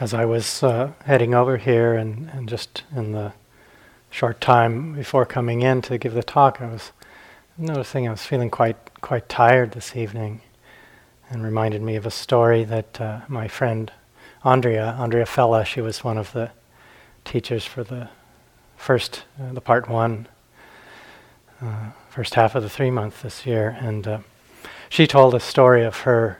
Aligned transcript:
as 0.00 0.12
I 0.12 0.24
was 0.24 0.62
uh, 0.62 0.92
heading 1.04 1.34
over 1.34 1.56
here 1.56 1.94
and, 1.94 2.28
and 2.30 2.48
just 2.48 2.82
in 2.94 3.12
the 3.12 3.32
short 4.10 4.40
time 4.40 4.94
before 4.94 5.24
coming 5.24 5.62
in 5.62 5.82
to 5.82 5.98
give 5.98 6.14
the 6.14 6.22
talk, 6.22 6.60
I 6.60 6.66
was 6.66 6.92
noticing 7.56 8.08
I 8.08 8.10
was 8.10 8.24
feeling 8.24 8.50
quite 8.50 8.76
quite 9.00 9.28
tired 9.28 9.72
this 9.72 9.94
evening, 9.94 10.40
and 11.30 11.44
reminded 11.44 11.82
me 11.82 11.94
of 11.96 12.06
a 12.06 12.10
story 12.10 12.64
that 12.64 13.00
uh, 13.00 13.20
my 13.28 13.46
friend 13.46 13.92
Andrea 14.42 14.96
Andrea 14.98 15.26
Fella, 15.26 15.64
she 15.64 15.80
was 15.80 16.02
one 16.02 16.18
of 16.18 16.32
the 16.32 16.50
teachers 17.24 17.64
for 17.64 17.84
the 17.84 18.08
first 18.76 19.24
uh, 19.40 19.52
the 19.52 19.60
part 19.60 19.88
one, 19.88 20.26
uh, 21.62 21.90
first 22.08 22.34
half 22.34 22.56
of 22.56 22.62
the 22.62 22.68
three 22.68 22.90
month 22.90 23.22
this 23.22 23.46
year, 23.46 23.76
and 23.80 24.08
uh, 24.08 24.18
she 24.88 25.06
told 25.06 25.34
a 25.34 25.40
story 25.40 25.84
of 25.84 25.98
her 25.98 26.38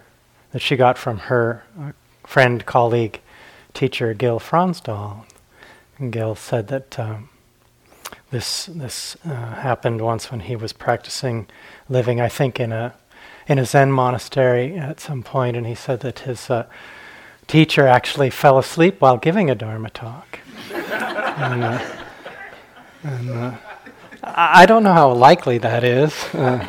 that 0.50 0.61
she 0.61 0.75
got 0.75 0.98
from 0.98 1.18
her 1.18 1.64
uh, 1.80 1.93
friend 2.27 2.66
colleague 2.66 3.21
teacher 3.75 4.14
Gil 4.14 4.41
Fronsdal. 4.41 5.25
And 5.99 6.13
Gil 6.13 6.35
said 6.35 6.69
that 6.69 6.99
um, 6.99 7.29
this 8.31 8.67
this 8.67 9.17
uh, 9.25 9.55
happened 9.57 10.00
once 10.00 10.31
when 10.31 10.41
he 10.41 10.57
was 10.57 10.73
practicing 10.73 11.47
living, 11.89 12.21
I 12.21 12.29
think, 12.29 12.59
in 12.59 12.73
a 12.73 12.95
in 13.47 13.59
a 13.59 13.64
Zen 13.64 13.93
monastery 13.93 14.77
at 14.77 15.00
some 15.00 15.23
point, 15.23 15.57
and 15.57 15.67
he 15.67 15.75
said 15.75 16.00
that 16.00 16.21
his 16.21 16.49
uh, 16.50 16.67
teacher 17.47 17.87
actually 17.87 18.31
fell 18.31 18.59
asleep 18.59 19.00
while 19.00 19.19
giving 19.19 19.50
a 19.50 19.55
Dharma 19.55 19.91
talk. 19.91 20.39
and, 20.72 21.64
uh, 21.64 21.85
and 23.03 23.31
uh, 23.31 23.55
I 24.22 24.64
don't 24.67 24.83
know 24.83 24.95
how 24.95 25.13
likely 25.13 25.59
that 25.59 25.85
is. 25.85 26.14
Uh, 26.33 26.67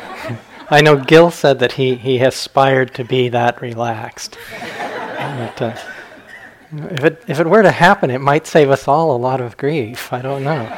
I 0.68 0.82
know 0.82 0.96
Gil 0.96 1.30
said 1.30 1.60
that 1.60 1.72
he, 1.72 1.94
he 1.94 2.18
aspired 2.18 2.92
to 2.94 3.04
be 3.04 3.28
that 3.30 3.62
relaxed. 3.62 4.36
But, 5.18 5.80
if 6.72 7.04
it 7.04 7.22
if 7.28 7.40
it 7.40 7.46
were 7.46 7.62
to 7.62 7.70
happen, 7.70 8.10
it 8.10 8.20
might 8.20 8.46
save 8.46 8.70
us 8.70 8.88
all 8.88 9.14
a 9.14 9.18
lot 9.18 9.40
of 9.40 9.56
grief. 9.56 10.12
I 10.12 10.22
don't 10.22 10.44
know. 10.44 10.76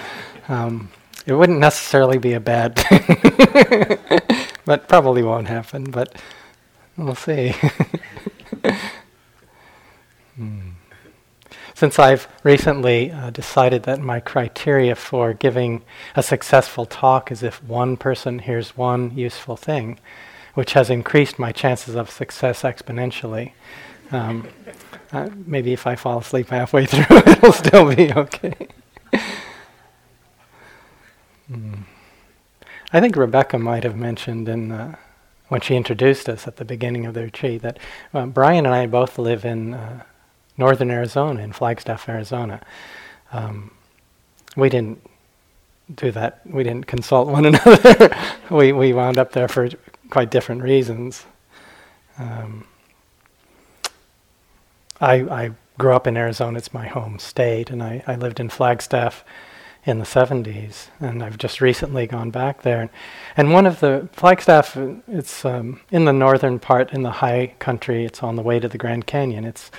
Um, 0.49 0.91
it 1.27 1.35
wouldn't 1.35 1.59
necessarily 1.59 2.19
be 2.19 2.33
a 2.33 2.41
bad 2.41 2.77
thing, 2.77 3.99
but 4.65 4.89
probably 4.89 5.23
won't 5.23 5.49
happen. 5.49 5.85
But 5.85 6.15
we'll 6.97 7.15
see. 7.15 7.55
hmm. 10.37 10.71
Since 11.75 11.99
I've 12.01 12.27
recently 12.43 13.13
uh, 13.13 13.31
decided 13.31 13.85
that 13.85 14.01
my 14.01 14.19
criteria 14.19 14.97
for 14.97 15.33
giving 15.33 15.85
a 16.17 16.25
successful 16.25 16.87
talk 16.87 17.31
is 17.31 17.45
if 17.45 17.63
one 17.63 17.97
person 17.97 18.41
hears 18.41 18.77
one 18.77 19.17
useful 19.17 19.57
thing, 19.57 20.01
which 20.55 20.73
has 20.73 20.91
increased 20.91 21.39
my 21.39 21.53
chances 21.53 21.95
of 21.95 22.11
success 22.11 22.63
exponentially. 22.63 23.53
Um, 24.11 24.49
uh, 25.13 25.29
maybe 25.47 25.73
if 25.73 25.87
I 25.87 25.97
fall 25.97 26.19
asleep 26.19 26.49
halfway 26.49 26.87
through, 26.87 27.17
it'll 27.17 27.53
still 27.53 27.95
be 27.95 28.13
okay. 28.13 28.69
mm. 31.51 31.79
I 32.93 33.01
think 33.01 33.17
Rebecca 33.17 33.59
might 33.59 33.85
have 33.85 33.97
mentioned 33.97 34.49
in 34.49 34.73
uh, 34.73 34.97
when 35.49 35.61
she 35.61 35.77
introduced 35.77 36.29
us 36.29 36.47
at 36.47 36.57
the 36.57 36.65
beginning 36.65 37.07
of 37.07 37.15
the 37.15 37.23
retreat 37.23 37.63
that 37.63 37.79
uh, 38.15 38.27
Brian 38.27 38.67
and 38.67 38.75
I 38.75 38.87
both 38.87 39.19
live 39.19 39.45
in 39.45 39.75
uh, 39.75 40.03
northern 40.57 40.91
Arizona, 40.91 41.43
in 41.43 41.53
Flagstaff, 41.53 42.09
Arizona. 42.09 42.61
Um, 43.33 43.71
we 44.57 44.69
didn't 44.69 45.01
do 45.95 46.11
that. 46.13 46.41
We 46.47 46.65
didn't 46.65 46.87
consult 46.87 47.29
one 47.29 47.45
another. 47.47 48.15
we 48.51 48.73
we 48.73 48.93
wound 48.93 49.19
up 49.19 49.33
there 49.33 49.49
for 49.49 49.69
quite 50.11 50.31
different 50.31 50.63
reasons. 50.63 51.25
Um, 52.19 52.67
I, 55.01 55.15
I 55.15 55.51
grew 55.79 55.95
up 55.95 56.07
in 56.07 56.17
Arizona, 56.17 56.59
it's 56.59 56.75
my 56.75 56.87
home 56.87 57.19
state, 57.19 57.71
and 57.71 57.83
I, 57.83 58.03
I 58.07 58.17
lived 58.17 58.41
in 58.41 58.49
Flagstaff 58.49 59.25
in 59.85 59.99
the 60.01 60.05
70s, 60.05 60.89
and 61.01 61.23
I've 61.23 61.39
just 61.39 61.61
recently 61.61 62.07
gone 62.07 62.31
back 62.31 62.63
there. 62.63 62.91
And 63.37 63.53
one 63.53 63.65
of 63.65 63.81
the 63.81 64.09
Flagstaff, 64.13 64.77
it's 65.07 65.45
um, 65.45 65.81
in 65.91 66.05
the 66.05 66.13
northern 66.13 66.59
part, 66.59 66.93
in 66.93 67.03
the 67.03 67.11
high 67.11 67.55
country. 67.59 68.05
It's 68.05 68.23
on 68.23 68.37
the 68.37 68.43
way 68.43 68.59
to 68.59 68.69
the 68.69 68.79
Grand 68.79 69.07
Canyon. 69.07 69.45
It's 69.45 69.71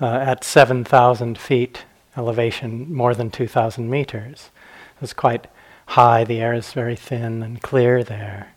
uh, 0.00 0.06
at 0.06 0.44
7,000 0.44 1.38
feet 1.38 1.84
elevation, 2.16 2.94
more 2.94 3.14
than 3.14 3.30
2,000 3.30 3.90
meters. 3.90 4.50
It's 5.00 5.12
quite 5.12 5.46
high. 5.86 6.24
The 6.24 6.40
air 6.40 6.52
is 6.52 6.72
very 6.72 6.96
thin 6.96 7.42
and 7.42 7.62
clear 7.62 8.04
there. 8.04 8.54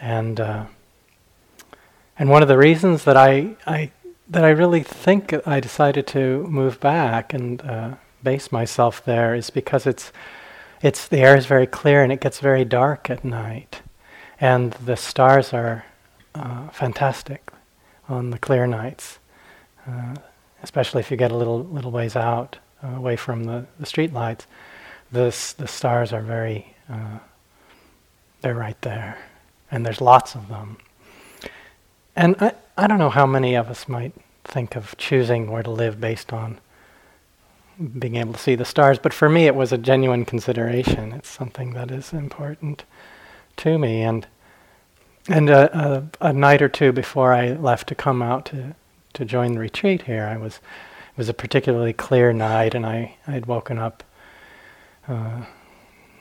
And 0.00 0.40
uh, 0.40 0.64
and 2.20 2.28
one 2.28 2.42
of 2.42 2.48
the 2.48 2.58
reasons 2.58 3.04
that 3.04 3.16
I, 3.16 3.56
I 3.66 3.92
that 4.30 4.44
I 4.44 4.50
really 4.50 4.84
think 4.84 5.34
I 5.44 5.58
decided 5.58 6.06
to 6.08 6.46
move 6.46 6.78
back 6.78 7.34
and 7.34 7.60
uh, 7.62 7.94
base 8.22 8.52
myself 8.52 9.04
there 9.04 9.34
is 9.34 9.50
because 9.50 9.86
it's 9.86 10.12
it's 10.82 11.08
the 11.08 11.18
air 11.18 11.36
is 11.36 11.46
very 11.46 11.66
clear 11.66 12.02
and 12.02 12.10
it 12.12 12.20
gets 12.20 12.38
very 12.38 12.64
dark 12.64 13.10
at 13.10 13.24
night, 13.24 13.82
and 14.40 14.72
the 14.72 14.96
stars 14.96 15.52
are 15.52 15.84
uh, 16.34 16.68
fantastic 16.68 17.50
on 18.08 18.30
the 18.30 18.38
clear 18.38 18.66
nights, 18.66 19.18
uh, 19.86 20.14
especially 20.62 21.00
if 21.00 21.10
you 21.10 21.16
get 21.16 21.32
a 21.32 21.36
little 21.36 21.64
little 21.64 21.90
ways 21.90 22.16
out 22.16 22.56
uh, 22.84 22.96
away 22.96 23.16
from 23.16 23.44
the, 23.44 23.66
the 23.80 23.86
street 23.86 24.12
lights. 24.12 24.46
The 25.12 25.32
stars 25.32 26.12
are 26.12 26.22
very 26.22 26.76
uh, 26.88 27.18
they're 28.42 28.54
right 28.54 28.80
there, 28.82 29.18
and 29.72 29.84
there's 29.84 30.00
lots 30.00 30.36
of 30.36 30.48
them. 30.48 30.76
And 32.14 32.36
I, 32.40 32.52
I 32.76 32.86
don't 32.86 32.98
know 32.98 33.10
how 33.10 33.26
many 33.26 33.54
of 33.54 33.68
us 33.68 33.88
might 33.88 34.12
think 34.44 34.76
of 34.76 34.96
choosing 34.96 35.50
where 35.50 35.62
to 35.62 35.70
live 35.70 36.00
based 36.00 36.32
on 36.32 36.58
being 37.98 38.16
able 38.16 38.34
to 38.34 38.38
see 38.38 38.54
the 38.54 38.64
stars, 38.64 38.98
but 38.98 39.12
for 39.14 39.28
me 39.28 39.46
it 39.46 39.54
was 39.54 39.72
a 39.72 39.78
genuine 39.78 40.24
consideration. 40.24 41.12
It's 41.12 41.28
something 41.30 41.72
that 41.74 41.90
is 41.90 42.12
important 42.12 42.84
to 43.58 43.78
me. 43.78 44.02
And 44.02 44.26
and 45.28 45.50
a, 45.50 46.08
a, 46.20 46.28
a 46.28 46.32
night 46.32 46.62
or 46.62 46.68
two 46.68 46.92
before 46.92 47.32
I 47.32 47.52
left 47.52 47.88
to 47.88 47.94
come 47.94 48.22
out 48.22 48.46
to, 48.46 48.74
to 49.12 49.24
join 49.24 49.52
the 49.52 49.60
retreat 49.60 50.02
here, 50.02 50.26
I 50.26 50.36
was 50.36 50.56
it 50.56 51.18
was 51.18 51.28
a 51.28 51.34
particularly 51.34 51.92
clear 51.92 52.32
night, 52.32 52.74
and 52.74 52.86
I 52.86 53.16
I 53.26 53.32
had 53.32 53.46
woken 53.46 53.78
up 53.78 54.02
uh, 55.08 55.42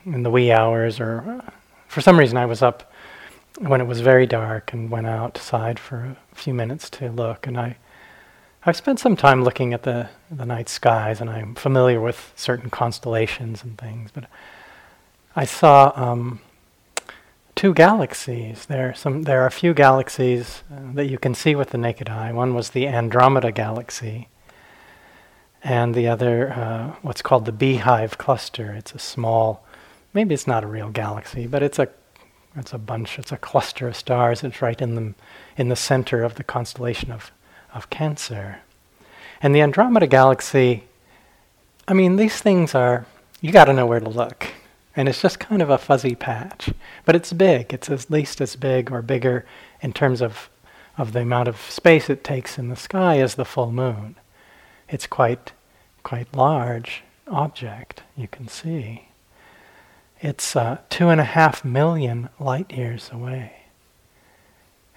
in 0.05 0.23
the 0.23 0.29
wee 0.29 0.51
hours, 0.51 0.99
or 0.99 1.43
for 1.87 2.01
some 2.01 2.19
reason 2.19 2.37
I 2.37 2.45
was 2.45 2.61
up 2.61 2.91
when 3.59 3.81
it 3.81 3.87
was 3.87 3.99
very 3.99 4.25
dark 4.25 4.71
and 4.73 4.89
went 4.89 5.07
outside 5.07 5.79
for 5.79 6.15
a 6.31 6.35
few 6.35 6.53
minutes 6.53 6.89
to 6.89 7.11
look. 7.11 7.45
And 7.45 7.57
I, 7.57 7.77
I've 8.65 8.77
spent 8.77 8.99
some 8.99 9.15
time 9.15 9.43
looking 9.43 9.73
at 9.73 9.83
the, 9.83 10.09
the 10.31 10.45
night 10.45 10.69
skies, 10.69 11.19
and 11.19 11.29
I'm 11.29 11.55
familiar 11.55 11.99
with 11.99 12.33
certain 12.35 12.69
constellations 12.69 13.63
and 13.63 13.77
things. 13.77 14.11
But 14.11 14.25
I 15.35 15.45
saw 15.45 15.91
um, 15.95 16.39
two 17.55 17.73
galaxies. 17.73 18.65
There, 18.65 18.93
some, 18.93 19.23
there 19.23 19.43
are 19.43 19.47
a 19.47 19.51
few 19.51 19.73
galaxies 19.73 20.63
uh, 20.73 20.93
that 20.93 21.07
you 21.07 21.17
can 21.17 21.35
see 21.35 21.55
with 21.55 21.71
the 21.71 21.77
naked 21.77 22.07
eye. 22.09 22.31
One 22.31 22.53
was 22.53 22.69
the 22.69 22.87
Andromeda 22.87 23.51
galaxy, 23.51 24.29
and 25.61 25.93
the 25.93 26.07
other, 26.07 26.53
uh, 26.53 26.95
what's 27.01 27.21
called 27.21 27.43
the 27.43 27.51
Beehive 27.51 28.17
cluster. 28.17 28.71
It's 28.71 28.93
a 28.93 28.99
small, 28.99 29.65
maybe 30.13 30.33
it's 30.33 30.47
not 30.47 30.63
a 30.63 30.67
real 30.67 30.89
galaxy, 30.89 31.47
but 31.47 31.61
it's 31.61 31.79
a 31.79 31.89
it's 32.55 32.73
a 32.73 32.77
bunch, 32.77 33.19
it's 33.19 33.31
a 33.31 33.37
cluster 33.37 33.87
of 33.87 33.95
stars. 33.95 34.43
It's 34.43 34.61
right 34.61 34.79
in 34.81 34.95
the, 34.95 35.13
in 35.57 35.69
the 35.69 35.75
center 35.75 36.23
of 36.23 36.35
the 36.35 36.43
constellation 36.43 37.11
of, 37.11 37.31
of 37.73 37.89
Cancer. 37.89 38.59
And 39.41 39.55
the 39.55 39.61
Andromeda 39.61 40.07
galaxy, 40.07 40.83
I 41.87 41.93
mean, 41.93 42.15
these 42.15 42.39
things 42.41 42.75
are, 42.75 43.05
you 43.41 43.51
got 43.51 43.65
to 43.65 43.73
know 43.73 43.85
where 43.85 43.99
to 43.99 44.09
look. 44.09 44.47
And 44.95 45.07
it's 45.07 45.21
just 45.21 45.39
kind 45.39 45.61
of 45.61 45.69
a 45.69 45.77
fuzzy 45.77 46.15
patch. 46.15 46.71
But 47.05 47.15
it's 47.15 47.31
big. 47.31 47.73
It's 47.73 47.89
at 47.89 48.09
least 48.09 48.41
as 48.41 48.55
big 48.55 48.91
or 48.91 49.01
bigger 49.01 49.45
in 49.81 49.93
terms 49.93 50.21
of, 50.21 50.49
of 50.97 51.13
the 51.13 51.21
amount 51.21 51.47
of 51.47 51.59
space 51.59 52.09
it 52.09 52.23
takes 52.23 52.57
in 52.57 52.69
the 52.69 52.75
sky 52.75 53.19
as 53.19 53.35
the 53.35 53.45
full 53.45 53.71
moon. 53.71 54.15
It's 54.89 55.07
quite, 55.07 55.53
quite 56.03 56.35
large 56.35 57.03
object, 57.27 58.01
you 58.17 58.27
can 58.27 58.47
see. 58.47 59.08
It's 60.21 60.53
uh, 60.53 60.79
two 60.89 61.07
and 61.07 61.21
a 61.21 61.25
half 61.25 61.63
million 61.63 62.27
light 62.39 62.73
years 62.73 63.09
away. 63.13 63.53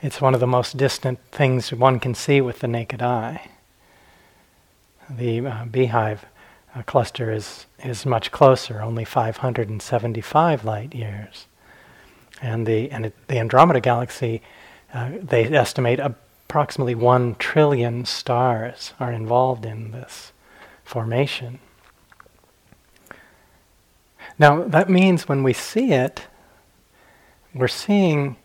It's 0.02 0.20
one 0.20 0.34
of 0.34 0.40
the 0.40 0.48
most 0.48 0.76
distant 0.76 1.20
things 1.30 1.72
one 1.72 2.00
can 2.00 2.16
see 2.16 2.40
with 2.40 2.58
the 2.58 2.66
naked 2.66 3.02
eye. 3.02 3.48
The 5.08 5.46
uh, 5.46 5.64
beehive 5.66 6.24
uh, 6.74 6.82
cluster 6.82 7.30
is, 7.30 7.66
is 7.84 8.04
much 8.04 8.32
closer, 8.32 8.82
only 8.82 9.04
575 9.04 10.64
light 10.64 10.92
years. 10.92 11.46
And 12.40 12.66
the, 12.66 12.90
and 12.90 13.06
it, 13.06 13.28
the 13.28 13.38
Andromeda 13.38 13.80
galaxy, 13.80 14.42
uh, 14.92 15.10
they 15.22 15.44
estimate 15.44 16.00
approximately 16.00 16.96
one 16.96 17.36
trillion 17.36 18.06
stars 18.06 18.92
are 18.98 19.12
involved 19.12 19.64
in 19.64 19.92
this 19.92 20.32
formation. 20.84 21.60
Now, 24.38 24.64
that 24.64 24.88
means 24.88 25.28
when 25.28 25.42
we 25.42 25.52
see 25.52 25.92
it, 25.92 26.26
we're 27.54 27.68
seeing 27.68 28.36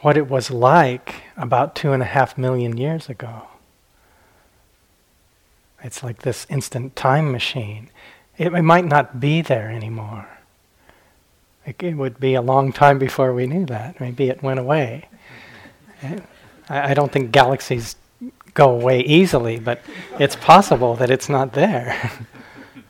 what 0.00 0.16
it 0.16 0.28
was 0.28 0.50
like 0.50 1.22
about 1.36 1.74
two 1.74 1.92
and 1.92 2.02
a 2.02 2.06
half 2.06 2.36
million 2.36 2.76
years 2.76 3.08
ago. 3.08 3.48
It's 5.82 6.02
like 6.02 6.22
this 6.22 6.46
instant 6.48 6.96
time 6.96 7.30
machine. 7.32 7.90
It, 8.38 8.52
it 8.52 8.62
might 8.62 8.84
not 8.84 9.20
be 9.20 9.42
there 9.42 9.70
anymore. 9.70 10.28
It, 11.66 11.82
it, 11.82 11.94
would 11.94 12.20
be 12.20 12.34
a 12.34 12.42
long 12.42 12.72
time 12.72 12.98
before 12.98 13.32
we 13.32 13.46
knew 13.46 13.66
that. 13.66 14.00
Maybe 14.00 14.28
it 14.28 14.42
went 14.42 14.60
away. 14.60 15.08
I, 16.02 16.20
I 16.68 16.94
don't 16.94 17.10
think 17.12 17.32
galaxies 17.32 17.96
go 18.54 18.70
away 18.70 19.00
easily, 19.00 19.58
but 19.58 19.82
it's 20.18 20.36
possible 20.36 20.94
that 20.96 21.10
it's 21.10 21.28
not 21.28 21.52
there. 21.52 22.12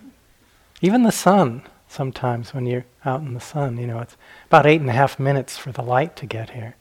Even 0.80 1.02
the 1.02 1.12
sun, 1.12 1.62
sometimes 1.94 2.52
when 2.52 2.66
you're 2.66 2.84
out 3.04 3.20
in 3.20 3.34
the 3.34 3.40
sun, 3.40 3.78
you 3.78 3.86
know, 3.86 4.00
it's 4.00 4.16
about 4.46 4.66
eight 4.66 4.80
and 4.80 4.90
a 4.90 4.94
half 4.94 5.18
minutes 5.18 5.56
for 5.56 5.70
the 5.70 5.82
light 5.82 6.16
to 6.16 6.26
get 6.26 6.50
here. 6.50 6.74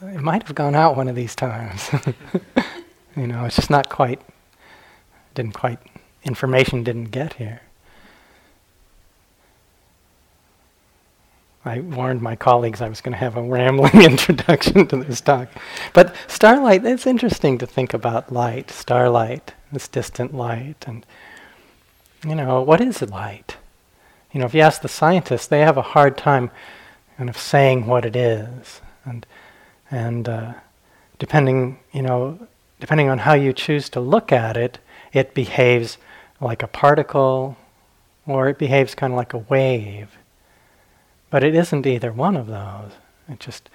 It 0.00 0.20
might 0.20 0.44
have 0.44 0.54
gone 0.54 0.74
out 0.74 0.96
one 0.96 1.08
of 1.08 1.14
these 1.14 1.34
times. 1.34 1.90
you 3.16 3.26
know, 3.26 3.44
it's 3.44 3.56
just 3.56 3.70
not 3.70 3.88
quite, 3.88 4.22
didn't 5.34 5.54
quite, 5.54 5.78
information 6.24 6.82
didn't 6.82 7.10
get 7.10 7.34
here. 7.34 7.60
I 11.64 11.80
warned 11.80 12.22
my 12.22 12.36
colleagues 12.36 12.80
I 12.80 12.88
was 12.88 13.02
going 13.02 13.12
to 13.12 13.18
have 13.18 13.36
a 13.36 13.42
rambling 13.42 14.02
introduction 14.10 14.86
to 14.86 14.96
this 14.96 15.20
talk. 15.20 15.48
But 15.92 16.14
starlight, 16.26 16.86
it's 16.86 17.06
interesting 17.06 17.58
to 17.58 17.66
think 17.66 17.92
about 17.92 18.32
light, 18.32 18.70
starlight, 18.70 19.52
this 19.70 19.88
distant 19.88 20.32
light. 20.32 20.84
And, 20.86 21.04
you 22.24 22.34
know, 22.34 22.62
what 22.62 22.80
is 22.80 23.02
light? 23.02 23.56
You 24.32 24.40
know, 24.40 24.46
if 24.46 24.54
you 24.54 24.60
ask 24.60 24.82
the 24.82 24.88
scientists, 24.88 25.46
they 25.46 25.60
have 25.60 25.76
a 25.76 25.82
hard 25.82 26.16
time 26.16 26.50
kind 27.16 27.30
of 27.30 27.36
saying 27.36 27.86
what 27.86 28.04
it 28.04 28.14
is. 28.14 28.80
And, 29.04 29.26
and 29.90 30.28
uh, 30.28 30.54
depending, 31.18 31.78
you 31.92 32.02
know, 32.02 32.46
depending 32.80 33.08
on 33.08 33.18
how 33.18 33.34
you 33.34 33.52
choose 33.52 33.88
to 33.90 34.00
look 34.00 34.32
at 34.32 34.56
it, 34.56 34.78
it 35.12 35.34
behaves 35.34 35.98
like 36.40 36.62
a 36.62 36.68
particle 36.68 37.56
or 38.26 38.48
it 38.48 38.58
behaves 38.58 38.94
kind 38.94 39.12
of 39.12 39.16
like 39.16 39.32
a 39.32 39.38
wave. 39.38 40.18
But 41.30 41.42
it 41.42 41.54
isn't 41.54 41.86
either 41.86 42.12
one 42.12 42.36
of 42.36 42.46
those. 42.46 42.92
It 43.28 43.40
just 43.40 43.70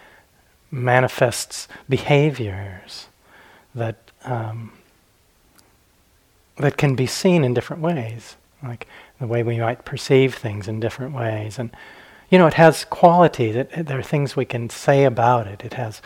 manifests 0.72 1.68
behaviors 1.88 3.08
that 3.76 4.12
um, 4.24 4.74
that 6.58 6.78
can 6.78 6.96
be 6.96 7.08
seen 7.08 7.44
in 7.44 7.54
different 7.54 7.82
ways, 7.82 8.36
like 8.62 8.88
the 9.20 9.28
way 9.28 9.44
we 9.44 9.60
might 9.60 9.86
perceive 9.86 10.36
things 10.36 10.68
in 10.68 10.80
different 10.80 11.14
ways. 11.16 11.58
And 11.58 11.76
you 12.30 12.40
know, 12.40 12.48
it 12.48 12.56
has 12.56 12.86
qualities. 12.86 13.56
It, 13.56 13.86
there 13.86 14.00
are 14.00 14.04
things 14.04 14.36
we 14.36 14.46
can 14.46 14.70
say 14.70 15.06
about 15.06 15.48
it. 15.48 15.64
It 15.64 15.74
has. 15.74 16.02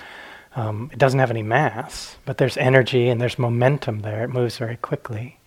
Um, 0.55 0.89
it 0.91 0.97
doesn't 0.97 1.19
have 1.19 1.29
any 1.29 1.44
mass, 1.44 2.17
but 2.25 2.39
there's 2.39 2.57
energy 2.57 3.09
and 3.09 3.21
there's 3.21 3.38
momentum 3.38 3.99
there. 3.99 4.23
It 4.23 4.29
moves 4.29 4.57
very 4.57 4.75
quickly. 4.75 5.38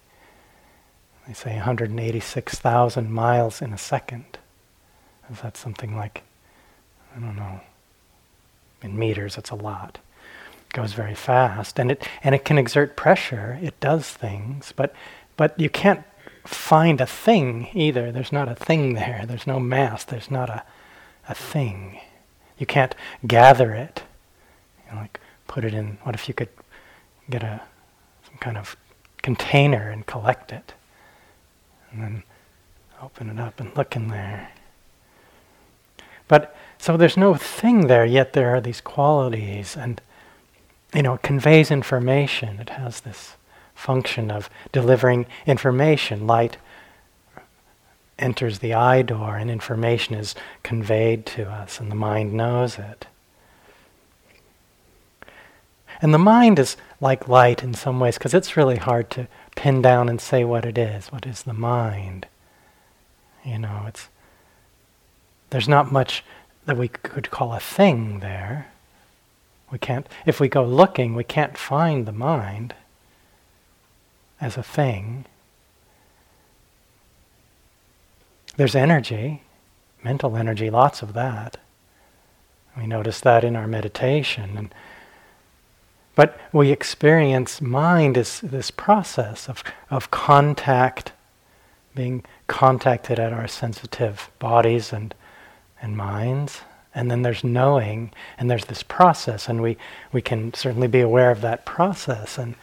They 1.27 1.35
say 1.35 1.55
186,000 1.55 3.13
miles 3.13 3.61
in 3.61 3.73
a 3.73 3.79
second. 3.79 4.39
Is 5.31 5.41
that 5.41 5.57
something 5.57 5.97
like, 5.97 6.23
I 7.17 7.21
don't 7.21 7.37
know, 7.37 7.61
in 8.83 8.99
meters, 8.99 9.37
it's 9.37 9.51
a 9.51 9.55
lot. 9.55 9.99
Goes 10.73 10.93
very 10.93 11.15
fast, 11.15 11.79
and 11.79 11.91
it 11.91 12.07
and 12.23 12.35
it 12.35 12.45
can 12.45 12.59
exert 12.59 12.97
pressure. 12.97 13.59
It 13.61 13.79
does 13.81 14.09
things, 14.09 14.73
but 14.77 14.95
but 15.37 15.59
you 15.59 15.69
can't 15.69 16.05
find 16.45 17.01
a 17.01 17.07
thing 17.07 17.69
either. 17.75 18.13
There's 18.13 18.33
not 18.33 18.49
a 18.49 18.55
thing 18.55 18.95
there. 18.95 19.25
There's 19.27 19.47
no 19.47 19.59
mass. 19.59 20.05
There's 20.05 20.31
not 20.31 20.49
a 20.49 20.63
a 21.29 21.35
thing. 21.35 22.01
You 22.59 22.67
can't 22.67 22.95
gather 23.27 23.73
it. 23.75 24.03
You 24.87 24.95
know, 24.95 25.01
like 25.03 25.21
put 25.49 25.65
it 25.65 25.75
in. 25.75 25.99
What 26.03 26.15
if 26.15 26.29
you 26.29 26.35
could 26.35 26.51
get 27.29 27.43
a 27.43 27.63
some 28.25 28.39
kind 28.39 28.57
of 28.57 28.77
container 29.23 29.91
and 29.91 30.07
collect 30.07 30.53
it, 30.53 30.75
and 31.91 32.03
then 32.03 32.23
open 33.03 33.31
it 33.31 33.41
up 33.41 33.61
and 33.61 33.77
look 33.77 33.97
in 33.97 34.09
there. 34.09 34.51
But 36.29 36.55
so 36.79 36.97
there's 36.97 37.17
no 37.17 37.35
thing 37.35 37.87
there, 37.87 38.05
yet 38.05 38.33
there 38.35 38.55
are 38.55 38.61
these 38.61 38.81
qualities, 38.81 39.77
and 39.77 40.01
you 40.95 41.03
know, 41.03 41.15
it 41.15 41.23
conveys 41.23 41.71
information. 41.71 42.59
It 42.59 42.71
has 42.71 43.01
this 43.01 43.37
function 43.75 44.31
of 44.31 44.51
delivering 44.73 45.27
information. 45.47 46.27
Light 46.27 46.57
enters 48.19 48.59
the 48.59 48.75
eye 48.75 49.03
door, 49.03 49.37
and 49.37 49.51
information 49.51 50.15
is 50.15 50.35
conveyed 50.63 51.25
to 51.27 51.49
us, 51.49 51.81
and 51.81 51.91
the 51.91 51.95
mind 51.97 52.35
knows 52.35 52.79
it. 52.79 53.07
And 56.03 56.15
the 56.15 56.19
mind 56.19 56.59
is 56.59 56.77
like 57.01 57.29
light 57.29 57.63
in 57.63 57.75
some 57.75 58.01
ways 58.01 58.17
because 58.17 58.35
it's 58.35 58.57
really 58.57 58.77
hard 58.77 59.11
to 59.11 59.29
pin 59.55 59.83
down 59.83 60.09
and 60.09 60.21
say 60.21 60.45
what 60.45 60.65
it 60.65 60.79
is. 60.79 61.09
What 61.09 61.27
is 61.27 61.43
the 61.43 61.53
mind? 61.53 62.27
You 63.45 63.59
know, 63.59 63.85
it's 63.87 64.09
there's 65.51 65.69
not 65.69 65.93
much 65.93 66.25
that 66.67 66.77
we 66.77 66.89
could 66.89 67.31
call 67.31 67.53
a 67.53 67.61
thing 67.61 68.21
there. 68.21 68.70
We 69.71 69.79
can't, 69.79 70.07
if 70.27 70.41
we 70.41 70.49
go 70.49 70.65
looking, 70.65 71.15
we 71.15 71.25
can't 71.25 71.57
find 71.57 72.07
the 72.07 72.13
mind 72.13 72.75
as 74.41 74.57
a 74.57 74.63
thing. 74.63 75.27
There's 78.57 78.75
energy, 78.75 79.43
mental 80.03 80.37
energy, 80.37 80.71
lots 80.71 81.03
of 81.03 81.13
that. 81.15 81.57
We 82.77 82.87
notice 82.87 83.21
that 83.21 83.45
in 83.45 83.57
our 83.57 83.67
meditation. 83.67 84.57
And, 84.57 84.75
but 86.15 86.39
we 86.53 86.71
experience 86.71 87.61
mind 87.61 88.19
as 88.19 88.41
this 88.41 88.71
process 88.71 89.49
of, 89.49 89.63
of 89.91 90.11
contact, 90.11 91.13
being 91.95 92.25
contacted 92.47 93.19
at 93.19 93.33
our 93.33 93.47
sensitive 93.47 94.31
bodies 94.39 94.93
and 94.93 95.15
and 95.81 95.97
minds. 95.97 96.61
And 96.95 97.11
then 97.11 97.23
there's 97.23 97.45
knowing, 97.45 98.11
and 98.37 98.51
there's 98.51 98.65
this 98.65 98.83
process, 98.83 99.49
and 99.49 99.63
we, 99.63 99.77
we 100.13 100.21
can 100.21 100.53
certainly 100.55 100.89
be 100.89 101.01
aware 101.01 101.31
of 101.31 101.41
that 101.43 101.65
process. 101.65 102.37
And, 102.37 102.57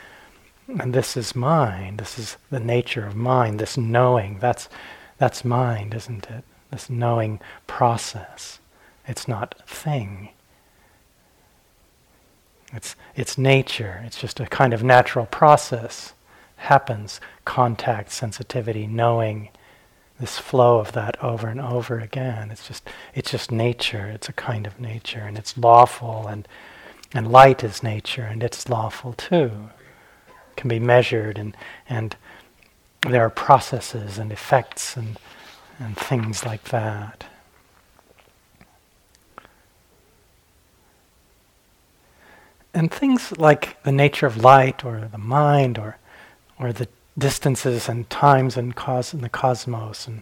and 0.68 0.94
this 0.94 1.16
is 1.16 1.36
mind. 1.36 2.00
This 2.00 2.20
is 2.20 2.38
the 2.50 2.60
nature 2.60 3.06
of 3.06 3.16
mind, 3.16 3.60
this 3.60 3.78
knowing. 3.78 4.40
That's, 4.40 4.68
that's 5.18 5.46
mind, 5.46 5.94
isn't 5.94 6.30
it? 6.30 6.44
This 6.72 6.90
knowing 6.90 7.40
process. 7.68 8.60
It's 9.08 9.28
not 9.28 9.56
a 9.60 9.64
thing. 9.64 10.30
It's, 12.74 12.98
it's 13.16 13.38
nature. 13.38 14.04
It's 14.06 14.20
just 14.20 14.42
a 14.42 14.46
kind 14.46 14.74
of 14.74 14.84
natural 14.84 15.26
process. 15.26 16.14
Happens. 16.58 17.22
Contact, 17.46 18.12
sensitivity, 18.12 18.88
knowing 18.88 19.50
this 20.20 20.38
flow 20.40 20.80
of 20.80 20.94
that 20.94 21.22
over 21.24 21.48
and 21.48 21.62
over 21.62 22.00
again. 22.00 22.50
It's 22.52 22.68
just 22.68 22.90
it's 23.14 23.32
just 23.32 23.52
nature. 23.52 24.08
It's 24.08 24.30
a 24.30 24.34
kind 24.34 24.66
of 24.66 24.80
nature, 24.80 25.22
and 25.22 25.38
it's 25.38 25.58
lawful, 25.58 26.28
and 26.28 26.48
and 27.14 27.32
light 27.32 27.64
is 27.64 27.84
nature, 27.84 28.24
and 28.24 28.44
it's 28.44 28.68
lawful 28.70 29.14
too. 29.14 29.70
It 30.28 30.56
can 30.56 30.70
be 30.70 30.80
measured, 30.80 31.38
and 31.38 31.56
and 31.88 32.16
there 33.02 33.24
are 33.24 33.30
processes 33.30 34.18
and 34.18 34.32
effects 34.32 34.98
and 34.98 35.20
and 35.80 35.96
things 35.96 36.46
like 36.46 36.66
that. 36.66 37.26
And 42.74 42.92
things 42.92 43.38
like 43.38 43.82
the 43.84 43.92
nature 43.92 44.28
of 44.28 44.38
light 44.38 44.84
or 44.84 45.08
the 45.12 45.18
mind 45.18 45.78
or 45.78 45.98
or 46.60 46.74
the 46.74 46.88
distances 47.18 47.90
and 47.90 48.10
times 48.10 48.58
and 48.58 48.76
cos 48.76 49.14
in 49.14 49.22
the 49.22 49.30
cosmos 49.30 50.08
and 50.08 50.22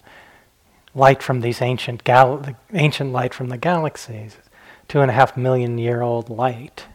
light 0.93 1.21
from 1.21 1.41
these 1.41 1.61
ancient 1.61 2.03
gal- 2.03 2.45
ancient 2.73 3.11
light 3.11 3.33
from 3.33 3.49
the 3.49 3.57
galaxies, 3.57 4.37
two 4.87 5.01
and 5.01 5.11
a 5.11 5.13
half 5.13 5.35
million 5.35 5.77
year 5.77 6.01
old 6.01 6.29
light. 6.29 6.85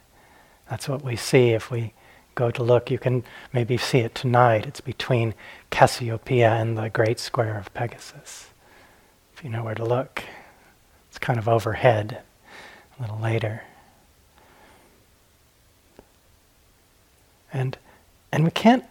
That's 0.69 0.88
what 0.88 1.04
we 1.04 1.16
see 1.16 1.50
if 1.50 1.71
we 1.71 1.92
go 2.35 2.50
to 2.50 2.62
look. 2.62 2.90
You 2.90 2.99
can 2.99 3.25
maybe 3.52 3.76
see 3.76 3.99
it 3.99 4.14
tonight. 4.14 4.66
It's 4.66 4.80
between 4.80 5.35
Cassiopeia 5.71 6.52
and 6.52 6.78
the 6.78 6.88
Great 6.88 7.19
Square 7.19 7.59
of 7.59 7.75
Pegasus. 7.75 8.49
If 9.35 9.45
you 9.45 9.50
know 9.50 9.64
where 9.64 9.75
to 9.75 9.85
look, 9.85 10.23
it's 11.09 11.19
kind 11.19 11.38
of 11.38 11.49
overhead 11.49 12.23
a 12.99 13.02
little 13.02 13.19
later. 13.19 13.64
And 17.52 17.76
and 18.33 18.45
we 18.45 18.50
can't 18.52 18.85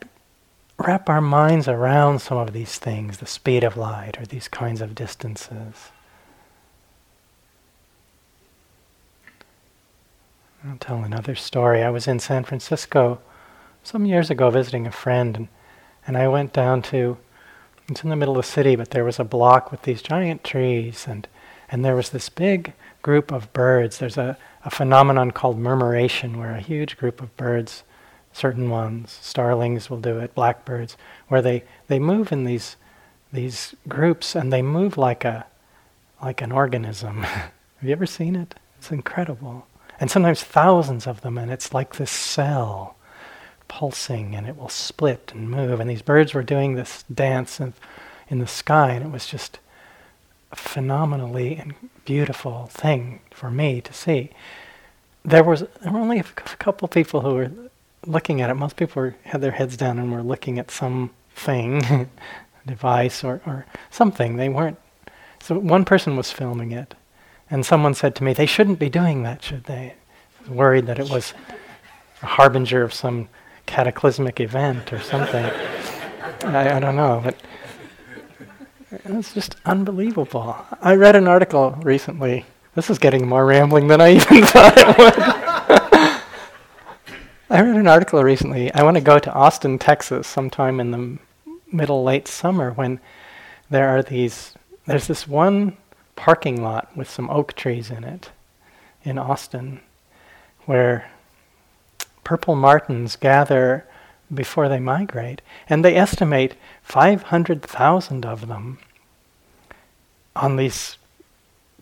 wrap 0.79 1.09
our 1.09 1.21
minds 1.21 1.67
around 1.67 2.19
some 2.19 2.37
of 2.37 2.53
these 2.53 2.77
things, 2.77 3.17
the 3.17 3.25
speed 3.25 3.63
of 3.63 3.75
light 3.75 4.19
or 4.19 4.25
these 4.25 4.47
kinds 4.47 4.81
of 4.81 4.95
distances. 4.95 5.91
I'll 10.65 10.77
tell 10.77 11.03
another 11.03 11.35
story. 11.35 11.83
I 11.83 11.89
was 11.89 12.07
in 12.07 12.19
San 12.19 12.43
Francisco 12.43 13.19
some 13.83 14.05
years 14.05 14.29
ago 14.29 14.49
visiting 14.49 14.87
a 14.87 14.91
friend, 14.91 15.35
and, 15.35 15.47
and 16.07 16.17
I 16.17 16.27
went 16.27 16.53
down 16.53 16.81
to, 16.83 17.17
it's 17.87 18.03
in 18.03 18.09
the 18.09 18.15
middle 18.15 18.37
of 18.37 18.45
the 18.45 18.51
city, 18.51 18.75
but 18.75 18.91
there 18.91 19.05
was 19.05 19.19
a 19.19 19.23
block 19.23 19.71
with 19.71 19.83
these 19.83 20.01
giant 20.01 20.43
trees, 20.43 21.05
and, 21.07 21.27
and 21.69 21.83
there 21.83 21.95
was 21.95 22.09
this 22.09 22.29
big 22.29 22.73
group 23.01 23.31
of 23.31 23.51
birds. 23.53 23.97
There's 23.97 24.17
a, 24.17 24.37
a 24.65 24.69
phenomenon 24.69 25.31
called 25.31 25.57
murmuration, 25.57 26.37
where 26.37 26.51
a 26.55 26.61
huge 26.61 26.97
group 26.97 27.21
of 27.21 27.35
birds 27.37 27.83
certain 28.33 28.69
ones. 28.69 29.17
Starlings 29.21 29.89
will 29.89 29.99
do 29.99 30.19
it, 30.19 30.35
blackbirds, 30.35 30.97
where 31.27 31.41
they, 31.41 31.63
they 31.87 31.99
move 31.99 32.31
in 32.31 32.43
these 32.43 32.75
these 33.31 33.75
groups 33.87 34.35
and 34.35 34.51
they 34.51 34.61
move 34.61 34.97
like 34.97 35.23
a 35.23 35.45
like 36.21 36.41
an 36.41 36.51
organism. 36.51 37.21
Have 37.23 37.53
you 37.83 37.91
ever 37.91 38.05
seen 38.05 38.35
it? 38.35 38.55
It's 38.77 38.91
incredible. 38.91 39.67
And 39.99 40.09
sometimes 40.09 40.43
thousands 40.43 41.07
of 41.07 41.21
them, 41.21 41.37
and 41.37 41.51
it's 41.51 41.73
like 41.73 41.95
this 41.95 42.11
cell 42.11 42.95
pulsing, 43.67 44.35
and 44.35 44.47
it 44.47 44.57
will 44.57 44.69
split 44.69 45.31
and 45.33 45.49
move. 45.49 45.79
And 45.79 45.89
these 45.89 46.01
birds 46.01 46.33
were 46.33 46.43
doing 46.43 46.75
this 46.75 47.03
dance 47.03 47.59
in, 47.59 47.73
in 48.29 48.39
the 48.39 48.47
sky, 48.47 48.91
and 48.91 49.05
it 49.05 49.11
was 49.11 49.27
just 49.27 49.59
a 50.51 50.55
phenomenally 50.55 51.55
and 51.55 51.73
beautiful 52.05 52.67
thing 52.67 53.19
for 53.31 53.51
me 53.51 53.79
to 53.81 53.93
see. 53.93 54.31
There 55.23 55.43
was 55.43 55.61
there 55.81 55.91
were 55.91 55.99
only 55.99 56.19
a 56.19 56.23
couple 56.23 56.87
people 56.87 57.21
who 57.21 57.35
were 57.35 57.51
looking 58.05 58.41
at 58.41 58.49
it. 58.49 58.55
Most 58.55 58.75
people 58.75 59.11
had 59.23 59.41
their 59.41 59.51
heads 59.51 59.77
down 59.77 59.99
and 59.99 60.11
were 60.11 60.23
looking 60.23 60.59
at 60.59 60.71
something, 60.71 62.09
device 62.67 63.23
or, 63.23 63.41
or 63.45 63.65
something. 63.89 64.37
They 64.37 64.49
weren't. 64.49 64.77
So 65.41 65.57
one 65.57 65.85
person 65.85 66.17
was 66.17 66.31
filming 66.31 66.71
it, 66.71 66.95
and 67.49 67.65
someone 67.65 67.93
said 67.93 68.15
to 68.15 68.23
me, 68.23 68.33
"They 68.33 68.45
shouldn't 68.45 68.79
be 68.79 68.89
doing 68.89 69.23
that, 69.23 69.43
should 69.43 69.65
they?" 69.65 69.95
Worried 70.47 70.87
that 70.87 70.99
it 70.99 71.09
was 71.09 71.33
a 72.21 72.25
harbinger 72.25 72.83
of 72.83 72.93
some 72.93 73.29
cataclysmic 73.65 74.39
event 74.39 74.91
or 74.91 74.99
something. 74.99 75.45
I, 76.43 76.77
I 76.77 76.79
don't 76.79 76.95
know, 76.95 77.21
but 77.23 77.35
it's 79.05 79.33
just 79.33 79.55
unbelievable. 79.65 80.55
I 80.81 80.95
read 80.95 81.15
an 81.15 81.27
article 81.27 81.71
recently. 81.83 82.45
This 82.75 82.89
is 82.89 82.97
getting 82.97 83.27
more 83.27 83.45
rambling 83.45 83.87
than 83.87 84.01
I 84.01 84.13
even 84.13 84.43
thought 84.45 84.73
it 84.77 84.97
would. 84.97 85.38
I 87.51 87.61
read 87.61 87.77
an 87.77 87.87
article 87.87 88.23
recently. 88.23 88.71
I 88.75 88.83
want 88.83 88.97
to 88.97 89.01
go 89.01 89.17
to 89.17 89.33
Austin, 89.33 89.79
Texas, 89.79 90.27
sometime 90.27 90.79
in 90.79 90.91
the 90.91 91.17
middle 91.71 92.03
late 92.03 92.27
summer 92.27 92.69
when 92.73 92.99
there 93.71 93.89
are 93.89 94.03
these. 94.03 94.53
There's 94.85 95.07
this 95.07 95.27
one 95.27 95.75
parking 96.15 96.61
lot 96.61 96.95
with 96.95 97.09
some 97.09 97.27
oak 97.31 97.53
trees 97.53 97.89
in 97.89 98.03
it, 98.03 98.29
in 99.03 99.17
Austin, 99.17 99.79
where 100.67 101.09
purple 102.23 102.55
martins 102.55 103.15
gather 103.15 103.87
before 104.31 104.69
they 104.69 104.79
migrate, 104.79 105.41
and 105.67 105.83
they 105.83 105.95
estimate 105.95 106.53
500,000 106.83 108.27
of 108.27 108.47
them 108.47 108.77
on 110.35 110.55
these 110.55 110.99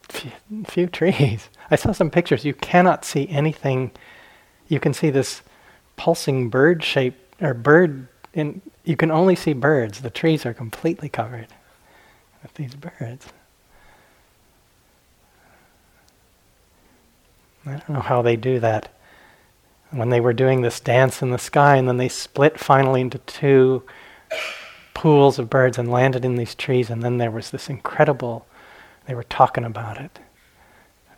few, 0.07 0.31
few, 0.65 0.87
trees. 0.87 1.49
I 1.69 1.75
saw 1.75 1.91
some 1.91 2.09
pictures. 2.09 2.45
You 2.45 2.53
cannot 2.53 3.03
see 3.03 3.27
anything. 3.27 3.91
You 4.69 4.79
can 4.79 4.93
see 4.93 5.09
this 5.09 5.41
pulsing 5.97 6.49
bird 6.49 6.83
shape 6.83 7.15
or 7.41 7.53
bird 7.53 8.07
in. 8.33 8.61
You 8.85 8.95
can 8.95 9.11
only 9.11 9.35
see 9.35 9.51
birds. 9.51 9.99
The 9.99 10.09
trees 10.09 10.45
are 10.45 10.53
completely 10.53 11.09
covered 11.09 11.47
with 12.41 12.53
these 12.53 12.73
birds. 12.73 13.27
I 17.65 17.71
don't 17.71 17.89
know 17.89 17.99
how 17.99 18.21
they 18.21 18.37
do 18.37 18.61
that 18.61 18.93
when 19.91 20.09
they 20.09 20.21
were 20.21 20.33
doing 20.33 20.61
this 20.61 20.79
dance 20.79 21.21
in 21.21 21.31
the 21.31 21.37
sky, 21.37 21.75
and 21.75 21.87
then 21.87 21.97
they 21.97 22.07
split 22.09 22.59
finally 22.59 23.01
into 23.01 23.17
two 23.19 23.83
pools 24.93 25.37
of 25.37 25.49
birds 25.49 25.77
and 25.77 25.91
landed 25.91 26.23
in 26.23 26.35
these 26.35 26.55
trees, 26.55 26.89
and 26.89 27.03
then 27.03 27.17
there 27.17 27.31
was 27.31 27.51
this 27.51 27.69
incredible, 27.69 28.45
they 29.05 29.13
were 29.13 29.23
talking 29.23 29.63
about 29.63 29.97
it. 29.97 30.19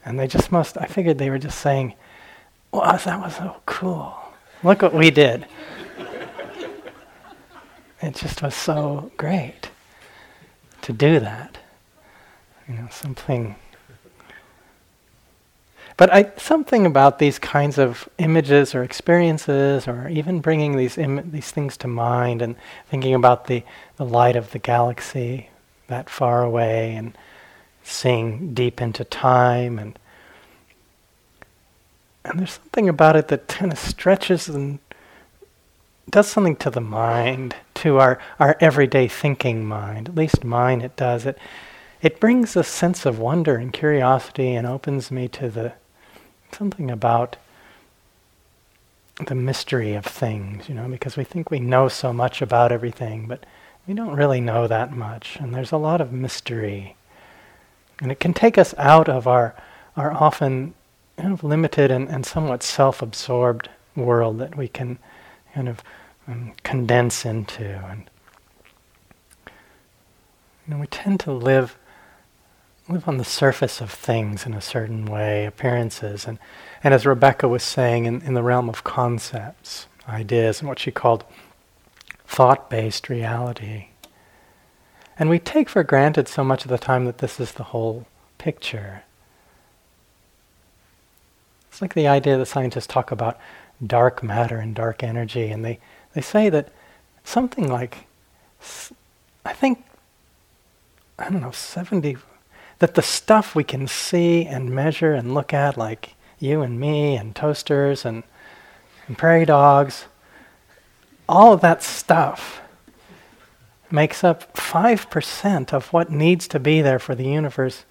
And 0.03 0.19
they 0.19 0.27
just 0.27 0.51
must, 0.51 0.77
I 0.77 0.85
figured 0.85 1.17
they 1.17 1.29
were 1.29 1.39
just 1.39 1.59
saying, 1.59 1.93
wow, 2.71 2.97
that 2.97 3.19
was 3.21 3.35
so 3.35 3.57
cool. 3.65 4.17
Look 4.63 4.81
what 4.81 4.93
we 4.93 5.09
did. 5.09 5.45
it 8.01 8.15
just 8.15 8.41
was 8.41 8.55
so 8.55 9.11
great 9.17 9.71
to 10.81 10.93
do 10.93 11.19
that. 11.19 11.57
You 12.67 12.75
know, 12.75 12.87
something 12.91 13.55
but 15.99 16.13
I, 16.13 16.31
something 16.37 16.85
about 16.85 17.19
these 17.19 17.39
kinds 17.39 17.77
of 17.77 18.07
images 18.19 18.73
or 18.73 18.83
experiences, 18.83 19.85
or 19.85 20.07
even 20.07 20.39
bringing 20.39 20.77
these 20.77 20.97
Im- 20.97 21.29
these 21.29 21.51
things 21.51 21.75
to 21.75 21.89
mind 21.89 22.41
and 22.41 22.55
thinking 22.89 23.13
about 23.13 23.47
the, 23.47 23.65
the 23.97 24.05
light 24.05 24.37
of 24.37 24.51
the 24.51 24.59
galaxy 24.59 25.49
that 25.87 26.09
far 26.09 26.41
away, 26.41 26.95
and 26.95 27.17
seeing 27.83 28.53
deep 28.53 28.79
into 28.79 29.03
time, 29.03 29.77
and 29.77 29.99
and 32.29 32.39
there's 32.39 32.53
something 32.53 32.87
about 32.87 33.15
it 33.15 33.27
that 33.29 33.47
kind 33.47 33.71
of 33.71 33.79
stretches 33.79 34.47
and 34.47 34.79
does 36.09 36.27
something 36.27 36.55
to 36.57 36.69
the 36.69 36.81
mind, 36.81 37.55
to 37.75 37.99
our, 37.99 38.19
our 38.39 38.57
everyday 38.59 39.07
thinking 39.07 39.65
mind. 39.65 40.09
At 40.09 40.15
least 40.15 40.43
mine, 40.43 40.81
it 40.81 40.95
does. 40.95 41.25
It 41.25 41.37
it 42.01 42.19
brings 42.19 42.55
a 42.55 42.63
sense 42.63 43.05
of 43.05 43.19
wonder 43.19 43.55
and 43.57 43.73
curiosity 43.73 44.55
and 44.55 44.65
opens 44.65 45.11
me 45.11 45.27
to 45.27 45.49
the 45.49 45.73
something 46.51 46.89
about 46.89 47.35
the 49.27 49.35
mystery 49.35 49.95
of 49.95 50.05
things, 50.05 50.69
you 50.69 50.75
know, 50.75 50.87
because 50.87 51.17
we 51.17 51.25
think 51.25 51.51
we 51.51 51.59
know 51.59 51.89
so 51.89 52.13
much 52.13 52.41
about 52.41 52.71
everything, 52.71 53.27
but 53.27 53.45
we 53.85 53.93
don't 53.93 54.15
really 54.15 54.39
know 54.39 54.65
that 54.65 54.95
much, 54.95 55.35
and 55.41 55.53
there's 55.53 55.73
a 55.73 55.77
lot 55.77 55.99
of 55.99 56.13
mystery. 56.13 56.95
And 58.01 58.11
it 58.11 58.19
can 58.19 58.33
take 58.33 58.57
us 58.57 58.73
out 58.77 59.09
of 59.09 59.27
our, 59.27 59.53
our 59.97 60.13
often 60.13 60.73
kind 61.19 61.33
of 61.33 61.43
limited 61.43 61.91
and, 61.91 62.07
and 62.07 62.25
somewhat 62.25 62.63
self 62.63 63.01
absorbed 63.01 63.69
world 63.93 64.39
that 64.39 64.55
we 64.55 64.69
can 64.69 64.97
kind 65.53 65.67
of 65.67 65.83
um, 66.27 66.53
condense 66.63 67.25
into. 67.25 67.65
And 67.65 68.09
you 70.65 70.73
know, 70.73 70.79
we 70.79 70.87
tend 70.87 71.19
to 71.21 71.33
live 71.33 71.77
live 72.87 73.07
on 73.07 73.17
the 73.17 73.25
surface 73.25 73.81
of 73.81 73.91
things 73.91 74.45
in 74.45 74.53
a 74.53 74.61
certain 74.61 75.05
way, 75.05 75.45
appearances, 75.45 76.25
and, 76.25 76.39
and 76.83 76.91
as 76.91 77.05
Rebecca 77.05 77.47
was 77.47 77.61
saying, 77.61 78.05
in, 78.05 78.21
in 78.23 78.33
the 78.33 78.41
realm 78.41 78.67
of 78.67 78.83
concepts, 78.83 79.85
ideas, 80.07 80.59
and 80.59 80.67
what 80.67 80.79
she 80.79 80.89
called 80.89 81.23
thought 82.25 82.69
based 82.69 83.09
reality. 83.09 83.89
And 85.19 85.29
we 85.29 85.37
take 85.37 85.69
for 85.69 85.83
granted 85.83 86.27
so 86.27 86.43
much 86.43 86.63
of 86.63 86.69
the 86.69 86.79
time 86.79 87.05
that 87.05 87.17
this 87.17 87.39
is 87.39 87.51
the 87.51 87.65
whole 87.65 88.07
picture. 88.37 89.03
It's 91.79 91.81
like 91.81 91.93
the 91.93 92.09
idea 92.09 92.37
that 92.37 92.45
scientists 92.47 92.87
talk 92.87 93.09
about 93.09 93.39
dark 93.87 94.21
matter 94.21 94.57
and 94.57 94.75
dark 94.75 95.01
energy, 95.01 95.47
and 95.47 95.63
they, 95.63 95.79
they 96.13 96.19
say 96.19 96.49
that 96.49 96.73
something 97.23 97.69
like, 97.69 97.99
I 99.45 99.53
think, 99.53 99.85
I 101.17 101.29
don't 101.29 101.39
know, 101.39 101.51
70 101.51 102.17
that 102.79 102.95
the 102.95 103.01
stuff 103.01 103.55
we 103.55 103.63
can 103.63 103.87
see 103.87 104.45
and 104.45 104.69
measure 104.69 105.13
and 105.13 105.33
look 105.33 105.53
at, 105.53 105.77
like 105.77 106.15
you 106.37 106.63
and 106.63 106.81
me 106.81 107.15
and 107.15 107.33
toasters 107.33 108.03
and, 108.03 108.23
and 109.07 109.17
prairie 109.17 109.45
dogs, 109.45 110.03
all 111.29 111.53
of 111.53 111.61
that 111.61 111.81
stuff 111.81 112.59
makes 113.89 114.21
up 114.21 114.53
5% 114.53 115.71
of 115.71 115.93
what 115.93 116.11
needs 116.11 116.45
to 116.49 116.59
be 116.59 116.81
there 116.81 116.99
for 116.99 117.15
the 117.15 117.29
universe 117.29 117.85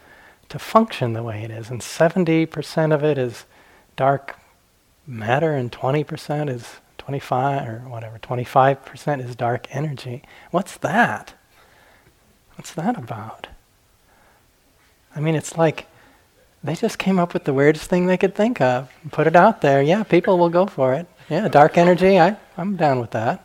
to 0.50 0.58
function 0.58 1.14
the 1.14 1.22
way 1.22 1.42
it 1.42 1.50
is. 1.50 1.70
And 1.70 1.80
70% 1.80 2.92
of 2.92 3.02
it 3.02 3.16
is 3.16 3.46
dark 3.98 4.36
matter, 5.06 5.54
and 5.54 5.70
20% 5.72 6.48
is 6.48 6.76
25 6.98 7.68
or 7.68 7.78
whatever, 7.88 8.18
25% 8.18 9.24
is 9.24 9.34
dark 9.34 9.66
energy. 9.74 10.22
What's 10.52 10.76
that? 10.78 11.34
What's 12.54 12.72
that 12.74 12.96
about? 12.96 13.48
I 15.16 15.20
mean, 15.20 15.34
it's 15.34 15.58
like 15.58 15.86
they 16.62 16.74
just 16.74 16.98
came 16.98 17.18
up 17.18 17.34
with 17.34 17.44
the 17.44 17.52
weirdest 17.52 17.90
thing 17.90 18.06
they 18.06 18.16
could 18.16 18.34
think 18.34 18.60
of, 18.60 18.90
and 19.02 19.12
put 19.12 19.26
it 19.26 19.34
out 19.34 19.62
there. 19.62 19.82
Yeah, 19.82 20.04
people 20.04 20.38
will 20.38 20.48
go 20.48 20.66
for 20.66 20.94
it. 20.94 21.06
Yeah, 21.28 21.48
dark 21.48 21.76
energy, 21.76 22.20
I, 22.20 22.36
I'm 22.56 22.76
down 22.76 23.00
with 23.00 23.10
that. 23.10 23.44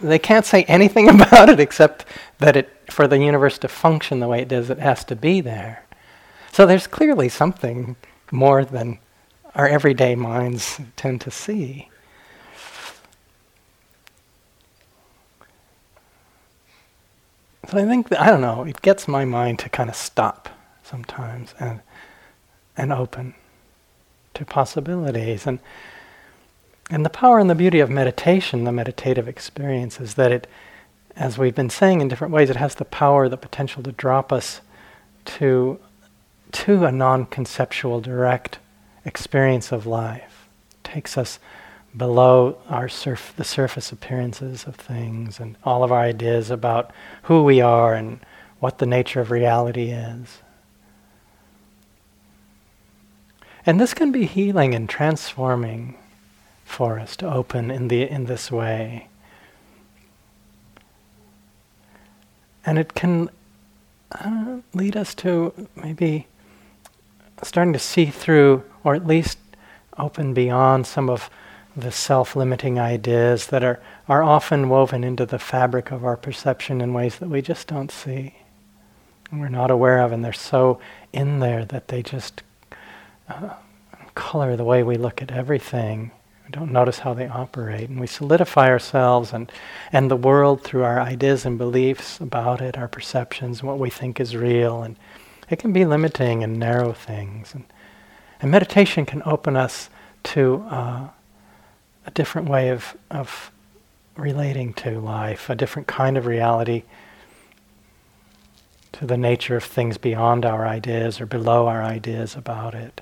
they 0.00 0.18
can't 0.18 0.44
say 0.44 0.64
anything 0.64 1.08
about 1.20 1.48
it 1.48 1.60
except 1.60 2.06
that 2.38 2.56
it, 2.56 2.90
for 2.90 3.06
the 3.06 3.18
universe 3.18 3.56
to 3.58 3.68
function 3.68 4.18
the 4.18 4.28
way 4.28 4.42
it 4.42 4.48
does, 4.48 4.68
it 4.68 4.78
has 4.78 5.04
to 5.04 5.16
be 5.16 5.40
there. 5.40 5.84
So 6.50 6.66
there's 6.66 6.88
clearly 6.88 7.28
something 7.28 7.94
more 8.30 8.64
than 8.64 8.98
our 9.54 9.66
everyday 9.68 10.14
minds 10.14 10.80
tend 10.96 11.20
to 11.22 11.30
see. 11.30 11.88
So 17.68 17.78
I 17.78 17.84
think 17.84 18.08
that, 18.08 18.20
I 18.20 18.26
don't 18.26 18.40
know, 18.40 18.64
it 18.64 18.82
gets 18.82 19.06
my 19.06 19.24
mind 19.24 19.60
to 19.60 19.68
kind 19.68 19.88
of 19.88 19.96
stop 19.96 20.48
sometimes 20.82 21.54
and 21.60 21.80
and 22.76 22.92
open 22.92 23.34
to 24.34 24.44
possibilities 24.44 25.46
and 25.46 25.60
and 26.90 27.04
the 27.04 27.10
power 27.10 27.38
and 27.38 27.48
the 27.48 27.54
beauty 27.54 27.78
of 27.78 27.88
meditation, 27.88 28.64
the 28.64 28.72
meditative 28.72 29.28
experience, 29.28 30.00
is 30.00 30.14
that 30.14 30.32
it, 30.32 30.48
as 31.14 31.38
we've 31.38 31.54
been 31.54 31.70
saying 31.70 32.00
in 32.00 32.08
different 32.08 32.34
ways, 32.34 32.50
it 32.50 32.56
has 32.56 32.74
the 32.74 32.84
power, 32.84 33.28
the 33.28 33.36
potential 33.36 33.80
to 33.84 33.92
drop 33.92 34.32
us 34.32 34.60
to 35.24 35.78
to 36.52 36.84
a 36.84 36.92
non-conceptual, 36.92 38.00
direct 38.00 38.58
experience 39.04 39.72
of 39.72 39.86
life. 39.86 40.48
Takes 40.84 41.16
us 41.16 41.38
below 41.96 42.58
our 42.68 42.88
surf, 42.88 43.32
the 43.36 43.44
surface 43.44 43.90
appearances 43.90 44.64
of 44.64 44.76
things 44.76 45.40
and 45.40 45.56
all 45.64 45.82
of 45.82 45.90
our 45.90 46.00
ideas 46.00 46.50
about 46.50 46.90
who 47.24 47.42
we 47.42 47.60
are 47.60 47.94
and 47.94 48.20
what 48.60 48.78
the 48.78 48.86
nature 48.86 49.20
of 49.20 49.30
reality 49.30 49.90
is. 49.90 50.38
And 53.66 53.80
this 53.80 53.94
can 53.94 54.12
be 54.12 54.26
healing 54.26 54.74
and 54.74 54.88
transforming 54.88 55.96
for 56.64 56.98
us 56.98 57.16
to 57.16 57.30
open 57.30 57.70
in, 57.70 57.88
the, 57.88 58.08
in 58.08 58.26
this 58.26 58.50
way. 58.50 59.08
And 62.64 62.78
it 62.78 62.94
can 62.94 63.30
uh, 64.12 64.58
lead 64.74 64.96
us 64.96 65.14
to 65.16 65.68
maybe 65.74 66.26
starting 67.42 67.72
to 67.72 67.78
see 67.78 68.06
through, 68.06 68.64
or 68.84 68.94
at 68.94 69.06
least 69.06 69.38
open 69.98 70.34
beyond 70.34 70.86
some 70.86 71.10
of 71.10 71.30
the 71.76 71.92
self 71.92 72.34
limiting 72.34 72.78
ideas 72.78 73.46
that 73.48 73.62
are, 73.62 73.80
are 74.08 74.22
often 74.22 74.68
woven 74.68 75.04
into 75.04 75.24
the 75.26 75.38
fabric 75.38 75.90
of 75.90 76.04
our 76.04 76.16
perception 76.16 76.80
in 76.80 76.92
ways 76.92 77.18
that 77.18 77.28
we 77.28 77.42
just 77.42 77.68
don't 77.68 77.90
see. 77.90 78.34
And 79.30 79.40
we're 79.40 79.48
not 79.48 79.70
aware 79.70 80.00
of, 80.00 80.12
and 80.12 80.24
they're 80.24 80.32
so 80.32 80.80
in 81.12 81.38
there 81.38 81.64
that 81.66 81.88
they 81.88 82.02
just 82.02 82.42
uh, 83.28 83.54
color 84.14 84.56
the 84.56 84.64
way 84.64 84.82
we 84.82 84.96
look 84.96 85.22
at 85.22 85.30
everything. 85.30 86.10
We 86.44 86.50
don't 86.50 86.72
notice 86.72 86.98
how 86.98 87.14
they 87.14 87.28
operate. 87.28 87.88
And 87.88 88.00
we 88.00 88.08
solidify 88.08 88.68
ourselves 88.68 89.32
and, 89.32 89.50
and 89.92 90.10
the 90.10 90.16
world 90.16 90.64
through 90.64 90.82
our 90.82 91.00
ideas 91.00 91.46
and 91.46 91.56
beliefs 91.56 92.20
about 92.20 92.60
it, 92.60 92.76
our 92.76 92.88
perceptions, 92.88 93.62
what 93.62 93.78
we 93.78 93.88
think 93.88 94.18
is 94.18 94.34
real. 94.34 94.82
And 94.82 94.96
it 95.50 95.58
can 95.58 95.72
be 95.72 95.84
limiting 95.84 96.42
and 96.44 96.58
narrow 96.58 96.92
things. 96.92 97.52
And, 97.52 97.64
and 98.40 98.50
meditation 98.50 99.04
can 99.04 99.22
open 99.26 99.56
us 99.56 99.90
to 100.22 100.64
uh, 100.70 101.08
a 102.06 102.10
different 102.12 102.48
way 102.48 102.70
of, 102.70 102.96
of 103.10 103.50
relating 104.16 104.72
to 104.74 105.00
life, 105.00 105.50
a 105.50 105.54
different 105.54 105.88
kind 105.88 106.16
of 106.16 106.26
reality, 106.26 106.84
to 108.92 109.06
the 109.06 109.16
nature 109.16 109.56
of 109.56 109.64
things 109.64 109.98
beyond 109.98 110.44
our 110.44 110.66
ideas 110.66 111.20
or 111.20 111.26
below 111.26 111.66
our 111.66 111.82
ideas 111.82 112.36
about 112.36 112.74
it. 112.74 113.00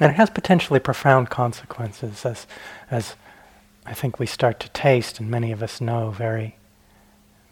And 0.00 0.12
it 0.12 0.14
has 0.14 0.30
potentially 0.30 0.80
profound 0.80 1.28
consequences, 1.28 2.24
as, 2.24 2.46
as 2.90 3.16
I 3.84 3.94
think 3.94 4.18
we 4.18 4.26
start 4.26 4.60
to 4.60 4.68
taste, 4.70 5.18
and 5.18 5.30
many 5.30 5.50
of 5.52 5.62
us 5.62 5.80
know 5.80 6.10
very, 6.10 6.56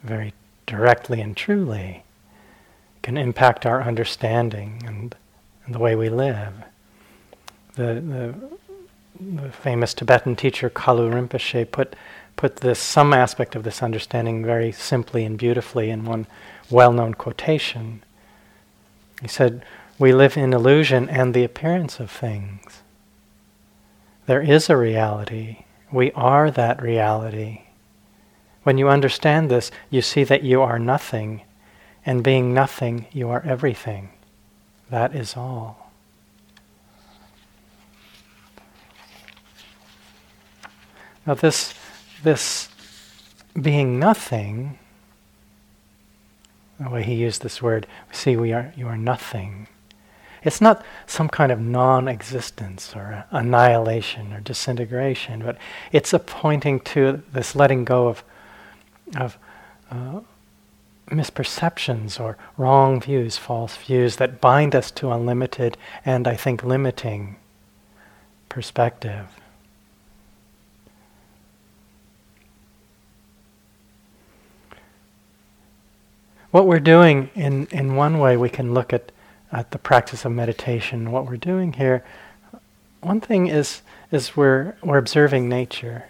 very 0.02 0.32
directly 0.66 1.20
and 1.20 1.36
truly, 1.36 2.04
can 3.06 3.16
impact 3.16 3.64
our 3.64 3.84
understanding 3.84 4.82
and, 4.84 5.14
and 5.64 5.72
the 5.72 5.78
way 5.78 5.94
we 5.94 6.08
live. 6.08 6.52
The, 7.76 8.02
the, 8.02 8.34
the 9.20 9.52
famous 9.52 9.94
Tibetan 9.94 10.34
teacher 10.34 10.68
Kalu 10.68 11.12
Rinpoche 11.12 11.70
put, 11.70 11.94
put 12.34 12.56
this, 12.56 12.80
some 12.80 13.12
aspect 13.12 13.54
of 13.54 13.62
this 13.62 13.80
understanding 13.80 14.44
very 14.44 14.72
simply 14.72 15.24
and 15.24 15.38
beautifully 15.38 15.88
in 15.88 16.04
one 16.04 16.26
well 16.68 16.92
known 16.92 17.14
quotation. 17.14 18.02
He 19.22 19.28
said, 19.28 19.64
we 20.00 20.12
live 20.12 20.36
in 20.36 20.52
illusion 20.52 21.08
and 21.08 21.32
the 21.32 21.44
appearance 21.44 22.00
of 22.00 22.10
things. 22.10 22.82
There 24.26 24.42
is 24.42 24.68
a 24.68 24.76
reality. 24.76 25.58
We 25.92 26.10
are 26.10 26.50
that 26.50 26.82
reality. 26.82 27.66
When 28.64 28.78
you 28.78 28.88
understand 28.88 29.48
this, 29.48 29.70
you 29.90 30.02
see 30.02 30.24
that 30.24 30.42
you 30.42 30.60
are 30.60 30.80
nothing, 30.80 31.42
and 32.06 32.22
being 32.22 32.54
nothing, 32.54 33.06
you 33.12 33.28
are 33.28 33.42
everything. 33.44 34.10
That 34.90 35.14
is 35.14 35.36
all. 35.36 35.90
Now, 41.26 41.34
this, 41.34 41.74
this 42.22 42.68
being 43.60 43.98
nothing, 43.98 44.78
the 46.78 46.88
way 46.88 47.02
he 47.02 47.14
used 47.14 47.42
this 47.42 47.60
word, 47.60 47.88
see, 48.12 48.36
we 48.36 48.52
are, 48.52 48.72
you 48.76 48.86
are 48.86 48.96
nothing. 48.96 49.66
It's 50.44 50.60
not 50.60 50.84
some 51.06 51.28
kind 51.28 51.50
of 51.50 51.58
non 51.58 52.06
existence 52.06 52.94
or 52.94 53.24
annihilation 53.32 54.32
or 54.32 54.38
disintegration, 54.38 55.42
but 55.42 55.58
it's 55.90 56.12
a 56.12 56.20
pointing 56.20 56.78
to 56.80 57.22
this 57.32 57.56
letting 57.56 57.84
go 57.84 58.06
of, 58.06 58.22
of 59.16 59.36
uh, 59.90 60.20
misperceptions 61.10 62.20
or 62.20 62.36
wrong 62.56 63.00
views, 63.00 63.36
false 63.36 63.76
views 63.76 64.16
that 64.16 64.40
bind 64.40 64.74
us 64.74 64.90
to 64.92 65.10
unlimited 65.10 65.76
and, 66.04 66.26
I 66.26 66.36
think, 66.36 66.64
limiting 66.64 67.36
perspective. 68.48 69.26
What 76.50 76.66
we're 76.66 76.80
doing, 76.80 77.30
in, 77.34 77.66
in 77.66 77.96
one 77.96 78.18
way, 78.18 78.36
we 78.36 78.48
can 78.48 78.72
look 78.72 78.92
at 78.92 79.12
at 79.52 79.70
the 79.70 79.78
practice 79.78 80.24
of 80.24 80.32
meditation, 80.32 81.12
what 81.12 81.26
we're 81.26 81.36
doing 81.36 81.74
here, 81.74 82.04
one 83.00 83.20
thing 83.20 83.46
is 83.46 83.82
is 84.10 84.36
we're 84.36 84.74
we're 84.82 84.98
observing 84.98 85.48
nature. 85.48 86.04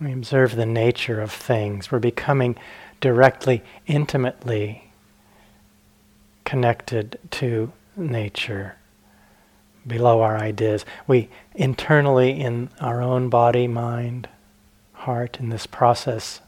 We 0.00 0.12
observe 0.12 0.54
the 0.54 0.66
nature 0.66 1.20
of 1.20 1.32
things. 1.32 1.90
We're 1.90 1.98
becoming 1.98 2.56
directly, 3.00 3.62
intimately 3.86 4.90
connected 6.44 7.18
to 7.32 7.72
nature 7.96 8.76
below 9.86 10.20
our 10.20 10.36
ideas. 10.36 10.84
We 11.06 11.28
internally, 11.54 12.40
in 12.40 12.70
our 12.80 13.02
own 13.02 13.28
body, 13.28 13.66
mind, 13.66 14.28
heart, 14.92 15.38
in 15.40 15.48
this 15.48 15.66
process, 15.66 16.40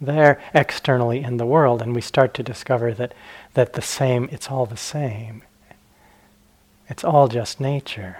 there 0.00 0.40
externally 0.54 1.22
in 1.22 1.36
the 1.36 1.46
world, 1.46 1.82
and 1.82 1.94
we 1.94 2.00
start 2.00 2.32
to 2.34 2.42
discover 2.42 2.94
that 2.94 3.12
that 3.54 3.74
the 3.74 3.82
same, 3.82 4.28
it's 4.32 4.50
all 4.50 4.64
the 4.64 4.76
same. 4.76 5.42
It's 6.88 7.04
all 7.04 7.28
just 7.28 7.60
nature. 7.60 8.18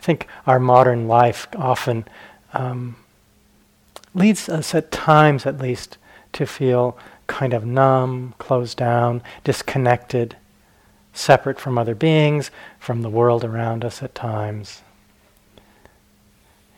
I 0.00 0.02
think 0.02 0.26
our 0.46 0.58
modern 0.58 1.06
life 1.08 1.46
often 1.54 2.06
um, 2.54 2.96
leads 4.14 4.48
us 4.48 4.74
at 4.74 4.90
times, 4.90 5.44
at 5.44 5.58
least, 5.58 5.98
to 6.32 6.46
feel 6.46 6.96
kind 7.26 7.52
of 7.52 7.66
numb, 7.66 8.32
closed 8.38 8.78
down, 8.78 9.22
disconnected, 9.44 10.38
separate 11.12 11.60
from 11.60 11.76
other 11.76 11.94
beings, 11.94 12.50
from 12.78 13.02
the 13.02 13.10
world 13.10 13.44
around 13.44 13.84
us 13.84 14.02
at 14.02 14.14
times. 14.14 14.80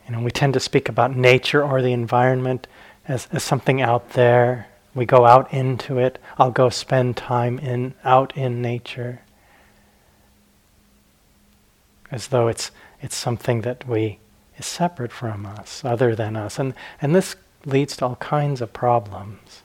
You 0.05 0.15
know, 0.15 0.21
we 0.21 0.29
tend 0.29 0.53
to 0.55 0.59
speak 0.59 0.89
about 0.89 1.15
nature 1.15 1.63
or 1.63 1.81
the 1.81 1.93
environment 1.93 2.67
as, 3.07 3.29
as 3.31 3.41
something 3.41 3.81
out 3.81 4.09
there, 4.09 4.67
we 4.93 5.05
go 5.05 5.25
out 5.25 5.53
into 5.53 5.97
it. 5.97 6.19
I'll 6.37 6.51
go 6.51 6.69
spend 6.69 7.15
time 7.15 7.57
in 7.57 7.93
out 8.03 8.35
in 8.35 8.61
nature. 8.61 9.21
As 12.11 12.27
though 12.27 12.49
it's 12.49 12.69
it's 13.03 13.15
something 13.15 13.61
that 13.61 13.87
we 13.87 14.17
is 14.57 14.65
separate 14.65 15.11
from 15.11 15.45
us, 15.45 15.85
other 15.85 16.15
than 16.15 16.35
us. 16.35 16.57
And 16.57 16.73
and 16.99 17.13
this 17.13 17.35
leads 17.65 17.95
to 17.97 18.05
all 18.05 18.15
kinds 18.15 18.61
of 18.61 18.73
problems. 18.73 19.61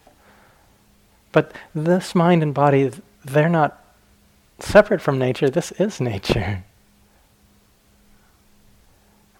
But 1.32 1.52
this 1.74 2.14
mind 2.14 2.42
and 2.42 2.52
body, 2.52 2.90
they're 3.24 3.48
not 3.48 3.82
separate 4.58 5.00
from 5.00 5.18
nature. 5.18 5.48
This 5.48 5.72
is 5.72 6.00
nature. 6.12 6.64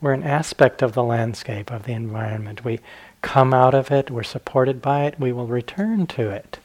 We're 0.01 0.13
an 0.13 0.23
aspect 0.23 0.81
of 0.81 0.93
the 0.93 1.03
landscape, 1.03 1.73
of 1.73 1.83
the 1.83 1.93
environment. 1.93 2.65
We, 2.65 2.79
come 3.23 3.53
out 3.53 3.75
of 3.75 3.91
it, 3.91 4.11
we're 4.11 4.23
supported 4.23 4.81
by 4.81 5.05
it, 5.05 5.19
we 5.19 5.33
will 5.33 5.47
return 5.47 6.07
to 6.09 6.31
it. 6.31 6.59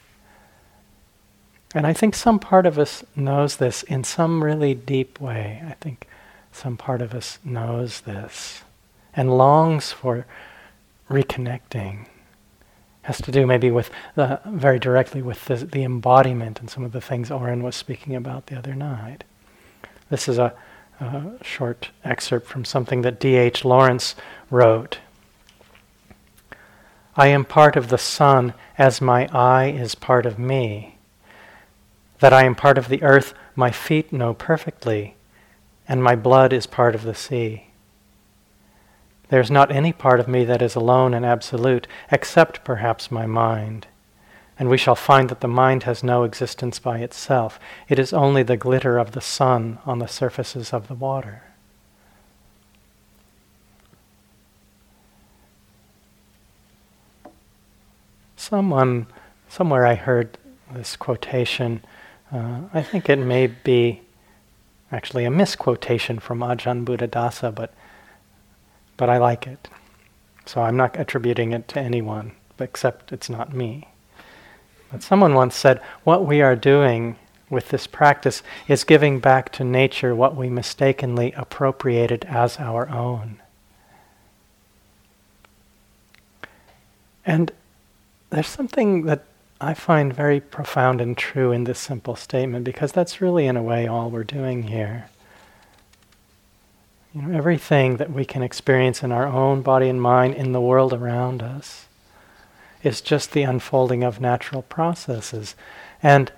And 1.76 1.88
I 1.88 1.94
think 1.94 2.14
some 2.14 2.40
part 2.40 2.66
of 2.66 2.78
us 2.78 3.04
knows 3.16 3.56
this 3.56 3.84
in 3.84 4.04
some 4.04 4.44
really 4.44 4.76
deep 4.76 5.20
way. 5.20 5.64
I 5.68 5.74
think 5.74 6.08
some 6.56 6.78
part 6.78 7.02
of 7.02 7.14
us 7.14 7.40
knows 7.44 8.02
this 8.02 8.64
and 9.16 9.38
longs 9.38 9.92
for 9.92 10.26
reconnecting. 11.10 12.08
Has 13.04 13.22
to 13.22 13.32
do 13.32 13.46
maybe 13.46 13.70
with 13.70 13.90
the, 14.16 14.40
very 14.46 14.80
directly 14.80 15.22
with 15.22 15.46
the, 15.46 15.58
the 15.58 15.84
embodiment 15.84 16.60
and 16.60 16.70
some 16.70 16.84
of 16.84 16.94
the 16.94 17.02
things 17.02 17.30
Oren 17.30 17.64
was 17.64 17.76
speaking 17.76 18.16
about 18.16 18.48
the 18.48 18.58
other 18.58 18.76
night. 18.76 19.24
This 20.10 20.28
is 20.28 20.38
a, 20.38 20.54
a 21.00 21.32
short 21.42 21.90
excerpt 22.04 22.48
from 22.48 22.66
something 22.66 23.02
that 23.02 23.20
D.H. 23.20 23.66
Lawrence 23.66 24.16
wrote 24.50 25.00
I 27.16 27.28
am 27.28 27.46
part 27.46 27.76
of 27.76 27.90
the 27.90 27.98
sun 27.98 28.54
as 28.78 29.00
my 29.00 29.28
eye 29.28 29.68
is 29.68 29.94
part 29.94 30.26
of 30.26 30.40
me. 30.40 30.98
That 32.20 32.34
I 32.34 32.46
am 32.46 32.56
part 32.56 32.78
of 32.78 32.88
the 32.88 33.04
earth, 33.04 33.34
my 33.56 33.70
feet 33.70 34.12
know 34.12 34.34
perfectly, 34.34 35.16
and 35.88 36.04
my 36.04 36.16
blood 36.16 36.54
is 36.54 36.66
part 36.66 36.96
of 36.96 37.04
the 37.04 37.16
sea. 37.16 37.68
There 39.30 39.42
is 39.42 39.52
not 39.52 39.72
any 39.72 39.92
part 39.92 40.20
of 40.20 40.28
me 40.28 40.46
that 40.46 40.62
is 40.62 40.76
alone 40.76 41.14
and 41.14 41.26
absolute, 41.26 41.88
except 42.12 42.64
perhaps 42.64 43.12
my 43.12 43.26
mind. 43.26 43.88
and 44.60 44.70
we 44.70 44.78
shall 44.78 44.96
find 44.96 45.30
that 45.30 45.42
the 45.42 45.48
mind 45.48 45.84
has 45.84 46.04
no 46.04 46.24
existence 46.24 46.80
by 46.80 47.00
itself. 47.00 47.60
It 47.90 47.98
is 47.98 48.14
only 48.14 48.44
the 48.44 48.58
glitter 48.58 48.98
of 48.98 49.12
the 49.14 49.22
sun 49.22 49.80
on 49.86 50.00
the 50.00 50.08
surfaces 50.08 50.72
of 50.72 50.88
the 50.88 50.94
water. 50.94 51.44
Someone, 58.36 59.08
somewhere 59.50 59.86
I 59.86 59.96
heard 59.96 60.38
this 60.72 60.96
quotation. 60.96 61.84
Uh, 62.32 62.62
I 62.74 62.82
think 62.84 63.10
it 63.10 63.18
may 63.18 63.48
be 63.48 64.02
actually 64.94 65.26
a 65.26 65.32
misquotation 65.32 66.20
from 66.20 66.40
Ajahn 66.40 66.86
Buddhadasa, 66.86 67.54
but 67.54 67.74
but 68.96 69.10
I 69.10 69.18
like 69.18 69.48
it. 69.48 69.68
So 70.46 70.62
I'm 70.62 70.78
not 70.78 71.00
attributing 71.00 71.52
it 71.52 71.68
to 71.70 71.80
anyone, 71.80 72.34
except 72.60 73.12
it's 73.12 73.30
not 73.30 73.54
me. 73.54 73.88
But 74.92 75.02
someone 75.02 75.34
once 75.34 75.56
said, 75.56 75.82
what 76.04 76.26
we 76.26 76.42
are 76.42 76.56
doing 76.56 77.16
with 77.50 77.70
this 77.70 77.88
practice 77.88 78.44
is 78.68 78.84
giving 78.84 79.20
back 79.20 79.52
to 79.54 79.64
nature 79.64 80.14
what 80.14 80.36
we 80.36 80.50
mistakenly 80.50 81.32
appropriated 81.34 82.26
as 82.26 82.60
our 82.60 82.88
own. 82.90 83.42
And 87.26 87.52
there's 88.30 88.48
something 88.48 89.06
that 89.06 89.24
I 89.64 89.74
find 89.74 90.14
very 90.14 90.42
profound 90.42 91.00
and 91.00 91.18
true 91.18 91.54
in 91.54 91.64
this 91.64 91.80
simple 91.80 92.18
statement 92.18 92.66
because 92.66 92.92
that's 92.92 93.22
really, 93.22 93.48
in 93.48 93.56
a 93.56 93.64
way, 93.64 93.88
all 93.88 94.10
we're 94.10 94.26
doing 94.26 94.64
here. 94.64 95.08
You 97.16 97.22
know, 97.22 97.38
everything 97.38 97.98
that 97.98 98.12
we 98.12 98.26
can 98.26 98.44
experience 98.44 99.04
in 99.04 99.12
our 99.14 99.26
own 99.26 99.62
body 99.62 99.88
and 99.88 100.02
mind 100.02 100.36
in 100.36 100.52
the 100.52 100.60
world 100.60 100.92
around 100.92 101.42
us 101.42 101.86
is 102.84 103.00
just 103.00 103.32
the 103.32 103.44
unfolding 103.44 104.04
of 104.04 104.20
natural 104.20 104.64
processes. 104.64 105.56
And 106.02 106.32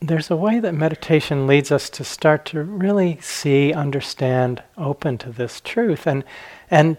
there's 0.00 0.30
a 0.30 0.36
way 0.36 0.60
that 0.60 0.74
meditation 0.74 1.46
leads 1.46 1.72
us 1.72 1.88
to 1.90 2.04
start 2.04 2.44
to 2.46 2.62
really 2.62 3.18
see, 3.22 3.72
understand, 3.72 4.62
open 4.76 5.16
to 5.18 5.30
this 5.30 5.62
truth. 5.62 6.06
And, 6.06 6.22
and, 6.70 6.98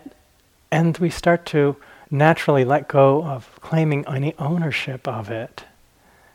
and 0.72 0.98
we 0.98 1.12
start 1.12 1.46
to 1.48 1.76
naturally 2.12 2.66
let 2.66 2.88
go 2.88 3.24
of 3.24 3.60
claiming 3.62 4.06
any 4.08 4.34
ownership 4.38 5.08
of 5.08 5.30
it. 5.30 5.66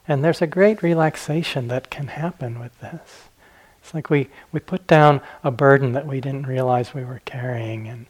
And 0.06 0.22
there's 0.22 0.42
a 0.42 0.46
great 0.46 0.82
relaxation 0.82 1.68
that 1.68 1.90
can 1.90 2.08
happen 2.08 2.60
with 2.60 2.78
this. 2.80 3.28
It's 3.80 3.94
like 3.94 4.10
we, 4.10 4.28
we 4.52 4.60
put 4.60 4.87
down 4.87 5.20
a 5.42 5.50
burden 5.50 5.92
that 5.92 6.06
we 6.06 6.20
didn't 6.20 6.46
realize 6.46 6.94
we 6.94 7.04
were 7.04 7.20
carrying. 7.24 7.88
And, 7.88 8.06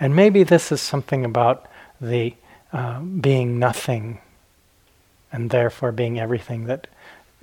and 0.00 0.14
maybe 0.14 0.42
this 0.42 0.72
is 0.72 0.80
something 0.80 1.24
about 1.24 1.66
the 2.00 2.34
uh, 2.72 3.00
being 3.00 3.58
nothing 3.58 4.20
and 5.32 5.50
therefore 5.50 5.92
being 5.92 6.18
everything 6.18 6.64
that 6.64 6.86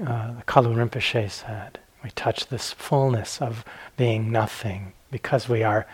uh, 0.01 0.33
Kalu 0.47 0.75
Rinpoche 0.75 1.29
said. 1.29 1.79
We 2.03 2.11
touch 2.11 2.47
this 2.47 2.71
fullness 2.71 3.41
of 3.41 3.65
being 3.97 4.31
nothing 4.31 4.93
because 5.11 5.47
we 5.49 5.63
are 5.63 5.87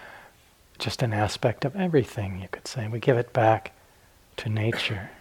just 0.81 1.03
an 1.03 1.13
aspect 1.13 1.63
of 1.63 1.75
everything, 1.75 2.41
you 2.41 2.47
could 2.51 2.67
say. 2.67 2.87
We 2.87 2.99
give 2.99 3.17
it 3.17 3.31
back 3.31 3.71
to 4.37 4.49
nature. 4.49 5.11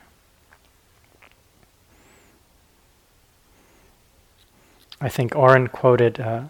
I 5.03 5.09
think 5.09 5.37
Oren 5.37 5.69
quoted 5.69 6.19
uh, 6.19 6.45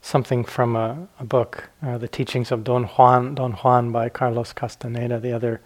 something 0.00 0.44
from 0.44 0.76
a, 0.76 1.08
a 1.20 1.24
book, 1.24 1.70
uh, 1.82 1.98
The 1.98 2.08
Teachings 2.08 2.50
of 2.50 2.64
Don 2.64 2.84
Juan, 2.84 3.34
Don 3.34 3.52
Juan 3.52 3.92
by 3.92 4.08
Carlos 4.08 4.52
Castaneda, 4.54 5.20
the 5.20 5.32
other 5.32 5.60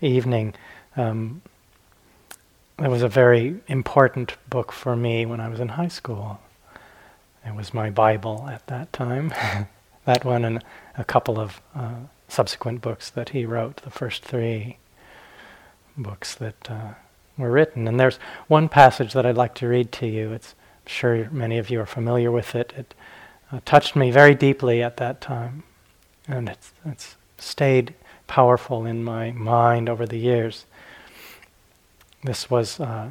evening. 0.00 0.54
Um, 0.96 1.42
it 2.78 2.88
was 2.88 3.02
a 3.02 3.08
very 3.08 3.60
important 3.66 4.36
book 4.48 4.70
for 4.70 4.94
me 4.96 5.26
when 5.26 5.40
I 5.40 5.48
was 5.48 5.58
in 5.58 5.68
high 5.70 5.88
school. 5.88 6.40
It 7.44 7.54
was 7.54 7.74
my 7.74 7.90
Bible 7.90 8.48
at 8.50 8.66
that 8.68 8.92
time. 8.92 9.32
that 10.04 10.24
one 10.24 10.44
and 10.44 10.64
a 10.96 11.04
couple 11.04 11.38
of 11.38 11.60
uh, 11.74 11.94
subsequent 12.28 12.80
books 12.80 13.10
that 13.10 13.30
he 13.30 13.44
wrote, 13.44 13.76
the 13.78 13.90
first 13.90 14.24
three 14.24 14.78
books 15.96 16.34
that 16.34 16.70
uh, 16.70 16.94
were 17.36 17.50
written. 17.50 17.86
And 17.86 17.98
there's 17.98 18.18
one 18.48 18.68
passage 18.68 19.12
that 19.12 19.26
I'd 19.26 19.36
like 19.36 19.54
to 19.56 19.68
read 19.68 19.92
to 19.92 20.06
you. 20.06 20.32
It's 20.32 20.54
I'm 20.84 20.90
sure 20.90 21.30
many 21.30 21.58
of 21.58 21.70
you 21.70 21.80
are 21.80 21.86
familiar 21.86 22.30
with 22.30 22.54
it. 22.54 22.72
It 22.76 22.94
uh, 23.50 23.60
touched 23.64 23.96
me 23.96 24.10
very 24.10 24.34
deeply 24.34 24.82
at 24.82 24.98
that 24.98 25.20
time, 25.20 25.62
and 26.28 26.48
it's, 26.48 26.72
it's 26.84 27.16
stayed 27.38 27.94
powerful 28.26 28.84
in 28.84 29.02
my 29.02 29.32
mind 29.32 29.88
over 29.88 30.04
the 30.04 30.18
years. 30.18 30.66
This 32.22 32.50
was 32.50 32.80
uh, 32.80 33.10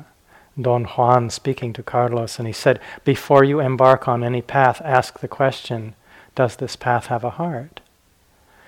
Don 0.59 0.85
Juan 0.85 1.29
speaking 1.29 1.73
to 1.73 1.83
Carlos, 1.83 2.37
and 2.37 2.47
he 2.47 2.53
said, 2.53 2.79
Before 3.03 3.43
you 3.43 3.59
embark 3.59 4.07
on 4.07 4.23
any 4.23 4.41
path, 4.41 4.81
ask 4.83 5.19
the 5.19 5.27
question 5.27 5.95
Does 6.35 6.55
this 6.55 6.75
path 6.75 7.07
have 7.07 7.23
a 7.23 7.31
heart? 7.31 7.79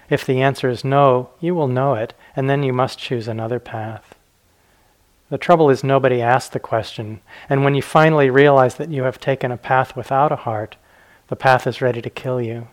If 0.09 0.25
the 0.25 0.41
answer 0.41 0.69
is 0.69 0.83
no, 0.83 1.29
you 1.39 1.55
will 1.55 1.67
know 1.67 1.95
it, 1.95 2.13
and 2.35 2.49
then 2.49 2.63
you 2.63 2.73
must 2.73 2.99
choose 2.99 3.27
another 3.27 3.59
path. 3.59 4.15
The 5.29 5.37
trouble 5.39 5.69
is, 5.71 5.83
nobody 5.83 6.21
asked 6.21 6.53
the 6.53 6.59
question, 6.59 7.21
and 7.49 7.63
when 7.63 7.73
you 7.73 7.81
finally 7.81 8.29
realize 8.29 8.75
that 8.75 8.91
you 8.91 9.03
have 9.03 9.19
taken 9.19 9.51
a 9.51 9.57
path 9.57 9.95
without 9.95 10.31
a 10.31 10.37
heart, 10.37 10.75
the 11.27 11.35
path 11.35 11.65
is 11.65 11.81
ready 11.81 12.01
to 12.01 12.09
kill 12.09 12.39
you. 12.39 12.67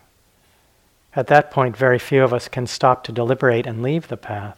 At 1.15 1.27
that 1.27 1.49
point, 1.49 1.75
very 1.75 1.97
few 1.97 2.23
of 2.23 2.33
us 2.33 2.47
can 2.47 2.67
stop 2.67 3.03
to 3.03 3.11
deliberate 3.11 3.65
and 3.65 3.81
leave 3.81 4.07
the 4.07 4.17
path. 4.17 4.57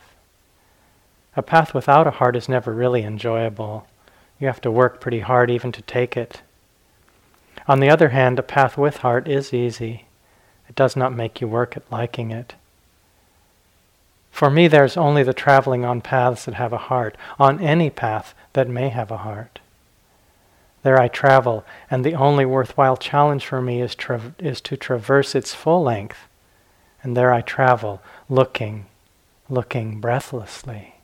A 1.37 1.41
path 1.41 1.73
without 1.73 2.07
a 2.07 2.11
heart 2.11 2.35
is 2.35 2.49
never 2.49 2.73
really 2.73 3.03
enjoyable. 3.03 3.87
You 4.39 4.47
have 4.47 4.61
to 4.61 4.71
work 4.71 4.99
pretty 4.99 5.21
hard 5.21 5.49
even 5.49 5.71
to 5.73 5.81
take 5.81 6.15
it. 6.15 6.41
On 7.67 7.79
the 7.79 7.89
other 7.89 8.09
hand, 8.09 8.37
a 8.37 8.43
path 8.43 8.77
with 8.77 8.97
heart 8.97 9.27
is 9.27 9.53
easy. 9.53 10.05
It 10.69 10.75
does 10.75 10.95
not 10.95 11.13
make 11.13 11.41
you 11.41 11.47
work 11.47 11.75
at 11.75 11.89
liking 11.91 12.31
it. 12.31 12.55
For 14.35 14.49
me, 14.49 14.67
there's 14.67 14.97
only 14.97 15.23
the 15.23 15.33
traveling 15.33 15.85
on 15.85 16.01
paths 16.01 16.43
that 16.43 16.55
have 16.55 16.73
a 16.73 16.89
heart, 16.91 17.15
on 17.39 17.61
any 17.61 17.89
path 17.89 18.35
that 18.51 18.67
may 18.67 18.89
have 18.89 19.09
a 19.09 19.19
heart. 19.19 19.59
There 20.83 20.99
I 20.99 21.07
travel, 21.07 21.63
and 21.89 22.03
the 22.03 22.15
only 22.15 22.43
worthwhile 22.43 22.97
challenge 22.97 23.45
for 23.45 23.61
me 23.61 23.81
is, 23.81 23.95
tra- 23.95 24.35
is 24.37 24.59
to 24.59 24.75
traverse 24.75 25.35
its 25.35 25.53
full 25.53 25.83
length. 25.83 26.17
And 27.01 27.15
there 27.15 27.31
I 27.31 27.39
travel, 27.39 28.01
looking, 28.27 28.87
looking 29.47 30.01
breathlessly. 30.01 30.95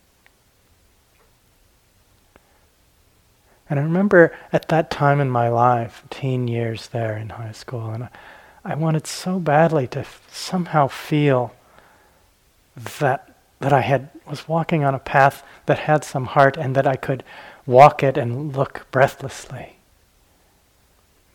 And 3.69 3.79
I 3.79 3.83
remember 3.83 4.37
at 4.51 4.67
that 4.67 4.91
time 4.91 5.21
in 5.21 5.29
my 5.29 5.47
life, 5.47 6.03
teen 6.09 6.49
years 6.49 6.89
there 6.89 7.15
in 7.15 7.29
high 7.29 7.53
school, 7.53 7.91
and 7.91 8.03
I, 8.03 8.09
I 8.65 8.75
wanted 8.75 9.07
so 9.07 9.39
badly 9.39 9.87
to 9.87 9.99
f- 10.01 10.21
somehow 10.29 10.89
feel 10.89 11.55
that 12.75 13.31
that 13.61 13.71
I 13.71 13.81
had 13.81 14.09
was 14.27 14.47
walking 14.47 14.83
on 14.83 14.95
a 14.95 14.99
path 14.99 15.43
that 15.67 15.79
had 15.79 16.03
some 16.03 16.25
heart 16.25 16.57
and 16.57 16.75
that 16.75 16.87
I 16.87 16.95
could 16.95 17.23
walk 17.65 18.03
it 18.03 18.17
and 18.17 18.55
look 18.55 18.87
breathlessly. 18.91 19.77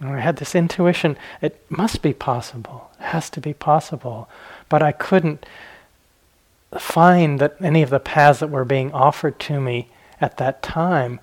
And 0.01 0.11
I 0.11 0.21
had 0.21 0.37
this 0.37 0.55
intuition, 0.55 1.17
it 1.41 1.65
must 1.71 2.03
be 2.03 2.13
possible, 2.13 2.91
it 3.01 3.05
has 3.05 3.31
to 3.31 3.41
be 3.41 3.55
possible. 3.55 4.29
But 4.69 4.83
I 4.83 4.93
couldn't 4.93 5.47
find 6.79 7.39
that 7.39 7.57
any 7.61 7.83
of 7.83 7.91
the 7.91 8.01
paths 8.01 8.41
that 8.41 8.51
were 8.51 8.65
being 8.65 8.93
offered 8.93 9.39
to 9.41 9.61
me 9.61 9.89
at 10.21 10.37
that 10.39 10.63
time 10.63 11.21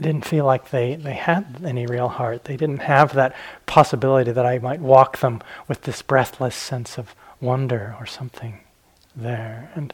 didn't 0.00 0.24
feel 0.24 0.44
like 0.44 0.70
they, 0.70 0.94
they 0.94 1.14
had 1.14 1.60
any 1.64 1.86
real 1.86 2.08
heart. 2.08 2.44
They 2.44 2.56
didn't 2.56 2.82
have 2.82 3.14
that 3.14 3.34
possibility 3.66 4.30
that 4.30 4.46
I 4.46 4.58
might 4.58 4.80
walk 4.80 5.18
them 5.18 5.42
with 5.66 5.82
this 5.82 6.02
breathless 6.02 6.54
sense 6.54 6.98
of 6.98 7.14
wonder 7.40 7.96
or 7.98 8.06
something 8.06 8.60
there. 9.16 9.70
And 9.74 9.92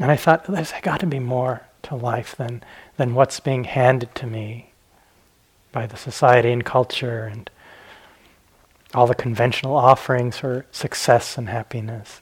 and 0.00 0.10
I 0.10 0.16
thought 0.16 0.44
there's 0.44 0.72
got 0.82 1.00
to 1.00 1.06
be 1.06 1.18
more 1.18 1.62
to 1.82 1.94
life 1.94 2.34
than 2.36 2.62
than 2.96 3.14
what's 3.14 3.40
being 3.40 3.64
handed 3.64 4.14
to 4.16 4.26
me 4.26 4.70
by 5.72 5.86
the 5.86 5.96
society 5.96 6.50
and 6.50 6.64
culture 6.64 7.24
and 7.24 7.48
all 8.94 9.06
the 9.06 9.14
conventional 9.14 9.76
offerings 9.76 10.38
for 10.38 10.66
success 10.72 11.38
and 11.38 11.48
happiness. 11.48 12.20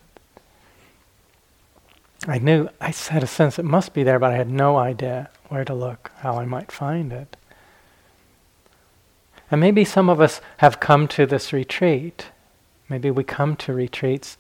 I 2.27 2.39
knew, 2.39 2.69
I 2.81 2.91
had 2.91 3.23
a 3.23 3.29
sense 3.29 3.59
it 3.59 3.65
must 3.65 3.95
be 3.95 4.03
there, 4.03 4.19
but 4.19 4.33
I 4.33 4.37
had 4.37 4.51
no 4.51 4.77
idea 4.77 5.31
where 5.49 5.65
to 5.65 5.73
look, 5.73 6.11
how 6.19 6.35
I 6.35 6.45
might 6.45 6.73
find 6.73 7.13
it. 7.13 7.37
And 9.51 9.61
maybe 9.61 9.85
some 9.85 10.11
of 10.11 10.21
us 10.21 10.41
have 10.59 10.81
come 10.81 11.09
to 11.09 11.25
this 11.25 11.53
retreat. 11.53 12.27
Maybe 12.89 13.11
we 13.11 13.25
come 13.25 13.57
to 13.57 13.73
retreats 13.73 14.37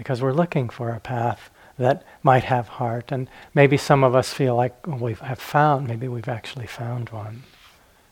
because 0.00 0.22
we're 0.22 0.32
looking 0.32 0.70
for 0.70 0.88
a 0.92 0.98
path 0.98 1.50
that 1.78 2.02
might 2.22 2.44
have 2.44 2.68
heart. 2.68 3.12
And 3.12 3.28
maybe 3.54 3.76
some 3.76 4.02
of 4.02 4.14
us 4.14 4.32
feel 4.32 4.56
like 4.56 4.74
oh, 4.88 4.92
well, 4.92 4.98
we 4.98 5.12
have 5.12 5.38
found, 5.38 5.86
maybe 5.86 6.08
we've 6.08 6.26
actually 6.26 6.66
found 6.66 7.10
one 7.10 7.42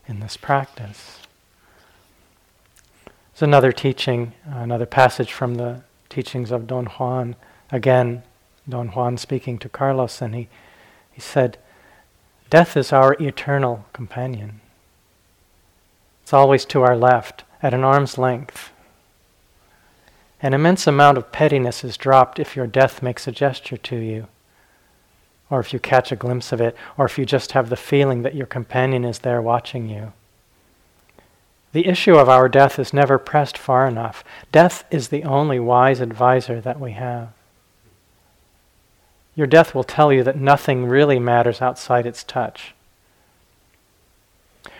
in 0.07 0.19
this 0.19 0.37
practice. 0.37 1.17
There's 3.05 3.41
another 3.41 3.71
teaching, 3.71 4.33
uh, 4.47 4.59
another 4.59 4.85
passage 4.85 5.33
from 5.33 5.55
the 5.55 5.81
teachings 6.09 6.51
of 6.51 6.67
Don 6.67 6.85
Juan. 6.85 7.35
Again, 7.71 8.21
Don 8.67 8.89
Juan 8.89 9.17
speaking 9.17 9.57
to 9.57 9.67
Carlos, 9.67 10.21
and 10.21 10.35
he, 10.35 10.47
he 11.11 11.21
said, 11.21 11.57
Death 12.51 12.77
is 12.77 12.93
our 12.93 13.13
eternal 13.19 13.87
companion. 13.93 14.61
It's 16.21 16.33
always 16.33 16.65
to 16.65 16.83
our 16.83 16.95
left, 16.95 17.45
at 17.63 17.73
an 17.73 17.83
arm's 17.83 18.19
length. 18.19 18.69
An 20.41 20.53
immense 20.53 20.87
amount 20.87 21.17
of 21.17 21.31
pettiness 21.31 21.83
is 21.83 21.97
dropped 21.97 22.39
if 22.39 22.55
your 22.55 22.67
death 22.67 23.01
makes 23.01 23.27
a 23.27 23.31
gesture 23.31 23.77
to 23.77 23.97
you, 23.97 24.27
or 25.49 25.59
if 25.59 25.73
you 25.73 25.79
catch 25.79 26.11
a 26.11 26.15
glimpse 26.15 26.51
of 26.51 26.61
it, 26.61 26.75
or 26.97 27.05
if 27.05 27.17
you 27.17 27.25
just 27.25 27.51
have 27.51 27.69
the 27.69 27.75
feeling 27.75 28.21
that 28.21 28.35
your 28.35 28.47
companion 28.47 29.03
is 29.03 29.19
there 29.19 29.41
watching 29.41 29.89
you. 29.89 30.13
The 31.71 31.87
issue 31.87 32.15
of 32.15 32.29
our 32.29 32.49
death 32.49 32.79
is 32.79 32.93
never 32.93 33.17
pressed 33.17 33.57
far 33.57 33.87
enough. 33.87 34.23
Death 34.51 34.85
is 34.89 35.09
the 35.09 35.23
only 35.23 35.59
wise 35.59 35.99
advisor 35.99 36.59
that 36.61 36.79
we 36.79 36.93
have. 36.93 37.29
Your 39.35 39.47
death 39.47 39.75
will 39.75 39.83
tell 39.83 40.11
you 40.11 40.23
that 40.23 40.39
nothing 40.39 40.85
really 40.85 41.19
matters 41.19 41.61
outside 41.61 42.05
its 42.05 42.23
touch. 42.23 42.73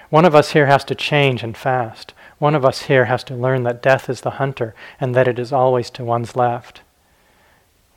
One 0.10 0.26
of 0.26 0.34
us 0.34 0.52
here 0.52 0.66
has 0.66 0.84
to 0.86 0.96
change 0.96 1.44
and 1.44 1.56
fast. 1.56 2.14
One 2.40 2.56
of 2.56 2.66
us 2.66 2.84
here 2.84 3.06
has 3.06 3.24
to 3.26 3.36
learn 3.36 3.64
that 3.64 3.82
death 3.82 4.10
is 4.10 4.22
the 4.22 4.32
hunter 4.32 4.74
and 5.00 5.14
that 5.14 5.28
it 5.28 5.38
is 5.38 5.52
always 5.52 5.90
to 5.92 6.06
one's 6.06 6.36
left. 6.36 6.82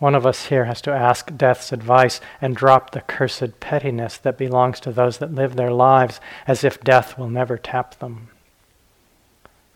One 0.01 0.17
of 0.17 0.27
us 0.27 0.47
here 0.47 0.65
has 0.65 0.83
to 0.83 0.91
ask 0.91 1.37
death's 1.37 1.73
advice 1.73 2.21
and 2.41 2.57
drop 2.57 2.91
the 2.91 3.03
cursed 3.03 3.61
pettiness 3.61 4.17
that 4.19 4.37
belongs 4.37 4.81
to 4.81 4.91
those 4.91 5.19
that 5.19 5.33
live 5.33 5.55
their 5.55 5.71
lives 5.71 6.21
as 6.45 6.65
if 6.65 6.83
death 6.83 7.17
will 7.17 7.31
never 7.31 7.57
tap 7.57 8.01
them. 8.01 8.29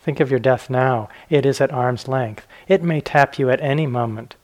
Think 0.01 0.19
of 0.19 0.29
your 0.29 0.39
death 0.39 0.69
now. 0.69 1.07
It 1.29 1.45
is 1.45 1.61
at 1.61 1.71
arm's 1.71 2.09
length. 2.09 2.45
It 2.67 2.83
may 2.83 2.99
tap 2.99 3.39
you 3.39 3.49
at 3.49 3.61
any 3.61 3.87
moment. 3.87 4.35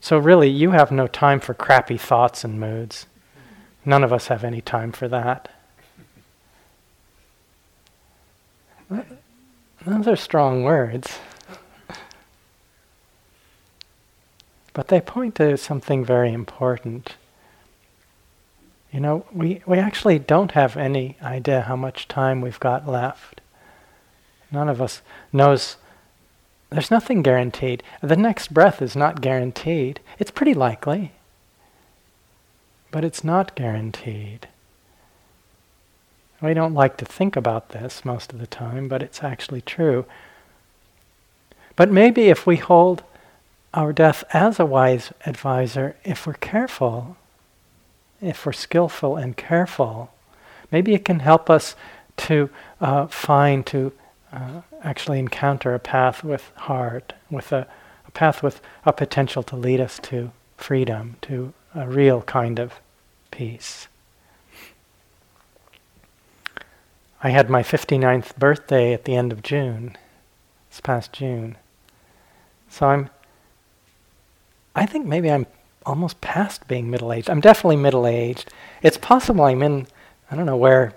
So, 0.00 0.18
really, 0.18 0.48
you 0.48 0.70
have 0.70 0.92
no 0.92 1.06
time 1.08 1.40
for 1.40 1.54
crappy 1.54 1.96
thoughts 1.96 2.44
and 2.44 2.60
moods. 2.60 3.06
None 3.84 4.04
of 4.04 4.12
us 4.12 4.28
have 4.28 4.44
any 4.44 4.60
time 4.60 4.92
for 4.92 5.08
that. 5.08 5.48
Those 9.86 10.08
are 10.08 10.16
strong 10.16 10.62
words. 10.64 11.18
But 14.72 14.88
they 14.88 15.00
point 15.00 15.34
to 15.36 15.56
something 15.58 16.04
very 16.04 16.32
important. 16.32 17.16
You 18.90 19.00
know, 19.00 19.26
we, 19.32 19.62
we 19.66 19.78
actually 19.78 20.18
don't 20.18 20.52
have 20.52 20.76
any 20.76 21.16
idea 21.22 21.62
how 21.62 21.76
much 21.76 22.08
time 22.08 22.40
we've 22.40 22.60
got 22.60 22.88
left. 22.88 23.40
None 24.50 24.68
of 24.68 24.80
us 24.80 25.02
knows. 25.32 25.76
There's 26.70 26.90
nothing 26.90 27.22
guaranteed. 27.22 27.82
The 28.02 28.16
next 28.16 28.54
breath 28.54 28.80
is 28.80 28.96
not 28.96 29.20
guaranteed. 29.20 30.00
It's 30.18 30.30
pretty 30.30 30.54
likely, 30.54 31.12
but 32.90 33.04
it's 33.04 33.22
not 33.22 33.54
guaranteed. 33.54 34.48
We 36.44 36.52
don't 36.52 36.74
like 36.74 36.98
to 36.98 37.06
think 37.06 37.36
about 37.36 37.70
this 37.70 38.04
most 38.04 38.32
of 38.34 38.38
the 38.38 38.46
time, 38.46 38.86
but 38.86 39.02
it's 39.02 39.24
actually 39.24 39.62
true. 39.62 40.04
But 41.74 41.90
maybe 41.90 42.24
if 42.24 42.46
we 42.46 42.56
hold 42.56 43.02
our 43.72 43.94
death 43.94 44.24
as 44.32 44.60
a 44.60 44.66
wise 44.66 45.10
advisor, 45.24 45.96
if 46.04 46.26
we're 46.26 46.34
careful, 46.34 47.16
if 48.20 48.44
we're 48.44 48.52
skillful 48.52 49.16
and 49.16 49.36
careful, 49.36 50.12
maybe 50.70 50.92
it 50.92 51.06
can 51.06 51.20
help 51.20 51.48
us 51.48 51.76
to 52.18 52.50
uh, 52.78 53.06
find, 53.06 53.64
to 53.66 53.92
uh, 54.30 54.60
actually 54.82 55.18
encounter 55.18 55.74
a 55.74 55.78
path 55.78 56.22
with 56.22 56.52
heart, 56.56 57.14
with 57.30 57.52
a, 57.52 57.66
a 58.06 58.10
path 58.10 58.42
with 58.42 58.60
a 58.84 58.92
potential 58.92 59.42
to 59.44 59.56
lead 59.56 59.80
us 59.80 59.98
to 60.00 60.30
freedom, 60.58 61.16
to 61.22 61.54
a 61.74 61.88
real 61.88 62.20
kind 62.22 62.58
of 62.58 62.74
peace. 63.30 63.88
I 67.24 67.30
had 67.30 67.48
my 67.48 67.62
59th 67.62 68.36
birthday 68.36 68.92
at 68.92 69.06
the 69.06 69.16
end 69.16 69.32
of 69.32 69.42
June, 69.42 69.96
this 70.68 70.82
past 70.82 71.10
June. 71.10 71.56
So 72.68 72.86
I'm, 72.86 73.08
I 74.76 74.84
think 74.84 75.06
maybe 75.06 75.30
I'm 75.30 75.46
almost 75.86 76.20
past 76.20 76.68
being 76.68 76.90
middle 76.90 77.14
aged. 77.14 77.30
I'm 77.30 77.40
definitely 77.40 77.76
middle 77.76 78.06
aged. 78.06 78.52
It's 78.82 78.98
possible 78.98 79.46
I'm 79.46 79.62
in, 79.62 79.86
I 80.30 80.36
don't 80.36 80.44
know 80.44 80.58
where, 80.58 80.92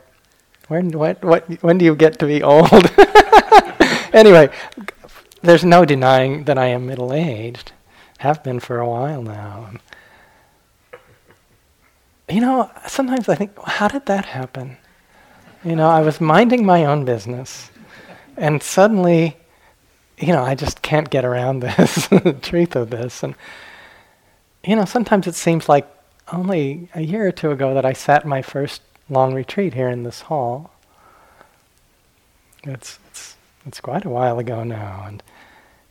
where, 0.67 0.81
what, 0.81 1.23
what, 1.23 1.63
when 1.63 1.77
do 1.77 1.85
you 1.85 1.95
get 1.95 2.19
to 2.19 2.25
be 2.25 2.43
old? 2.43 2.91
anyway, 4.13 4.49
there's 5.41 5.63
no 5.63 5.85
denying 5.85 6.43
that 6.43 6.57
I 6.57 6.65
am 6.65 6.87
middle 6.87 7.13
aged. 7.13 7.71
Have 8.17 8.43
been 8.43 8.59
for 8.59 8.79
a 8.79 8.89
while 8.89 9.21
now. 9.21 9.71
You 12.27 12.41
know, 12.41 12.69
sometimes 12.85 13.29
I 13.29 13.35
think, 13.35 13.57
how 13.63 13.87
did 13.87 14.07
that 14.07 14.25
happen? 14.25 14.75
You 15.67 15.75
know, 15.75 15.89
I 15.89 15.99
was 15.99 16.21
minding 16.21 16.65
my 16.65 16.85
own 16.85 17.03
business, 17.03 17.69
and 18.37 18.63
suddenly, 18.63 19.35
you 20.17 20.31
know, 20.31 20.41
I 20.41 20.55
just 20.55 20.81
can't 20.81 21.09
get 21.09 21.25
around 21.25 21.59
this, 21.63 22.07
the 22.07 22.37
truth 22.41 22.77
of 22.77 22.89
this. 22.89 23.21
And, 23.21 23.35
you 24.63 24.77
know, 24.77 24.85
sometimes 24.85 25.27
it 25.27 25.35
seems 25.35 25.67
like 25.67 25.85
only 26.31 26.87
a 26.95 27.01
year 27.01 27.27
or 27.27 27.33
two 27.33 27.51
ago 27.51 27.73
that 27.73 27.85
I 27.85 27.91
sat 27.91 28.25
my 28.25 28.41
first 28.41 28.81
long 29.09 29.33
retreat 29.33 29.73
here 29.73 29.89
in 29.89 30.03
this 30.03 30.21
hall. 30.21 30.71
It's, 32.63 32.97
it's 33.09 33.35
it's 33.65 33.81
quite 33.81 34.05
a 34.05 34.09
while 34.09 34.39
ago 34.39 34.63
now, 34.63 35.03
and 35.05 35.21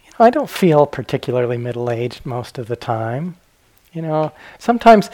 you 0.07 0.11
know, 0.13 0.25
I 0.25 0.31
don't 0.31 0.49
feel 0.49 0.87
particularly 0.87 1.59
middle-aged 1.59 2.25
most 2.25 2.57
of 2.57 2.69
the 2.69 2.77
time. 2.77 3.37
You 3.93 4.01
know, 4.01 4.33
sometimes 4.59 5.11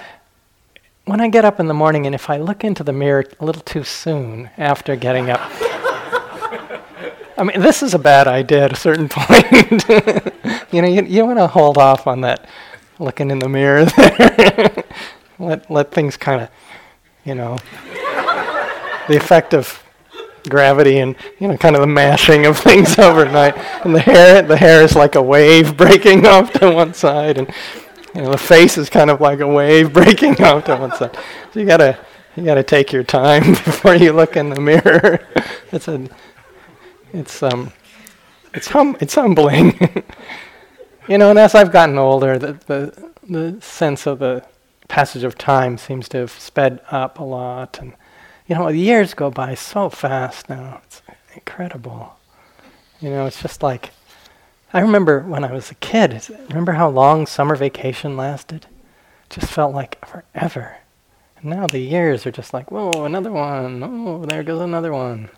when 1.04 1.20
I 1.20 1.28
get 1.28 1.44
up 1.44 1.58
in 1.58 1.66
the 1.66 1.74
morning 1.74 2.06
and 2.06 2.14
if 2.14 2.30
I 2.30 2.36
look 2.36 2.64
into 2.64 2.84
the 2.84 2.92
mirror 2.92 3.24
a 3.40 3.44
little 3.44 3.62
too 3.62 3.84
soon 3.84 4.50
after 4.56 4.94
getting 4.96 5.30
up, 5.30 5.40
I 7.36 7.44
mean, 7.44 7.60
this 7.60 7.82
is 7.82 7.94
a 7.94 7.98
bad 7.98 8.28
idea 8.28 8.64
at 8.64 8.72
a 8.72 8.76
certain 8.76 9.08
point. 9.10 9.88
you 10.72 10.82
know, 10.82 10.88
you, 10.88 11.02
you 11.02 11.24
want 11.24 11.38
to 11.38 11.46
hold 11.48 11.78
off 11.78 12.06
on 12.06 12.20
that 12.20 12.46
looking 12.98 13.30
in 13.30 13.40
the 13.40 13.48
mirror 13.48 13.84
there. 13.96 14.84
let, 15.38 15.70
let 15.70 15.90
things 15.90 16.16
kind 16.16 16.42
of, 16.42 16.48
you 17.24 17.34
know, 17.34 17.58
the 19.08 19.16
effect 19.16 19.54
of 19.54 19.82
gravity 20.48 20.98
and 20.98 21.14
you 21.38 21.46
know 21.46 21.56
kind 21.56 21.76
of 21.76 21.80
the 21.82 21.86
mashing 21.86 22.46
of 22.46 22.58
things 22.58 22.98
overnight 22.98 23.56
and 23.84 23.94
the 23.94 24.00
hair 24.00 24.42
the 24.42 24.56
hair 24.56 24.82
is 24.82 24.96
like 24.96 25.14
a 25.14 25.22
wave 25.22 25.76
breaking 25.76 26.26
off 26.26 26.52
to 26.52 26.68
one 26.68 26.92
side 26.92 27.38
and 27.38 27.48
you 28.14 28.22
know 28.22 28.30
the 28.30 28.38
face 28.38 28.78
is 28.78 28.88
kind 28.90 29.10
of 29.10 29.20
like 29.20 29.40
a 29.40 29.46
wave 29.46 29.92
breaking 29.98 30.40
off 30.42 30.64
to 30.64 30.76
one 30.76 30.92
side 30.92 31.16
so 31.52 31.60
you 31.60 31.66
gotta 31.66 31.98
you 32.36 32.44
gotta 32.44 32.62
take 32.62 32.92
your 32.92 33.02
time 33.02 33.42
before 33.52 33.94
you 33.94 34.12
look 34.12 34.36
in 34.36 34.50
the 34.50 34.60
mirror 34.60 35.20
it's 35.70 35.88
a 35.88 36.08
it's 37.12 37.42
um 37.42 37.72
it's 38.54 38.68
hum 38.68 38.96
it's 39.00 39.14
humbling 39.14 39.78
you 41.08 41.18
know 41.18 41.30
and 41.30 41.38
as 41.38 41.54
i've 41.54 41.72
gotten 41.72 41.98
older 41.98 42.38
the 42.38 42.52
the 42.66 43.12
the 43.28 43.60
sense 43.60 44.06
of 44.06 44.18
the 44.18 44.44
passage 44.88 45.24
of 45.24 45.38
time 45.38 45.78
seems 45.78 46.08
to 46.08 46.18
have 46.18 46.30
sped 46.30 46.80
up 46.90 47.18
a 47.18 47.24
lot 47.24 47.78
and 47.80 47.94
you 48.46 48.58
know, 48.58 48.68
years 48.68 49.14
go 49.14 49.30
by 49.30 49.54
so 49.54 49.88
fast 49.88 50.48
now. 50.48 50.80
It's 50.84 51.00
incredible. 51.34 52.18
You 53.00 53.10
know, 53.10 53.26
it's 53.26 53.40
just 53.40 53.62
like, 53.62 53.90
I 54.74 54.80
remember 54.80 55.20
when 55.20 55.44
I 55.44 55.52
was 55.52 55.70
a 55.70 55.74
kid, 55.76 56.26
remember 56.48 56.72
how 56.72 56.88
long 56.88 57.26
summer 57.26 57.56
vacation 57.56 58.16
lasted? 58.16 58.66
Just 59.28 59.48
felt 59.48 59.74
like 59.74 60.02
forever. 60.06 60.78
And 61.36 61.50
now 61.50 61.66
the 61.66 61.78
years 61.78 62.26
are 62.26 62.30
just 62.30 62.54
like, 62.54 62.70
whoa, 62.70 63.04
another 63.04 63.30
one. 63.30 63.82
Oh, 63.82 64.24
there 64.24 64.42
goes 64.42 64.60
another 64.60 64.92
one. 64.92 65.28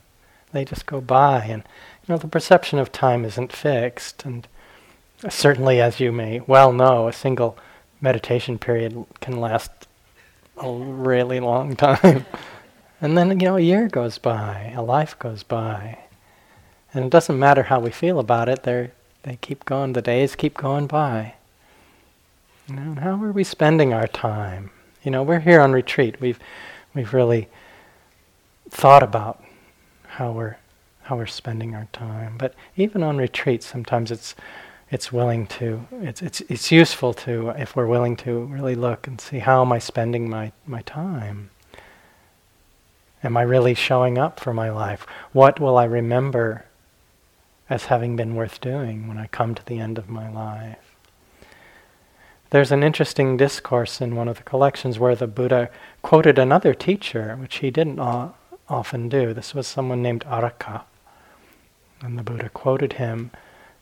They 0.52 0.64
just 0.64 0.86
go 0.86 1.00
by. 1.00 1.46
And, 1.46 1.64
you 2.06 2.12
know, 2.12 2.18
the 2.18 2.28
perception 2.28 2.78
of 2.78 2.92
time 2.92 3.24
isn't 3.24 3.52
fixed. 3.52 4.24
And 4.24 4.46
certainly, 5.28 5.80
as 5.80 5.98
you 5.98 6.12
may 6.12 6.40
well 6.46 6.72
know, 6.72 7.08
a 7.08 7.12
single 7.12 7.56
meditation 8.00 8.56
period 8.56 9.04
can 9.20 9.40
last 9.40 9.70
a 10.58 10.70
really 10.70 11.40
long 11.40 11.74
time. 11.76 12.24
And 13.00 13.18
then, 13.18 13.30
you 13.40 13.46
know, 13.46 13.56
a 13.56 13.60
year 13.60 13.88
goes 13.88 14.18
by, 14.18 14.72
a 14.76 14.82
life 14.82 15.18
goes 15.18 15.42
by. 15.42 15.98
And 16.92 17.06
it 17.06 17.10
doesn't 17.10 17.38
matter 17.38 17.64
how 17.64 17.80
we 17.80 17.90
feel 17.90 18.20
about 18.20 18.48
it, 18.48 18.62
they 18.62 18.92
they 19.24 19.36
keep 19.36 19.64
going, 19.64 19.94
the 19.94 20.02
days 20.02 20.36
keep 20.36 20.56
going 20.56 20.86
by. 20.86 21.34
You 22.68 22.76
know, 22.76 23.00
how 23.00 23.22
are 23.22 23.32
we 23.32 23.44
spending 23.44 23.92
our 23.92 24.06
time? 24.06 24.70
You 25.02 25.10
know, 25.10 25.22
we're 25.22 25.40
here 25.40 25.60
on 25.60 25.72
retreat. 25.72 26.20
We've 26.20 26.38
we've 26.94 27.12
really 27.12 27.48
thought 28.70 29.02
about 29.02 29.42
how 30.06 30.32
we're 30.32 30.56
how 31.02 31.16
we're 31.16 31.26
spending 31.26 31.74
our 31.74 31.88
time. 31.92 32.36
But 32.38 32.54
even 32.76 33.02
on 33.02 33.18
retreat, 33.18 33.62
sometimes 33.62 34.10
it's 34.10 34.34
it's 34.90 35.12
willing 35.12 35.46
to 35.46 35.86
it's 35.90 36.22
it's 36.22 36.40
it's 36.42 36.70
useful 36.70 37.12
to 37.14 37.50
if 37.50 37.74
we're 37.76 37.86
willing 37.86 38.16
to 38.18 38.44
really 38.44 38.74
look 38.74 39.06
and 39.06 39.20
see 39.20 39.38
how 39.40 39.62
am 39.62 39.72
I 39.72 39.78
spending 39.78 40.28
my, 40.28 40.52
my 40.66 40.82
time. 40.82 41.50
Am 43.22 43.36
I 43.38 43.42
really 43.42 43.74
showing 43.74 44.18
up 44.18 44.38
for 44.38 44.52
my 44.52 44.70
life? 44.70 45.06
What 45.32 45.58
will 45.58 45.78
I 45.78 45.84
remember 45.84 46.66
as 47.68 47.86
having 47.86 48.16
been 48.16 48.34
worth 48.34 48.60
doing 48.60 49.08
when 49.08 49.18
I 49.18 49.26
come 49.26 49.54
to 49.54 49.64
the 49.64 49.78
end 49.78 49.98
of 49.98 50.08
my 50.08 50.30
life? 50.30 50.94
there's 52.54 52.70
an 52.70 52.84
interesting 52.84 53.36
discourse 53.36 54.00
in 54.00 54.14
one 54.14 54.28
of 54.28 54.36
the 54.36 54.44
collections 54.44 54.96
where 54.96 55.16
the 55.16 55.26
Buddha 55.26 55.68
quoted 56.02 56.38
another 56.38 56.72
teacher, 56.72 57.34
which 57.34 57.56
he 57.56 57.68
didn't 57.72 57.98
often 57.98 59.08
do. 59.08 59.34
This 59.34 59.56
was 59.56 59.66
someone 59.66 60.02
named 60.02 60.24
Araka. 60.24 60.82
And 62.00 62.16
the 62.16 62.22
Buddha 62.22 62.48
quoted 62.50 62.92
him. 62.92 63.32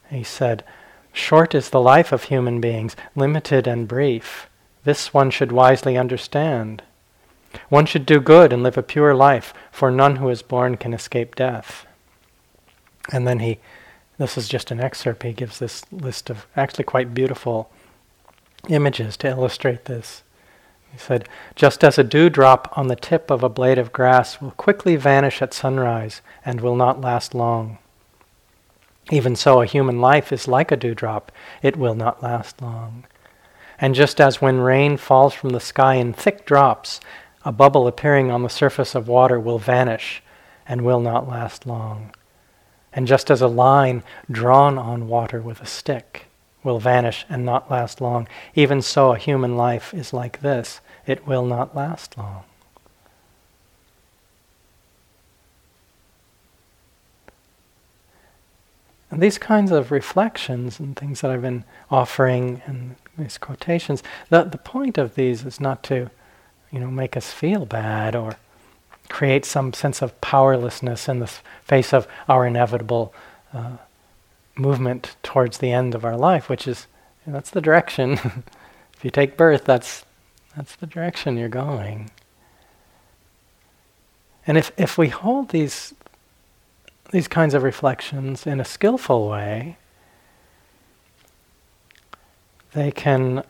He 0.08 0.24
said, 0.24 0.64
Short 1.12 1.54
is 1.54 1.68
the 1.68 1.82
life 1.82 2.12
of 2.12 2.24
human 2.24 2.62
beings, 2.62 2.96
limited 3.14 3.66
and 3.66 3.86
brief. 3.86 4.48
This 4.84 5.12
one 5.12 5.30
should 5.30 5.52
wisely 5.52 5.98
understand. 5.98 6.82
One 7.68 7.84
should 7.84 8.06
do 8.06 8.20
good 8.20 8.54
and 8.54 8.62
live 8.62 8.78
a 8.78 8.82
pure 8.82 9.14
life, 9.14 9.52
for 9.70 9.90
none 9.90 10.16
who 10.16 10.30
is 10.30 10.40
born 10.40 10.78
can 10.78 10.94
escape 10.94 11.34
death. 11.34 11.84
And 13.10 13.26
then 13.26 13.40
he, 13.40 13.58
this 14.18 14.38
is 14.38 14.48
just 14.48 14.70
an 14.70 14.80
excerpt, 14.80 15.22
he 15.22 15.32
gives 15.32 15.58
this 15.58 15.82
list 15.90 16.30
of 16.30 16.46
actually 16.56 16.84
quite 16.84 17.14
beautiful 17.14 17.70
images 18.68 19.16
to 19.18 19.28
illustrate 19.28 19.86
this. 19.86 20.22
He 20.92 20.98
said, 20.98 21.28
Just 21.54 21.82
as 21.82 21.98
a 21.98 22.04
dewdrop 22.04 22.76
on 22.76 22.88
the 22.88 22.96
tip 22.96 23.30
of 23.30 23.42
a 23.42 23.48
blade 23.48 23.78
of 23.78 23.92
grass 23.92 24.40
will 24.40 24.50
quickly 24.52 24.96
vanish 24.96 25.40
at 25.40 25.54
sunrise 25.54 26.20
and 26.44 26.60
will 26.60 26.76
not 26.76 27.00
last 27.00 27.34
long. 27.34 27.78
Even 29.10 29.34
so, 29.34 29.60
a 29.60 29.66
human 29.66 30.00
life 30.00 30.32
is 30.32 30.46
like 30.46 30.70
a 30.70 30.76
dewdrop, 30.76 31.32
it 31.62 31.76
will 31.76 31.94
not 31.94 32.22
last 32.22 32.62
long. 32.62 33.04
And 33.80 33.94
just 33.94 34.20
as 34.20 34.40
when 34.40 34.60
rain 34.60 34.96
falls 34.96 35.34
from 35.34 35.50
the 35.50 35.60
sky 35.60 35.94
in 35.94 36.12
thick 36.12 36.46
drops, 36.46 37.00
a 37.44 37.50
bubble 37.50 37.88
appearing 37.88 38.30
on 38.30 38.42
the 38.42 38.48
surface 38.48 38.94
of 38.94 39.08
water 39.08 39.40
will 39.40 39.58
vanish 39.58 40.22
and 40.68 40.82
will 40.82 41.00
not 41.00 41.28
last 41.28 41.66
long. 41.66 42.14
And 42.92 43.06
just 43.06 43.30
as 43.30 43.40
a 43.40 43.48
line 43.48 44.02
drawn 44.30 44.78
on 44.78 45.08
water 45.08 45.40
with 45.40 45.60
a 45.60 45.66
stick 45.66 46.26
will 46.62 46.78
vanish 46.78 47.24
and 47.28 47.44
not 47.44 47.70
last 47.70 48.00
long, 48.00 48.28
even 48.54 48.82
so 48.82 49.12
a 49.12 49.18
human 49.18 49.56
life 49.56 49.92
is 49.94 50.12
like 50.12 50.40
this. 50.40 50.80
It 51.06 51.26
will 51.26 51.44
not 51.44 51.74
last 51.74 52.16
long. 52.16 52.44
And 59.10 59.22
these 59.22 59.36
kinds 59.36 59.70
of 59.70 59.90
reflections 59.90 60.80
and 60.80 60.96
things 60.96 61.20
that 61.20 61.30
I've 61.30 61.42
been 61.42 61.64
offering 61.90 62.62
and 62.64 62.96
these 63.18 63.36
quotations, 63.36 64.02
the, 64.30 64.44
the 64.44 64.56
point 64.56 64.96
of 64.96 65.16
these 65.16 65.44
is 65.44 65.60
not 65.60 65.82
to, 65.84 66.10
you 66.70 66.80
know, 66.80 66.90
make 66.90 67.14
us 67.14 67.30
feel 67.30 67.66
bad 67.66 68.16
or 68.16 68.36
create 69.12 69.44
some 69.44 69.72
sense 69.72 70.02
of 70.02 70.18
powerlessness 70.20 71.08
in 71.08 71.20
the 71.20 71.30
face 71.62 71.92
of 71.92 72.08
our 72.28 72.46
inevitable 72.46 73.14
uh, 73.52 73.76
movement 74.56 75.16
towards 75.22 75.58
the 75.58 75.70
end 75.70 75.94
of 75.94 76.04
our 76.04 76.16
life, 76.16 76.48
which 76.48 76.66
is 76.66 76.86
that's 77.26 77.50
the 77.50 77.60
direction. 77.60 78.12
if 78.94 79.04
you 79.04 79.10
take 79.10 79.36
birth, 79.36 79.64
that's 79.64 80.04
that's 80.56 80.74
the 80.76 80.86
direction 80.86 81.36
you're 81.36 81.48
going. 81.48 82.10
And 84.46 84.58
if 84.58 84.72
if 84.76 84.98
we 84.98 85.08
hold 85.08 85.50
these 85.50 85.94
these 87.10 87.28
kinds 87.28 87.54
of 87.54 87.62
reflections 87.62 88.46
in 88.46 88.58
a 88.58 88.64
skillful 88.64 89.28
way, 89.28 89.76
they 92.72 92.90
can 92.90 93.44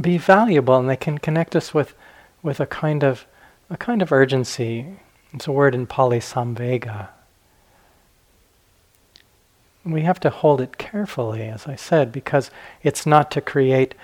be 0.00 0.16
valuable 0.16 0.76
and 0.76 0.88
they 0.88 0.96
can 0.96 1.18
connect 1.18 1.54
us 1.54 1.74
with, 1.74 1.94
with 2.42 2.58
a 2.58 2.66
kind 2.66 3.04
of 3.04 3.26
a 3.70 3.76
kind 3.76 4.02
of 4.02 4.12
urgency. 4.12 4.86
It's 5.34 5.46
a 5.46 5.52
word 5.52 5.74
in 5.74 5.86
Pali 5.86 6.18
samvega. 6.18 7.08
We 9.84 10.02
have 10.02 10.20
to 10.20 10.30
hold 10.30 10.60
it 10.60 10.78
carefully, 10.78 11.42
as 11.42 11.66
I 11.66 11.74
said, 11.74 12.12
because 12.12 12.50
it's 12.82 13.06
not 13.06 13.30
to 13.32 13.40
create 13.40 13.94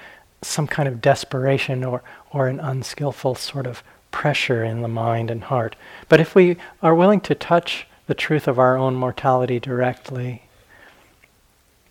some 0.42 0.66
kind 0.66 0.88
of 0.88 1.00
desperation 1.00 1.84
or, 1.84 2.02
or 2.32 2.48
an 2.48 2.60
unskillful 2.60 3.34
sort 3.34 3.66
of 3.66 3.82
pressure 4.10 4.64
in 4.64 4.80
the 4.80 4.88
mind 4.88 5.30
and 5.30 5.44
heart. 5.44 5.76
But 6.08 6.20
if 6.20 6.34
we 6.34 6.56
are 6.82 6.94
willing 6.94 7.20
to 7.22 7.34
touch 7.34 7.86
the 8.06 8.14
truth 8.14 8.48
of 8.48 8.58
our 8.58 8.76
own 8.76 8.94
mortality 8.94 9.60
directly, 9.60 10.44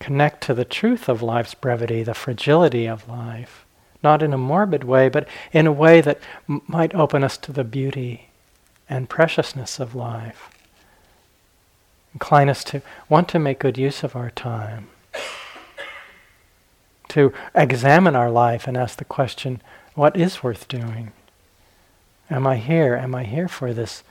connect 0.00 0.42
to 0.44 0.54
the 0.54 0.64
truth 0.64 1.08
of 1.08 1.22
life's 1.22 1.54
brevity, 1.54 2.02
the 2.02 2.14
fragility 2.14 2.86
of 2.86 3.08
life, 3.08 3.64
not 4.02 4.22
in 4.22 4.32
a 4.32 4.38
morbid 4.38 4.84
way, 4.84 5.08
but 5.08 5.28
in 5.52 5.66
a 5.66 5.72
way 5.72 6.00
that 6.00 6.20
m- 6.48 6.62
might 6.66 6.94
open 6.94 7.22
us 7.22 7.36
to 7.38 7.52
the 7.52 7.64
beauty 7.64 8.27
and 8.88 9.08
preciousness 9.08 9.78
of 9.78 9.94
life. 9.94 10.50
Incline 12.14 12.48
us 12.48 12.64
to 12.64 12.82
want 13.08 13.28
to 13.28 13.38
make 13.38 13.58
good 13.58 13.78
use 13.78 14.02
of 14.02 14.16
our 14.16 14.30
time, 14.30 14.88
to 17.08 17.32
examine 17.54 18.16
our 18.16 18.30
life 18.30 18.66
and 18.66 18.76
ask 18.76 18.98
the 18.98 19.04
question 19.04 19.62
what 19.94 20.16
is 20.16 20.42
worth 20.42 20.68
doing? 20.68 21.12
Am 22.30 22.46
I 22.46 22.56
here? 22.56 22.94
Am 22.94 23.14
I 23.14 23.24
here 23.24 23.48
for 23.48 23.72
this 23.72 24.02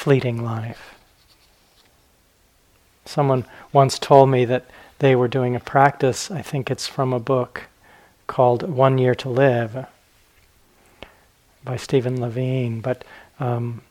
fleeting 0.00 0.42
life. 0.42 0.94
Someone 3.04 3.44
once 3.70 3.98
told 3.98 4.30
me 4.30 4.46
that 4.46 4.64
they 4.98 5.14
were 5.14 5.28
doing 5.28 5.54
a 5.54 5.60
practice, 5.60 6.30
I 6.30 6.40
think 6.40 6.70
it's 6.70 6.86
from 6.86 7.12
a 7.12 7.20
book 7.20 7.64
called 8.26 8.62
One 8.62 8.96
Year 8.96 9.14
to 9.16 9.28
Live 9.28 9.84
by 11.62 11.76
Stephen 11.76 12.18
Levine, 12.18 12.80
but 12.80 13.04
um, 13.40 13.82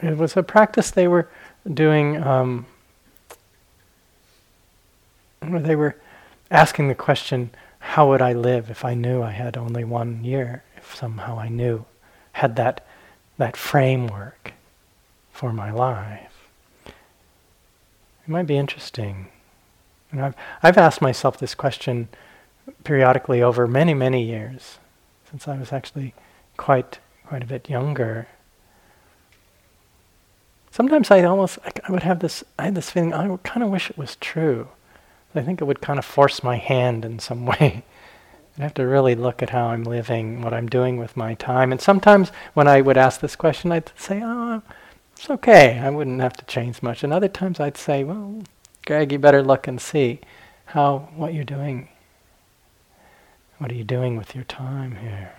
it 0.00 0.16
was 0.16 0.36
a 0.36 0.42
practice 0.42 0.90
they 0.90 1.08
were 1.08 1.28
doing 1.72 2.22
um, 2.22 2.66
where 5.40 5.60
they 5.60 5.76
were 5.76 5.96
asking 6.50 6.88
the 6.88 6.94
question, 6.94 7.50
how 7.78 8.08
would 8.08 8.22
I 8.22 8.32
live 8.32 8.70
if 8.70 8.84
I 8.84 8.94
knew 8.94 9.22
I 9.22 9.32
had 9.32 9.56
only 9.56 9.84
one 9.84 10.24
year, 10.24 10.62
if 10.76 10.94
somehow 10.94 11.38
I 11.38 11.48
knew, 11.48 11.84
had 12.32 12.56
that, 12.56 12.86
that 13.36 13.56
framework 13.56 14.52
for 15.32 15.52
my 15.52 15.70
life. 15.70 16.48
It 16.86 18.28
might 18.28 18.46
be 18.46 18.56
interesting. 18.56 19.28
And 20.10 20.22
I've, 20.22 20.34
I've 20.62 20.78
asked 20.78 21.02
myself 21.02 21.38
this 21.38 21.54
question 21.54 22.08
periodically 22.84 23.42
over 23.42 23.66
many, 23.66 23.94
many 23.94 24.24
years, 24.24 24.78
since 25.28 25.46
I 25.46 25.58
was 25.58 25.72
actually 25.72 26.14
quite, 26.56 26.98
quite 27.26 27.42
a 27.42 27.46
bit 27.46 27.68
younger. 27.68 28.28
Sometimes 30.70 31.10
I 31.10 31.22
almost, 31.22 31.58
I 31.86 31.92
would 31.92 32.02
have 32.02 32.20
this, 32.20 32.42
I 32.58 32.64
had 32.64 32.74
this 32.74 32.90
feeling, 32.90 33.12
I 33.12 33.36
kind 33.44 33.62
of 33.62 33.70
wish 33.70 33.90
it 33.90 33.98
was 33.98 34.16
true. 34.16 34.68
I 35.34 35.42
think 35.42 35.60
it 35.60 35.64
would 35.64 35.80
kind 35.80 35.98
of 35.98 36.04
force 36.04 36.42
my 36.42 36.56
hand 36.56 37.04
in 37.04 37.18
some 37.18 37.46
way. 37.54 37.84
I'd 38.56 38.62
have 38.62 38.74
to 38.74 38.86
really 38.86 39.16
look 39.16 39.42
at 39.42 39.50
how 39.50 39.66
I'm 39.66 39.82
living, 39.82 40.42
what 40.42 40.54
I'm 40.54 40.68
doing 40.68 40.96
with 40.96 41.16
my 41.16 41.34
time. 41.34 41.72
And 41.72 41.80
sometimes 41.80 42.30
when 42.54 42.68
I 42.68 42.80
would 42.80 42.96
ask 42.96 43.20
this 43.20 43.34
question, 43.34 43.72
I'd 43.72 43.90
say, 43.96 44.20
oh, 44.22 44.62
it's 45.16 45.28
okay. 45.28 45.78
I 45.80 45.90
wouldn't 45.90 46.20
have 46.20 46.34
to 46.34 46.44
change 46.44 46.82
much. 46.82 47.02
And 47.02 47.12
other 47.12 47.28
times 47.28 47.58
I'd 47.58 47.76
say, 47.76 48.04
well, 48.04 48.42
Greg, 48.86 49.10
you 49.10 49.18
better 49.18 49.42
look 49.42 49.66
and 49.66 49.80
see 49.80 50.20
how 50.66 51.08
what 51.16 51.34
you're 51.34 51.44
doing. 51.44 51.88
What 53.58 53.72
are 53.72 53.74
you 53.74 53.84
doing 53.84 54.16
with 54.16 54.34
your 54.34 54.44
time 54.44 54.96
here? 54.96 55.32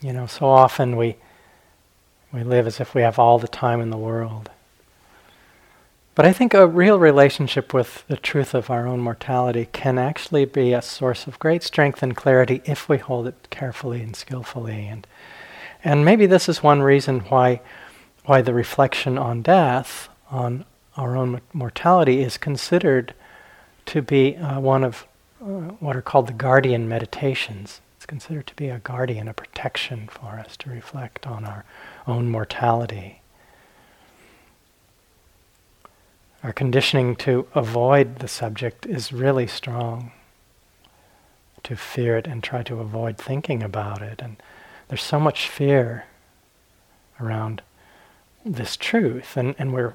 You 0.00 0.12
know, 0.12 0.26
so 0.26 0.46
often 0.46 0.96
we 0.96 1.16
we 2.32 2.44
live 2.44 2.66
as 2.66 2.80
if 2.80 2.94
we 2.94 3.02
have 3.02 3.18
all 3.18 3.38
the 3.38 3.48
time 3.48 3.80
in 3.80 3.90
the 3.90 3.96
world. 3.96 4.50
But 6.14 6.26
I 6.26 6.32
think 6.32 6.54
a 6.54 6.66
real 6.66 6.98
relationship 6.98 7.72
with 7.72 8.06
the 8.06 8.16
truth 8.16 8.54
of 8.54 8.70
our 8.70 8.86
own 8.86 9.00
mortality 9.00 9.68
can 9.72 9.98
actually 9.98 10.44
be 10.44 10.72
a 10.72 10.82
source 10.82 11.26
of 11.26 11.38
great 11.38 11.62
strength 11.62 12.02
and 12.02 12.16
clarity 12.16 12.62
if 12.64 12.88
we 12.88 12.98
hold 12.98 13.26
it 13.26 13.48
carefully 13.50 14.00
and 14.02 14.14
skillfully. 14.14 14.86
And 14.86 15.06
and 15.82 16.04
maybe 16.04 16.26
this 16.26 16.48
is 16.48 16.62
one 16.62 16.82
reason 16.82 17.20
why, 17.20 17.60
why 18.26 18.42
the 18.42 18.52
reflection 18.52 19.16
on 19.16 19.42
death, 19.42 20.08
on 20.30 20.64
our 20.96 21.16
own 21.16 21.40
mortality, 21.52 22.22
is 22.22 22.36
considered 22.36 23.14
to 23.86 24.02
be 24.02 24.36
uh, 24.36 24.60
one 24.60 24.84
of 24.84 25.06
uh, 25.40 25.46
what 25.80 25.96
are 25.96 26.02
called 26.02 26.26
the 26.26 26.34
guardian 26.34 26.88
meditations. 26.88 27.80
Considered 28.10 28.48
to 28.48 28.56
be 28.56 28.68
a 28.68 28.80
guardian, 28.80 29.28
a 29.28 29.32
protection 29.32 30.08
for 30.08 30.30
us 30.30 30.56
to 30.56 30.68
reflect 30.68 31.28
on 31.28 31.44
our 31.44 31.64
own 32.08 32.28
mortality. 32.28 33.20
Our 36.42 36.52
conditioning 36.52 37.14
to 37.16 37.46
avoid 37.54 38.18
the 38.18 38.26
subject 38.26 38.84
is 38.84 39.12
really 39.12 39.46
strong. 39.46 40.10
To 41.62 41.76
fear 41.76 42.16
it 42.18 42.26
and 42.26 42.42
try 42.42 42.64
to 42.64 42.80
avoid 42.80 43.16
thinking 43.16 43.62
about 43.62 44.02
it 44.02 44.20
and 44.20 44.42
there's 44.88 45.04
so 45.04 45.20
much 45.20 45.48
fear 45.48 46.06
around 47.20 47.62
this 48.44 48.76
truth, 48.76 49.36
and, 49.36 49.54
and 49.56 49.72
we're 49.72 49.94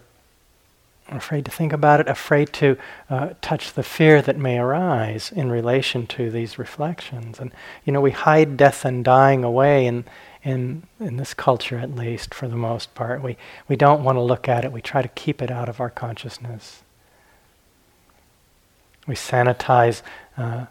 afraid 1.08 1.46
to 1.46 1.52
think 1.52 1.72
about 1.72 2.00
it, 2.00 2.08
afraid 2.08 2.52
to 2.54 2.78
uh, 3.10 3.30
touch 3.42 3.74
the 3.74 3.84
fear 3.84 4.22
that 4.22 4.38
may 4.38 4.58
arise 4.58 5.32
in 5.32 5.52
relation 5.52 6.08
to 6.08 6.32
these 6.32 6.58
reflections. 6.58 7.40
And, 7.40 7.52
you 7.84 7.94
know, 7.94 8.02
we 8.02 8.12
hide 8.12 8.58
death 8.58 8.86
and 8.86 9.04
dying 9.04 9.44
away 9.44 9.86
in, 9.86 10.06
in, 10.44 10.84
in 11.00 11.18
this 11.18 11.34
culture, 11.34 11.78
at 11.78 11.96
least, 11.96 12.34
for 12.34 12.48
the 12.48 12.56
most 12.56 12.96
part. 12.96 13.22
We, 13.22 13.38
we 13.68 13.76
don't 13.76 14.04
want 14.04 14.16
to 14.16 14.22
look 14.22 14.50
at 14.50 14.66
it, 14.66 14.72
we 14.72 14.82
try 14.82 15.02
to 15.02 15.08
keep 15.10 15.42
it 15.42 15.52
out 15.52 15.70
of 15.70 15.80
our 15.80 15.90
consciousness. 15.90 16.82
We 19.08 19.14
sanitize 19.14 20.02
uh, 20.38 20.66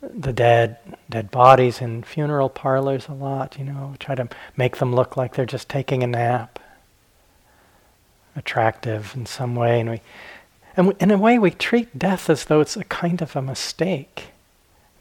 the 0.00 0.32
dead, 0.32 0.76
dead 1.10 1.32
bodies 1.32 1.80
in 1.80 2.04
funeral 2.04 2.48
parlors 2.48 3.08
a 3.08 3.12
lot, 3.12 3.58
you 3.58 3.64
know, 3.64 3.96
try 3.98 4.14
to 4.14 4.28
make 4.56 4.76
them 4.76 4.94
look 4.94 5.16
like 5.16 5.34
they're 5.34 5.46
just 5.46 5.68
taking 5.68 6.04
a 6.04 6.06
nap, 6.06 6.60
attractive 8.36 9.12
in 9.16 9.26
some 9.26 9.54
way. 9.56 9.80
And, 9.80 9.90
we, 9.90 10.00
and 10.76 10.88
we, 10.88 10.94
in 11.00 11.10
a 11.10 11.18
way, 11.18 11.38
we 11.38 11.50
treat 11.50 11.98
death 11.98 12.30
as 12.30 12.44
though 12.44 12.60
it's 12.60 12.76
a 12.76 12.84
kind 12.84 13.22
of 13.22 13.34
a 13.34 13.42
mistake, 13.42 14.28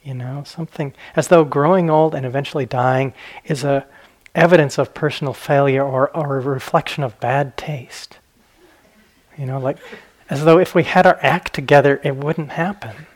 you 0.04 0.14
know, 0.14 0.44
something, 0.46 0.94
as 1.16 1.28
though 1.28 1.44
growing 1.44 1.90
old 1.90 2.16
and 2.16 2.26
eventually 2.26 2.66
dying 2.66 3.14
is 3.44 3.64
a 3.64 3.86
evidence 4.34 4.78
of 4.78 4.94
personal 4.94 5.34
failure 5.34 5.84
or, 5.84 6.16
or 6.16 6.38
a 6.38 6.42
reflection 6.42 7.04
of 7.04 7.20
bad 7.20 7.56
taste. 7.58 8.18
You 9.38 9.46
know, 9.46 9.60
like 9.60 9.78
as 10.30 10.44
though 10.44 10.60
if 10.60 10.76
we 10.76 10.84
had 10.84 11.06
our 11.06 11.18
act 11.22 11.54
together, 11.54 12.00
it 12.04 12.16
wouldn't 12.16 12.52
happen. 12.52 13.08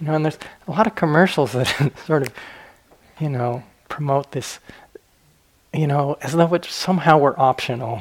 You 0.00 0.06
know, 0.06 0.14
and 0.14 0.24
there's 0.24 0.38
a 0.66 0.70
lot 0.70 0.86
of 0.86 0.94
commercials 0.94 1.52
that 1.52 1.92
sort 2.06 2.22
of, 2.22 2.32
you 3.20 3.28
know, 3.28 3.62
promote 3.88 4.32
this, 4.32 4.58
you 5.72 5.86
know, 5.86 6.16
as 6.22 6.32
though 6.32 6.54
it 6.54 6.64
somehow 6.64 7.18
were 7.18 7.38
optional. 7.38 8.00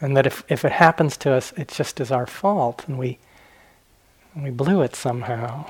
And 0.00 0.16
that 0.16 0.26
if, 0.26 0.44
if 0.48 0.64
it 0.64 0.72
happens 0.72 1.16
to 1.18 1.32
us, 1.32 1.52
it 1.56 1.68
just 1.68 2.00
is 2.00 2.10
our 2.10 2.26
fault 2.26 2.84
and 2.86 2.98
we, 2.98 3.18
we 4.36 4.50
blew 4.50 4.82
it 4.82 4.94
somehow. 4.94 5.68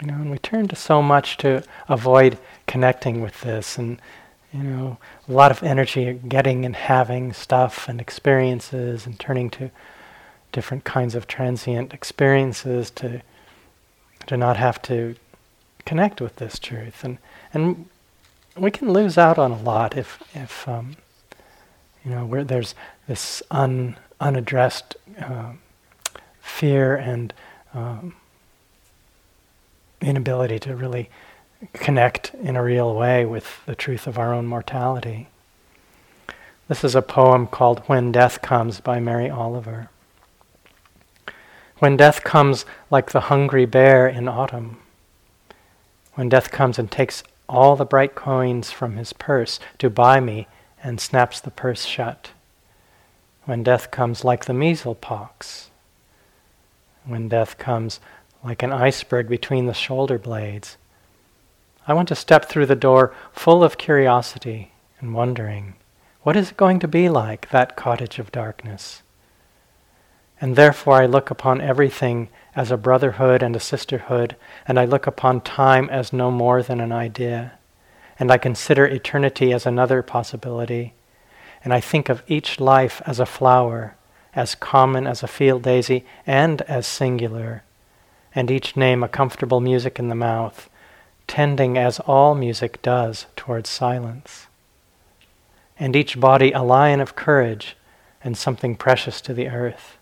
You 0.00 0.08
know, 0.08 0.14
and 0.14 0.30
we 0.30 0.38
turn 0.38 0.66
to 0.68 0.76
so 0.76 1.02
much 1.02 1.36
to 1.38 1.62
avoid 1.88 2.38
connecting 2.66 3.20
with 3.20 3.40
this 3.42 3.78
and 3.78 4.00
you 4.52 4.64
know, 4.64 4.98
a 5.28 5.32
lot 5.32 5.52
of 5.52 5.62
energy 5.62 6.18
getting 6.26 6.64
and 6.64 6.74
having 6.74 7.32
stuff 7.32 7.88
and 7.88 8.00
experiences 8.00 9.06
and 9.06 9.18
turning 9.20 9.48
to 9.50 9.70
different 10.52 10.84
kinds 10.84 11.14
of 11.14 11.26
transient 11.26 11.92
experiences 11.92 12.90
to 12.90 13.22
to 14.26 14.36
not 14.36 14.56
have 14.56 14.80
to 14.82 15.16
connect 15.86 16.20
with 16.20 16.36
this 16.36 16.58
truth 16.58 17.04
and 17.04 17.18
and 17.54 17.86
we 18.56 18.70
can 18.70 18.92
lose 18.92 19.16
out 19.16 19.38
on 19.38 19.52
a 19.52 19.62
lot 19.62 19.96
if 19.96 20.22
if 20.34 20.68
um, 20.68 20.96
you 22.10 22.16
know 22.16 22.26
where 22.26 22.42
there's 22.42 22.74
this 23.06 23.40
un, 23.52 23.96
unaddressed 24.20 24.96
uh, 25.20 25.52
fear 26.40 26.96
and 26.96 27.32
um, 27.72 28.16
inability 30.00 30.58
to 30.58 30.74
really 30.74 31.08
connect 31.72 32.34
in 32.34 32.56
a 32.56 32.64
real 32.64 32.96
way 32.96 33.24
with 33.24 33.64
the 33.64 33.76
truth 33.76 34.08
of 34.08 34.18
our 34.18 34.34
own 34.34 34.44
mortality. 34.44 35.28
This 36.66 36.82
is 36.82 36.96
a 36.96 37.02
poem 37.02 37.46
called 37.46 37.80
When 37.86 38.10
Death 38.10 38.42
Comes 38.42 38.80
by 38.80 38.98
Mary 38.98 39.30
Oliver. 39.30 39.88
When 41.78 41.96
death 41.96 42.24
comes 42.24 42.66
like 42.90 43.12
the 43.12 43.20
hungry 43.20 43.66
bear 43.66 44.08
in 44.08 44.26
autumn, 44.26 44.78
when 46.14 46.28
death 46.28 46.50
comes 46.50 46.76
and 46.76 46.90
takes 46.90 47.22
all 47.48 47.76
the 47.76 47.84
bright 47.84 48.16
coins 48.16 48.72
from 48.72 48.96
his 48.96 49.12
purse 49.12 49.60
to 49.78 49.88
buy 49.88 50.18
me 50.18 50.48
and 50.82 51.00
snaps 51.00 51.40
the 51.40 51.50
purse 51.50 51.84
shut, 51.84 52.30
when 53.44 53.62
death 53.62 53.90
comes 53.90 54.24
like 54.24 54.44
the 54.44 54.54
measles 54.54 54.98
pox, 55.00 55.70
when 57.04 57.28
death 57.28 57.58
comes 57.58 58.00
like 58.44 58.62
an 58.62 58.72
iceberg 58.72 59.28
between 59.28 59.66
the 59.66 59.74
shoulder 59.74 60.18
blades, 60.18 60.76
I 61.86 61.94
want 61.94 62.08
to 62.08 62.14
step 62.14 62.44
through 62.44 62.66
the 62.66 62.76
door 62.76 63.14
full 63.32 63.64
of 63.64 63.78
curiosity 63.78 64.72
and 65.00 65.14
wondering, 65.14 65.74
what 66.22 66.36
is 66.36 66.50
it 66.50 66.56
going 66.56 66.78
to 66.80 66.88
be 66.88 67.08
like, 67.08 67.48
that 67.50 67.76
cottage 67.76 68.18
of 68.18 68.30
darkness? 68.30 69.02
And 70.40 70.56
therefore 70.56 70.94
I 70.94 71.06
look 71.06 71.30
upon 71.30 71.60
everything 71.60 72.28
as 72.54 72.70
a 72.70 72.76
brotherhood 72.76 73.42
and 73.42 73.56
a 73.56 73.60
sisterhood, 73.60 74.36
and 74.66 74.78
I 74.78 74.84
look 74.84 75.06
upon 75.06 75.40
time 75.40 75.88
as 75.90 76.12
no 76.12 76.30
more 76.30 76.62
than 76.62 76.80
an 76.80 76.92
idea, 76.92 77.52
and 78.20 78.30
I 78.30 78.36
consider 78.36 78.84
eternity 78.84 79.50
as 79.50 79.64
another 79.64 80.02
possibility, 80.02 80.92
and 81.64 81.72
I 81.72 81.80
think 81.80 82.10
of 82.10 82.22
each 82.28 82.60
life 82.60 83.00
as 83.06 83.18
a 83.18 83.24
flower, 83.24 83.96
as 84.34 84.54
common 84.54 85.06
as 85.06 85.22
a 85.22 85.26
field 85.26 85.62
daisy, 85.62 86.04
and 86.26 86.60
as 86.62 86.86
singular, 86.86 87.62
and 88.34 88.50
each 88.50 88.76
name 88.76 89.02
a 89.02 89.08
comfortable 89.08 89.60
music 89.60 89.98
in 89.98 90.10
the 90.10 90.14
mouth, 90.14 90.68
tending 91.26 91.78
as 91.78 91.98
all 92.00 92.34
music 92.34 92.82
does 92.82 93.24
towards 93.36 93.70
silence. 93.70 94.48
And 95.78 95.96
each 95.96 96.20
body 96.20 96.52
a 96.52 96.62
lion 96.62 97.00
of 97.00 97.16
courage 97.16 97.74
and 98.22 98.36
something 98.36 98.76
precious 98.76 99.22
to 99.22 99.32
the 99.32 99.48
earth. 99.48 99.96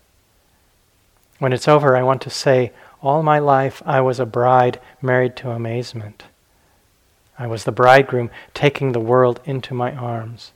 When 1.37 1.53
it's 1.53 1.69
over, 1.69 1.95
I 1.95 2.03
want 2.03 2.21
to 2.23 2.29
say, 2.29 2.73
All 3.01 3.23
my 3.23 3.39
life 3.39 3.81
I 3.85 4.01
was 4.01 4.19
a 4.19 4.25
bride 4.25 4.81
married 5.01 5.37
to 5.37 5.51
amazement. 5.51 6.25
I 7.39 7.47
was 7.47 7.63
the 7.63 7.71
bridegroom 7.71 8.29
taking 8.53 8.91
the 8.91 8.99
world 8.99 9.39
into 9.45 9.73
my 9.73 9.95
arms. 9.95 10.51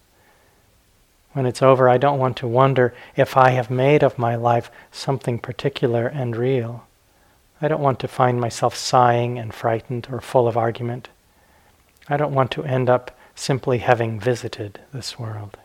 When 1.32 1.46
it's 1.46 1.64
over, 1.64 1.90
I 1.90 1.98
don't 1.98 2.20
want 2.20 2.36
to 2.38 2.48
wonder 2.48 2.94
if 3.16 3.38
I 3.38 3.52
have 3.52 3.72
made 3.72 4.04
of 4.04 4.20
my 4.20 4.36
life 4.36 4.70
something 4.92 5.40
particular 5.40 6.06
and 6.06 6.36
real. 6.36 6.86
I 7.62 7.70
don't 7.70 7.82
want 7.82 8.00
to 8.02 8.08
find 8.10 8.40
myself 8.40 8.76
sighing 8.76 9.40
and 9.40 9.54
frightened 9.54 10.10
or 10.12 10.20
full 10.20 10.48
of 10.48 10.58
argument. 10.58 11.08
I 12.10 12.18
don't 12.18 12.36
want 12.36 12.52
to 12.52 12.66
end 12.66 12.90
up 12.90 13.18
simply 13.34 13.78
having 13.78 14.20
visited 14.20 14.82
this 14.94 15.18
world. 15.18 15.58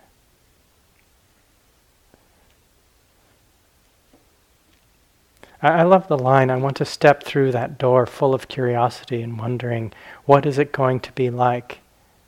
I, 5.61 5.83
love 5.83 6.07
the 6.07 6.19
line, 6.19 6.51
I 6.51 6.57
want 6.57 6.77
to 6.77 6.85
step 6.85 7.25
through 7.25 7.51
that 7.53 7.79
door 7.79 8.07
full 8.07 8.33
of 8.33 8.47
curiosity 8.47 9.23
and 9.23 9.39
wondering, 9.39 9.93
what 10.25 10.47
is 10.47 10.57
it 10.57 10.71
going 10.71 11.01
to 11.01 11.13
be 11.13 11.31
like, 11.31 11.81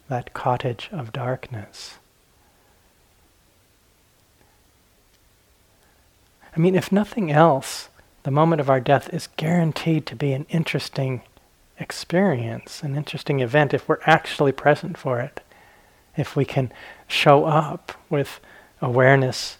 that 0.08 0.34
cottage 0.34 0.88
of 0.90 1.12
darkness? 1.12 1.98
I 6.56 6.58
mean, 6.58 6.74
if 6.74 6.90
nothing 6.90 7.30
else, 7.30 7.88
the 8.24 8.32
moment 8.32 8.60
of 8.60 8.68
our 8.68 8.80
death 8.80 9.12
is 9.14 9.28
guaranteed 9.36 10.06
to 10.06 10.16
be 10.16 10.32
an 10.32 10.46
interesting 10.48 11.22
experience, 11.78 12.82
an 12.82 12.96
interesting 12.96 13.38
event 13.40 13.72
if 13.72 13.88
we're 13.88 14.00
actually 14.04 14.52
present 14.52 14.98
for 14.98 15.20
it. 15.20 15.40
If 16.16 16.34
we 16.34 16.44
can 16.44 16.72
show 17.06 17.44
up 17.44 17.92
with 18.10 18.40
awareness, 18.82 19.58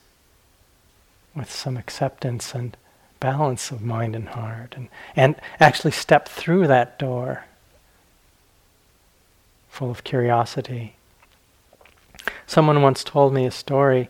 with 1.35 1.51
some 1.51 1.77
acceptance 1.77 2.55
and 2.55 2.77
balance 3.21 3.71
of 3.71 3.83
mind 3.83 4.16
and 4.16 4.31
heart, 4.31 4.75
and, 4.77 4.89
and 5.14 5.37
actually 5.61 5.93
step 5.93 6.29
through 6.29 6.66
that 6.66 6.99
door 6.99 7.45
full 9.68 9.91
of 9.91 10.05
curiosity. 10.05 10.97
Someone 12.47 12.83
once 12.83 13.05
told 13.05 13.33
me 13.33 13.47
a 13.47 13.51
story. 13.51 14.09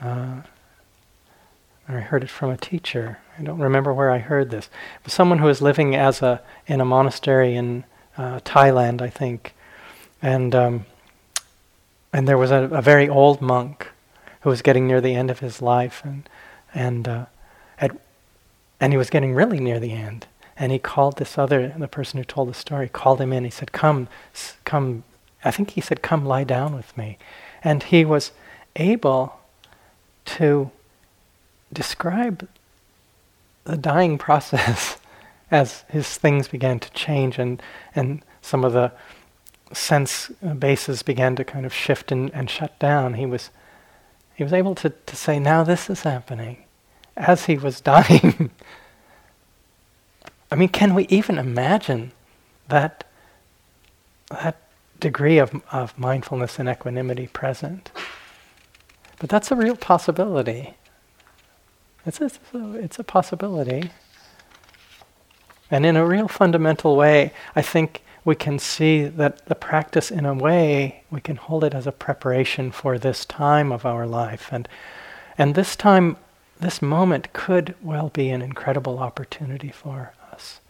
Uh, 0.00 0.42
I 1.88 1.92
heard 1.94 2.22
it 2.22 2.30
from 2.30 2.50
a 2.50 2.56
teacher. 2.56 3.18
I 3.38 3.42
don't 3.42 3.58
remember 3.58 3.92
where 3.92 4.10
I 4.10 4.18
heard 4.18 4.50
this. 4.50 4.68
But 5.02 5.12
someone 5.12 5.38
who 5.38 5.46
was 5.46 5.62
living 5.62 5.96
as 5.96 6.22
a 6.22 6.40
in 6.66 6.80
a 6.80 6.84
monastery 6.84 7.54
in 7.54 7.84
uh, 8.16 8.40
Thailand, 8.40 9.00
I 9.00 9.08
think, 9.08 9.54
and 10.20 10.54
um, 10.54 10.86
and 12.12 12.28
there 12.28 12.38
was 12.38 12.50
a, 12.50 12.64
a, 12.64 12.82
very 12.82 13.08
old 13.08 13.40
monk 13.40 13.88
who 14.42 14.50
was 14.50 14.62
getting 14.62 14.86
near 14.86 15.00
the 15.00 15.14
end 15.14 15.30
of 15.30 15.38
his 15.40 15.62
life, 15.62 16.02
and 16.04 16.28
and 16.74 17.08
uh, 17.08 17.26
at, 17.78 17.96
and 18.82 18.92
he 18.92 18.96
was 18.96 19.10
getting 19.10 19.32
really 19.32 19.60
near 19.60 19.78
the 19.78 19.92
end. 19.92 20.26
And 20.56 20.72
he 20.72 20.78
called 20.80 21.16
this 21.16 21.38
other, 21.38 21.72
the 21.78 21.86
person 21.86 22.18
who 22.18 22.24
told 22.24 22.48
the 22.48 22.54
story, 22.54 22.88
called 22.88 23.20
him 23.20 23.32
in. 23.32 23.44
He 23.44 23.50
said, 23.50 23.70
"Come, 23.70 24.08
come." 24.64 25.04
I 25.44 25.52
think 25.52 25.70
he 25.70 25.80
said, 25.80 26.02
"Come, 26.02 26.26
lie 26.26 26.42
down 26.42 26.74
with 26.74 26.94
me," 26.96 27.16
and 27.62 27.84
he 27.84 28.04
was 28.04 28.32
able 28.74 29.38
to 30.24 30.72
describe 31.72 32.48
the 33.64 33.76
dying 33.76 34.18
process 34.18 34.98
as 35.50 35.84
his 35.88 36.18
things 36.18 36.48
began 36.48 36.80
to 36.80 36.90
change 36.90 37.38
and, 37.38 37.62
and 37.94 38.22
some 38.40 38.64
of 38.64 38.72
the 38.72 38.90
sense 39.72 40.28
bases 40.58 41.02
began 41.02 41.36
to 41.36 41.44
kind 41.44 41.64
of 41.64 41.72
shift 41.72 42.10
and, 42.10 42.34
and 42.34 42.50
shut 42.50 42.76
down. 42.80 43.14
He 43.14 43.26
was, 43.26 43.50
he 44.34 44.42
was 44.42 44.52
able 44.52 44.74
to, 44.76 44.90
to 44.90 45.16
say, 45.16 45.38
now 45.38 45.62
this 45.62 45.88
is 45.88 46.02
happening 46.02 46.64
as 47.16 47.46
he 47.46 47.56
was 47.56 47.80
dying. 47.80 48.50
I 50.50 50.54
mean, 50.54 50.68
can 50.68 50.94
we 50.94 51.06
even 51.08 51.38
imagine 51.38 52.12
that, 52.68 53.04
that 54.30 54.60
degree 55.00 55.38
of, 55.38 55.62
of 55.72 55.98
mindfulness 55.98 56.58
and 56.58 56.68
equanimity 56.68 57.26
present? 57.28 57.90
But 59.18 59.30
that's 59.30 59.50
a 59.50 59.56
real 59.56 59.76
possibility. 59.76 60.74
It's 62.04 62.20
a, 62.20 62.30
it's 62.54 62.98
a 62.98 63.04
possibility. 63.04 63.90
And 65.70 65.86
in 65.86 65.96
a 65.96 66.04
real 66.04 66.28
fundamental 66.28 66.96
way, 66.96 67.32
I 67.56 67.62
think 67.62 68.02
we 68.24 68.34
can 68.34 68.58
see 68.58 69.04
that 69.04 69.46
the 69.46 69.54
practice, 69.54 70.10
in 70.10 70.26
a 70.26 70.34
way, 70.34 71.02
we 71.10 71.20
can 71.20 71.36
hold 71.36 71.64
it 71.64 71.74
as 71.74 71.86
a 71.86 71.92
preparation 71.92 72.70
for 72.70 72.98
this 72.98 73.24
time 73.24 73.72
of 73.72 73.86
our 73.86 74.06
life. 74.06 74.50
And, 74.52 74.68
and 75.38 75.54
this 75.54 75.74
time, 75.74 76.16
this 76.62 76.80
moment 76.80 77.32
could 77.32 77.74
well 77.82 78.08
be 78.08 78.30
an 78.30 78.40
incredible 78.40 78.98
opportunity 78.98 79.70
for 79.70 80.12
us, 80.32 80.60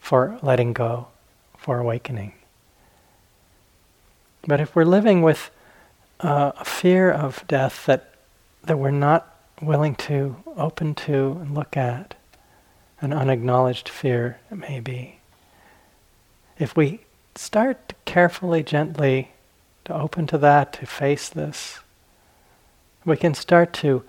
for 0.00 0.38
letting 0.42 0.72
go, 0.72 1.08
for 1.56 1.78
awakening. 1.78 2.34
But 4.46 4.60
if 4.60 4.74
we're 4.74 4.84
living 4.84 5.22
with 5.22 5.50
uh, 6.20 6.52
a 6.58 6.64
fear 6.64 7.10
of 7.10 7.46
death 7.46 7.86
that, 7.86 8.14
that 8.64 8.78
we're 8.78 8.90
not 8.90 9.38
willing 9.62 9.94
to 9.94 10.36
open 10.56 10.94
to 10.94 11.38
and 11.40 11.54
look 11.54 11.76
at, 11.76 12.14
an 13.00 13.12
unacknowledged 13.12 13.88
fear 13.88 14.38
it 14.50 14.56
may 14.56 14.80
be, 14.80 15.18
if 16.58 16.76
we 16.76 17.00
start 17.34 17.94
carefully, 18.04 18.62
gently 18.62 19.32
to 19.84 19.94
open 19.94 20.26
to 20.26 20.38
that, 20.38 20.72
to 20.74 20.86
face 20.86 21.28
this, 21.28 21.80
we 23.04 23.16
can 23.16 23.34
start 23.34 23.72
to 23.74 24.04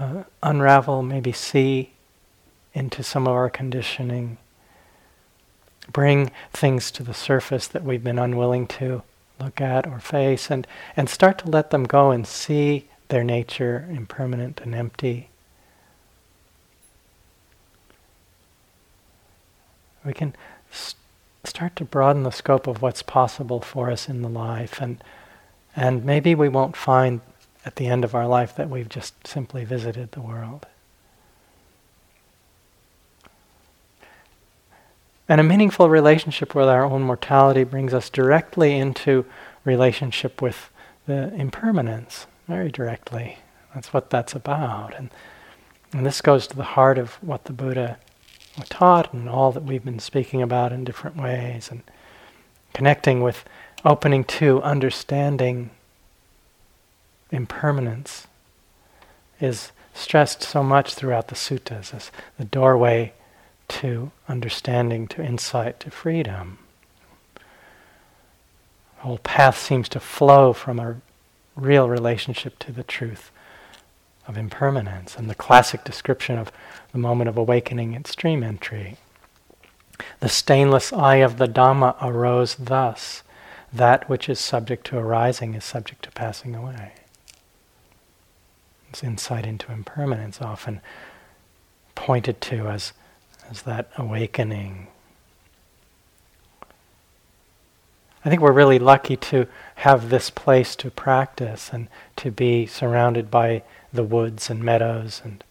uh, 0.00 0.24
unravel, 0.42 1.02
maybe 1.02 1.30
see 1.30 1.92
into 2.72 3.02
some 3.02 3.26
of 3.26 3.34
our 3.34 3.50
conditioning, 3.50 4.38
bring 5.92 6.30
things 6.52 6.90
to 6.90 7.02
the 7.02 7.12
surface 7.12 7.66
that 7.68 7.84
we've 7.84 8.02
been 8.02 8.18
unwilling 8.18 8.66
to 8.66 9.02
look 9.38 9.60
at 9.60 9.86
or 9.86 10.00
face, 10.00 10.50
and, 10.50 10.66
and 10.96 11.08
start 11.08 11.38
to 11.38 11.50
let 11.50 11.70
them 11.70 11.84
go 11.84 12.10
and 12.10 12.26
see 12.26 12.88
their 13.08 13.24
nature 13.24 13.86
impermanent 13.90 14.60
and 14.62 14.74
empty. 14.74 15.28
We 20.04 20.14
can 20.14 20.34
st- 20.70 20.96
start 21.44 21.76
to 21.76 21.84
broaden 21.84 22.22
the 22.22 22.30
scope 22.30 22.66
of 22.66 22.80
what's 22.80 23.02
possible 23.02 23.60
for 23.60 23.90
us 23.90 24.08
in 24.08 24.22
the 24.22 24.28
life, 24.28 24.80
and 24.80 25.02
and 25.76 26.04
maybe 26.04 26.34
we 26.34 26.48
won't 26.48 26.76
find 26.76 27.20
at 27.64 27.76
the 27.76 27.86
end 27.86 28.04
of 28.04 28.14
our 28.14 28.26
life 28.26 28.54
that 28.56 28.70
we've 28.70 28.88
just 28.88 29.26
simply 29.26 29.64
visited 29.64 30.12
the 30.12 30.20
world. 30.20 30.66
And 35.28 35.40
a 35.40 35.44
meaningful 35.44 35.88
relationship 35.88 36.54
with 36.54 36.66
our 36.66 36.84
own 36.84 37.02
mortality 37.02 37.62
brings 37.62 37.94
us 37.94 38.10
directly 38.10 38.76
into 38.76 39.24
relationship 39.64 40.42
with 40.42 40.70
the 41.06 41.32
impermanence, 41.34 42.26
very 42.48 42.70
directly. 42.70 43.38
That's 43.74 43.92
what 43.92 44.10
that's 44.10 44.34
about. 44.34 44.94
And, 44.96 45.10
and 45.92 46.04
this 46.04 46.20
goes 46.20 46.46
to 46.48 46.56
the 46.56 46.64
heart 46.64 46.98
of 46.98 47.14
what 47.22 47.44
the 47.44 47.52
Buddha 47.52 47.98
taught 48.68 49.12
and 49.12 49.28
all 49.28 49.52
that 49.52 49.62
we've 49.62 49.84
been 49.84 50.00
speaking 50.00 50.42
about 50.42 50.72
in 50.72 50.82
different 50.82 51.16
ways 51.16 51.70
and 51.70 51.82
connecting 52.74 53.20
with 53.20 53.44
opening 53.84 54.24
to 54.24 54.60
understanding 54.62 55.70
impermanence 57.30 58.26
is 59.40 59.72
stressed 59.94 60.42
so 60.42 60.62
much 60.62 60.94
throughout 60.94 61.28
the 61.28 61.34
suttas 61.34 61.94
as 61.94 62.10
the 62.38 62.44
doorway 62.44 63.12
to 63.68 64.10
understanding, 64.28 65.06
to 65.08 65.22
insight, 65.22 65.80
to 65.80 65.90
freedom. 65.90 66.58
The 67.34 69.02
whole 69.02 69.18
path 69.18 69.58
seems 69.58 69.88
to 69.90 70.00
flow 70.00 70.52
from 70.52 70.78
a 70.78 70.96
real 71.56 71.88
relationship 71.88 72.58
to 72.60 72.72
the 72.72 72.82
truth 72.82 73.30
of 74.26 74.36
impermanence 74.36 75.16
and 75.16 75.28
the 75.28 75.34
classic 75.34 75.84
description 75.84 76.38
of 76.38 76.52
the 76.92 76.98
moment 76.98 77.28
of 77.28 77.38
awakening 77.38 77.94
at 77.96 78.06
stream 78.06 78.42
entry. 78.42 78.96
The 80.20 80.28
stainless 80.28 80.92
eye 80.92 81.16
of 81.16 81.38
the 81.38 81.48
Dhamma 81.48 81.96
arose 82.02 82.54
thus. 82.56 83.22
That 83.72 84.08
which 84.08 84.28
is 84.28 84.40
subject 84.40 84.86
to 84.88 84.98
arising 84.98 85.54
is 85.54 85.64
subject 85.64 86.02
to 86.04 86.10
passing 86.10 86.54
away. 86.54 86.92
Insight 89.02 89.46
into 89.46 89.72
impermanence 89.72 90.42
often 90.42 90.80
pointed 91.94 92.40
to 92.42 92.68
as, 92.68 92.92
as 93.48 93.62
that 93.62 93.88
awakening. 93.96 94.88
I 98.24 98.28
think 98.28 98.42
we're 98.42 98.52
really 98.52 98.78
lucky 98.78 99.16
to 99.16 99.46
have 99.76 100.10
this 100.10 100.28
place 100.28 100.76
to 100.76 100.90
practice 100.90 101.70
and 101.72 101.88
to 102.16 102.30
be 102.30 102.66
surrounded 102.66 103.30
by 103.30 103.62
the 103.92 104.04
woods 104.04 104.50
and 104.50 104.62
meadows 104.62 105.22
and 105.24 105.42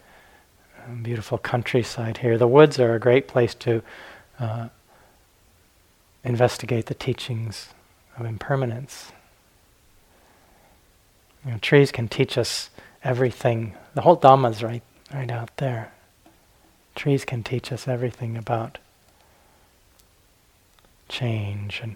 um, 0.86 1.02
beautiful 1.02 1.38
countryside 1.38 2.18
here. 2.18 2.38
The 2.38 2.48
woods 2.48 2.78
are 2.78 2.94
a 2.94 3.00
great 3.00 3.28
place 3.28 3.56
to 3.56 3.82
uh, 4.40 4.68
investigate 6.24 6.86
the 6.88 6.94
teachings 6.94 7.70
of 8.18 8.26
impermanence. 8.26 9.12
You 11.46 11.52
know, 11.52 11.58
trees 11.58 11.92
can 11.92 12.08
teach 12.08 12.38
us 12.38 12.70
everything. 13.04 13.76
The 13.94 14.02
whole 14.02 14.18
Dhamma 14.18 14.52
is 14.52 14.64
right, 14.64 14.84
right 15.14 15.32
out 15.32 15.56
there. 15.58 15.92
Trees 16.96 17.26
can 17.26 17.44
teach 17.44 17.72
us 17.72 17.88
everything 17.88 18.38
about 18.38 18.78
change 21.08 21.80
and, 21.82 21.96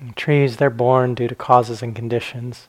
and 0.00 0.16
trees. 0.16 0.56
They're 0.56 0.70
born 0.70 1.14
due 1.14 1.28
to 1.28 1.34
causes 1.34 1.82
and 1.82 1.94
conditions. 1.94 2.68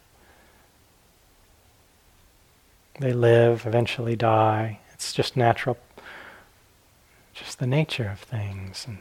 They 2.99 3.13
live, 3.13 3.65
eventually 3.65 4.15
die. 4.15 4.79
It's 4.93 5.13
just 5.13 5.35
natural, 5.35 5.77
just 7.33 7.59
the 7.59 7.67
nature 7.67 8.09
of 8.09 8.19
things. 8.19 8.85
And 8.87 8.99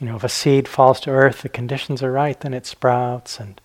you 0.00 0.08
know, 0.08 0.16
if 0.16 0.24
a 0.24 0.28
seed 0.28 0.66
falls 0.66 1.00
to 1.00 1.10
earth, 1.10 1.42
the 1.42 1.48
conditions 1.48 2.02
are 2.02 2.12
right, 2.12 2.38
then 2.40 2.54
it 2.54 2.66
sprouts 2.66 3.38
and 3.38 3.60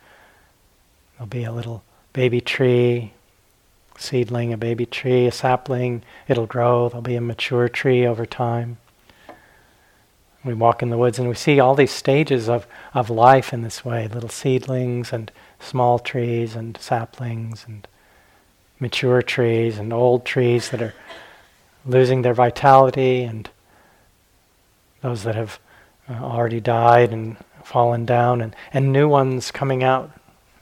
there'll 1.16 1.28
be 1.28 1.44
a 1.44 1.52
little 1.52 1.84
baby 2.14 2.42
tree, 2.42 3.14
seedling, 3.98 4.54
a 4.54 4.58
baby 4.58 4.86
tree, 4.86 5.28
a 5.28 5.32
sapling, 5.32 6.04
it'll 6.28 6.46
grow, 6.46 6.90
there'll 6.90 7.02
be 7.02 7.16
a 7.16 7.22
mature 7.22 7.70
tree 7.70 8.06
over 8.06 8.26
time. 8.26 8.78
We 10.44 10.54
walk 10.54 10.82
in 10.82 10.90
the 10.90 10.98
woods 10.98 11.20
and 11.20 11.28
we 11.28 11.36
see 11.36 11.60
all 11.60 11.76
these 11.76 11.92
stages 11.92 12.48
of, 12.48 12.66
of 12.94 13.10
life 13.10 13.52
in 13.52 13.62
this 13.62 13.84
way 13.84 14.08
little 14.08 14.30
seedlings 14.30 15.12
and 15.12 15.32
small 15.60 16.00
trees 16.00 16.56
and 16.56 16.78
saplings 16.78 17.66
and 17.68 17.86
mature 18.80 19.22
trees 19.22 19.78
and 19.78 19.92
old 19.92 20.26
trees 20.26 20.70
that 20.70 20.82
are 20.82 20.94
losing 21.86 22.22
their 22.22 22.34
vitality 22.34 23.24
and 23.24 23.50
those 25.02 25.24
that 25.24 25.36
have 25.36 25.60
uh, 26.10 26.14
already 26.14 26.62
died 26.62 27.12
and 27.12 27.36
fallen 27.64 28.06
down 28.06 28.42
and, 28.42 28.56
and 28.74 28.94
new 28.94 29.08
ones 29.08 29.52
coming 29.52 29.84
out, 29.84 30.12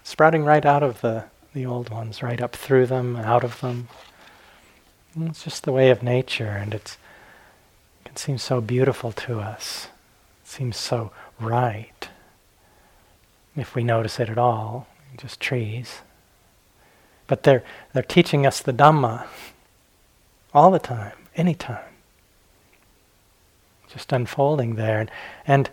sprouting 0.04 0.44
right 0.44 0.66
out 0.66 0.82
of 0.82 1.02
the 1.02 1.24
the 1.58 1.66
old 1.66 1.90
ones 1.90 2.22
right 2.22 2.40
up 2.40 2.56
through 2.56 2.86
them, 2.86 3.16
out 3.16 3.44
of 3.44 3.62
them. 3.62 3.88
And 5.16 5.28
it's 5.28 5.44
just 5.44 5.64
the 5.64 5.72
way 5.72 5.90
of 5.90 6.04
nature, 6.04 6.52
and 6.52 6.72
it 6.72 6.98
can 8.06 8.16
seem 8.16 8.38
so 8.38 8.62
beautiful 8.62 9.12
to 9.14 9.40
us. 9.40 9.88
It 10.44 10.48
seems 10.48 10.78
so 10.78 11.12
right. 11.40 12.10
If 13.56 13.74
we 13.74 13.84
notice 13.84 14.20
it 14.20 14.30
at 14.30 14.38
all, 14.38 14.88
just 15.18 15.40
trees. 15.40 16.02
But 17.26 17.42
they're, 17.42 17.64
they're 17.92 18.04
teaching 18.04 18.46
us 18.46 18.62
the 18.62 18.72
Dhamma 18.72 19.26
all 20.54 20.70
the 20.70 20.78
time, 20.78 21.18
anytime. 21.36 21.84
Just 23.88 24.14
unfolding 24.14 24.76
there. 24.76 25.00
And, 25.00 25.12
and 25.48 25.72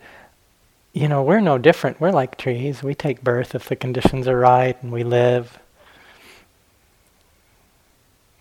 you 0.94 1.08
know, 1.08 1.22
we're 1.22 1.40
no 1.40 1.58
different. 1.58 2.00
We're 2.00 2.10
like 2.10 2.38
trees. 2.38 2.82
We 2.82 2.94
take 2.94 3.22
birth 3.22 3.54
if 3.54 3.68
the 3.68 3.76
conditions 3.76 4.26
are 4.26 4.38
right 4.38 4.82
and 4.82 4.90
we 4.90 5.04
live. 5.04 5.58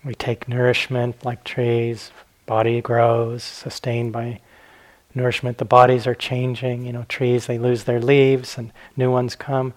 We 0.04 0.14
take 0.14 0.48
nourishment 0.48 1.24
like 1.24 1.44
trees, 1.44 2.10
body 2.46 2.80
grows, 2.80 3.42
sustained 3.42 4.12
by 4.12 4.40
nourishment. 5.14 5.58
The 5.58 5.64
bodies 5.64 6.06
are 6.06 6.14
changing. 6.14 6.84
You 6.84 6.92
know, 6.92 7.06
trees, 7.08 7.46
they 7.46 7.58
lose 7.58 7.84
their 7.84 8.00
leaves 8.00 8.58
and 8.58 8.72
new 8.96 9.10
ones 9.10 9.34
come. 9.34 9.72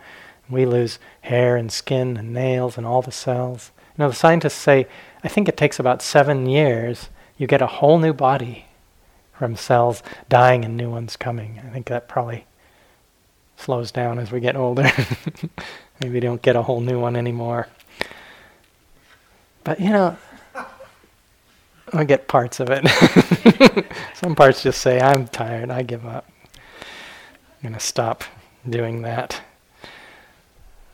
We 0.49 0.65
lose 0.65 0.99
hair 1.21 1.55
and 1.55 1.71
skin 1.71 2.17
and 2.17 2.33
nails 2.33 2.77
and 2.77 2.85
all 2.85 3.01
the 3.01 3.11
cells. 3.11 3.71
You 3.97 4.03
know, 4.03 4.09
the 4.09 4.15
scientists 4.15 4.55
say, 4.55 4.87
I 5.23 5.27
think 5.27 5.47
it 5.47 5.57
takes 5.57 5.79
about 5.79 6.01
seven 6.01 6.45
years, 6.45 7.09
you 7.37 7.47
get 7.47 7.61
a 7.61 7.67
whole 7.67 7.99
new 7.99 8.13
body 8.13 8.65
from 9.33 9.55
cells 9.55 10.01
dying 10.29 10.65
and 10.65 10.75
new 10.75 10.89
ones 10.89 11.15
coming. 11.15 11.61
I 11.65 11.69
think 11.69 11.87
that 11.87 12.07
probably 12.07 12.45
slows 13.55 13.91
down 13.91 14.19
as 14.19 14.31
we 14.31 14.39
get 14.39 14.55
older. 14.55 14.89
Maybe 16.01 16.13
we 16.13 16.19
don't 16.19 16.41
get 16.41 16.55
a 16.55 16.61
whole 16.61 16.81
new 16.81 16.99
one 16.99 17.15
anymore. 17.15 17.67
But 19.67 19.81
you 19.81 19.89
know, 19.89 20.15
I 21.91 22.05
get 22.05 22.29
parts 22.29 22.61
of 22.61 22.69
it. 22.71 22.87
Some 24.13 24.33
parts 24.33 24.63
just 24.63 24.79
say, 24.79 25.01
I'm 25.01 25.27
tired, 25.27 25.69
I 25.69 25.81
give 25.81 26.05
up. 26.05 26.25
I'm 26.45 27.63
going 27.63 27.73
to 27.73 27.79
stop 27.81 28.23
doing 28.69 29.01
that, 29.01 29.41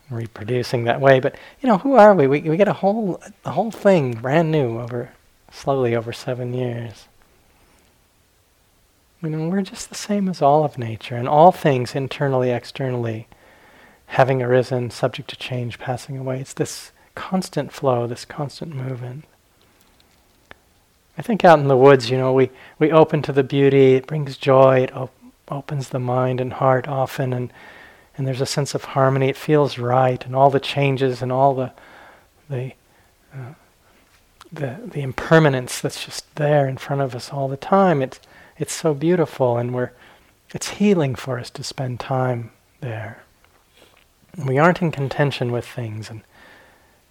reproducing 0.09 0.86
that 0.86 0.99
way. 0.99 1.19
But, 1.19 1.36
you 1.61 1.69
know, 1.69 1.78
who 1.78 1.93
are 1.93 2.15
we? 2.15 2.26
We, 2.26 2.41
we 2.41 2.57
get 2.57 2.67
a 2.67 2.74
whole, 2.74 3.21
a 3.45 3.51
whole 3.51 3.69
thing 3.69 4.13
brand 4.13 4.51
new 4.51 4.80
over, 4.80 5.11
slowly 5.51 5.95
over 5.95 6.11
seven 6.11 6.51
years. 6.51 7.07
You 9.21 9.30
know, 9.30 9.49
we're 9.49 9.61
just 9.61 9.89
the 9.89 9.95
same 9.95 10.28
as 10.28 10.41
all 10.41 10.65
of 10.65 10.80
nature, 10.80 11.15
and 11.15 11.28
all 11.28 11.51
things, 11.51 11.93
internally, 11.93 12.49
externally, 12.49 13.28
having 14.07 14.41
arisen, 14.41 14.89
subject 14.89 15.30
to 15.30 15.36
change, 15.36 15.78
passing 15.78 16.17
away. 16.17 16.39
It's 16.39 16.53
this 16.53 16.91
constant 17.16 17.72
flow, 17.72 18.07
this 18.07 18.26
constant 18.26 18.76
movement. 18.76 19.26
I 21.18 21.22
think 21.22 21.45
out 21.45 21.59
in 21.59 21.68
the 21.68 21.78
woods, 21.78 22.09
you 22.09 22.18
know, 22.18 22.34
we, 22.34 22.49
we 22.80 22.91
open 22.91 23.22
to 23.24 23.32
the 23.32 23.43
beauty, 23.43 23.93
it 23.93 24.07
brings 24.07 24.36
joy, 24.38 24.82
it 24.84 24.95
op- 24.95 25.14
opens 25.47 25.89
the 25.89 25.99
mind 25.99 26.41
and 26.41 26.53
heart 26.53 26.88
often, 26.88 27.34
and, 27.34 27.53
and 28.18 28.26
there's 28.26 28.41
a 28.41 28.47
sense 28.47 28.74
of 28.74 28.84
harmony, 28.84 29.30
it 29.30 29.38
feels 29.38 29.78
right, 29.78 30.26
and 30.26 30.36
all 30.36 30.49
the 30.49 30.59
changes 30.59 31.22
and 31.22 31.32
all 31.32 31.53
the, 31.53 31.72
the, 32.49 32.74
uh, 33.34 33.53
the, 34.51 34.80
the 34.86 35.01
impermanence 35.01 35.80
that's 35.82 36.03
just 36.03 36.36
there 36.36 36.68
in 36.68 36.78
front 36.78 37.01
of 37.01 37.14
us 37.14 37.30
all 37.32 37.47
the 37.47 37.57
time. 37.57 38.01
It's, 38.01 38.20
it's 38.57 38.74
so 38.74 38.95
beautiful, 38.95 39.57
and 39.57 39.74
we're, 39.74 39.91
it's 40.51 40.70
healing 40.70 41.14
for 41.14 41.39
us 41.39 41.51
to 41.51 41.64
spend 41.64 41.99
time 41.99 42.51
there. 42.82 43.24
We 44.43 44.57
aren't 44.57 44.82
in 44.82 44.91
contention 44.91 45.51
with 45.51 45.68
things, 45.68 46.09
and, 46.09 46.22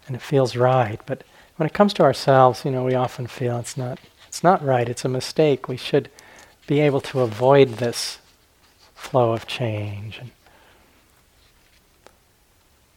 and 0.06 0.16
it 0.16 0.22
feels 0.22 0.56
right, 0.56 1.00
but 1.06 1.24
when 1.56 1.66
it 1.66 1.74
comes 1.74 1.94
to 1.94 2.02
ourselves, 2.02 2.64
you 2.64 2.70
know, 2.70 2.84
we 2.84 2.94
often 2.94 3.26
feel 3.26 3.58
it's 3.58 3.76
not 3.76 3.98
it's 4.32 4.42
not 4.42 4.64
right, 4.64 4.88
it's 4.88 5.04
a 5.04 5.10
mistake. 5.10 5.68
We 5.68 5.76
should 5.76 6.08
be 6.66 6.80
able 6.80 7.02
to 7.02 7.20
avoid 7.20 7.74
this 7.74 8.18
flow 8.94 9.32
of 9.32 9.46
change. 9.46 10.18
And, 10.18 10.30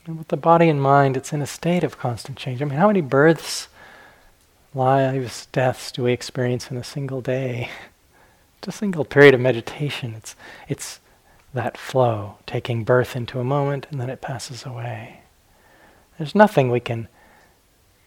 and 0.05 0.17
with 0.17 0.29
the 0.29 0.37
body 0.37 0.69
and 0.69 0.81
mind, 0.81 1.17
it's 1.17 1.33
in 1.33 1.41
a 1.41 1.45
state 1.45 1.83
of 1.83 1.97
constant 1.97 2.37
change. 2.37 2.61
I 2.61 2.65
mean, 2.65 2.79
how 2.79 2.87
many 2.87 3.01
births, 3.01 3.67
lives, 4.73 5.47
deaths 5.51 5.91
do 5.91 6.03
we 6.03 6.13
experience 6.13 6.71
in 6.71 6.77
a 6.77 6.85
single 6.85 7.19
day? 7.19 7.69
Just 8.61 8.77
a 8.77 8.79
single 8.79 9.03
period 9.03 9.33
of 9.33 9.41
meditation. 9.41 10.13
It's 10.15 10.37
it's 10.69 11.01
that 11.53 11.77
flow, 11.77 12.37
taking 12.47 12.85
birth 12.85 13.15
into 13.15 13.41
a 13.41 13.43
moment 13.43 13.87
and 13.91 13.99
then 13.99 14.09
it 14.09 14.21
passes 14.21 14.65
away. 14.65 15.24
There's 16.17 16.35
nothing 16.35 16.71
we 16.71 16.79
can 16.79 17.07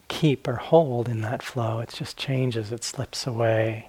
keep 0.09 0.49
or 0.49 0.57
hold 0.57 1.09
in 1.09 1.21
that 1.21 1.43
flow. 1.43 1.81
It 1.81 1.91
just 1.91 2.17
changes, 2.17 2.73
it 2.73 2.83
slips 2.83 3.27
away. 3.27 3.89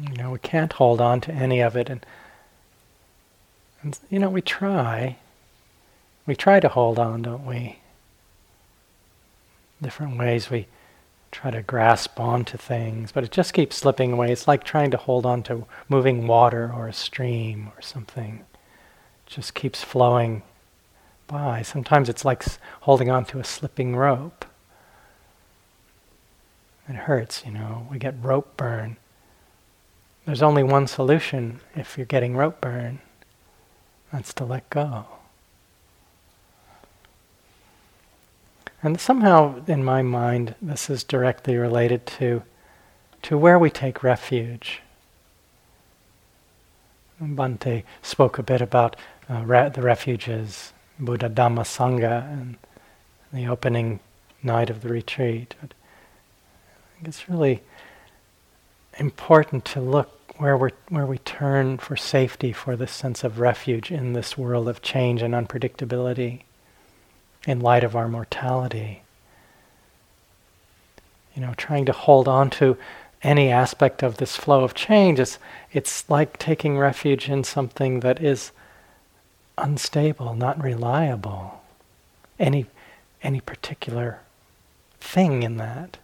You 0.00 0.14
know, 0.14 0.30
we 0.30 0.38
can't 0.38 0.72
hold 0.72 1.00
on 1.00 1.20
to 1.22 1.32
any 1.32 1.60
of 1.60 1.76
it. 1.76 1.90
And, 1.90 2.06
and, 3.82 3.98
you 4.08 4.18
know, 4.18 4.30
we 4.30 4.40
try. 4.40 5.16
We 6.24 6.36
try 6.36 6.60
to 6.60 6.68
hold 6.68 6.98
on, 6.98 7.22
don't 7.22 7.44
we? 7.44 7.80
Different 9.82 10.16
ways 10.16 10.50
we 10.50 10.66
try 11.30 11.50
to 11.50 11.62
grasp 11.62 12.18
onto 12.18 12.56
things, 12.56 13.12
but 13.12 13.24
it 13.24 13.30
just 13.30 13.52
keeps 13.52 13.76
slipping 13.76 14.12
away. 14.12 14.32
It's 14.32 14.48
like 14.48 14.64
trying 14.64 14.90
to 14.92 14.96
hold 14.96 15.26
on 15.26 15.42
to 15.44 15.66
moving 15.88 16.26
water 16.26 16.72
or 16.74 16.88
a 16.88 16.92
stream 16.92 17.70
or 17.76 17.82
something. 17.82 18.44
It 18.54 19.30
just 19.30 19.54
keeps 19.54 19.82
flowing 19.82 20.42
by. 21.26 21.62
Sometimes 21.62 22.08
it's 22.08 22.24
like 22.24 22.44
holding 22.82 23.10
on 23.10 23.24
to 23.26 23.38
a 23.38 23.44
slipping 23.44 23.94
rope. 23.94 24.44
It 26.88 26.94
hurts, 26.96 27.44
you 27.44 27.52
know. 27.52 27.86
We 27.90 27.98
get 27.98 28.14
rope 28.22 28.56
burn. 28.56 28.96
There's 30.24 30.42
only 30.42 30.62
one 30.62 30.86
solution 30.86 31.60
if 31.74 31.98
you're 31.98 32.06
getting 32.06 32.34
rope 32.36 32.60
burn. 32.60 33.00
That's 34.12 34.32
to 34.34 34.44
let 34.44 34.68
go. 34.70 35.06
And 38.82 39.00
somehow, 39.00 39.64
in 39.66 39.82
my 39.82 40.02
mind, 40.02 40.54
this 40.62 40.88
is 40.88 41.02
directly 41.02 41.56
related 41.56 42.06
to, 42.18 42.44
to 43.22 43.36
where 43.36 43.58
we 43.58 43.70
take 43.70 44.04
refuge. 44.04 44.82
Bhante 47.20 47.82
spoke 48.02 48.38
a 48.38 48.42
bit 48.44 48.60
about 48.60 48.94
uh, 49.28 49.68
the 49.68 49.82
refuges, 49.82 50.72
Buddha 51.00 51.28
Dhamma 51.28 51.62
Sangha, 51.62 52.32
and 52.32 52.56
the 53.32 53.48
opening 53.48 53.98
night 54.44 54.70
of 54.70 54.82
the 54.82 54.88
retreat. 54.88 55.56
But 55.60 55.74
I 55.74 56.94
think 56.94 57.08
it's 57.08 57.28
really 57.28 57.62
important 58.98 59.64
to 59.66 59.80
look 59.80 60.14
where 60.36 60.56
we 60.56 60.70
where 60.88 61.06
we 61.06 61.18
turn 61.18 61.78
for 61.78 61.96
safety, 61.96 62.52
for 62.52 62.76
this 62.76 62.92
sense 62.92 63.24
of 63.24 63.40
refuge 63.40 63.90
in 63.90 64.12
this 64.12 64.38
world 64.38 64.68
of 64.68 64.82
change 64.82 65.20
and 65.20 65.34
unpredictability 65.34 66.42
in 67.46 67.60
light 67.60 67.84
of 67.84 67.94
our 67.94 68.08
mortality. 68.08 69.02
You 71.34 71.42
know, 71.42 71.54
trying 71.56 71.86
to 71.86 71.92
hold 71.92 72.26
on 72.26 72.50
to 72.50 72.76
any 73.22 73.50
aspect 73.50 74.02
of 74.02 74.16
this 74.16 74.36
flow 74.36 74.64
of 74.64 74.74
change, 74.74 75.18
is 75.18 75.38
it's 75.72 76.08
like 76.08 76.38
taking 76.38 76.78
refuge 76.78 77.28
in 77.28 77.44
something 77.44 78.00
that 78.00 78.22
is 78.22 78.52
unstable, 79.56 80.34
not 80.34 80.62
reliable. 80.62 81.62
Any, 82.38 82.66
any 83.22 83.40
particular 83.40 84.20
thing 85.00 85.42
in 85.42 85.56
that. 85.56 85.98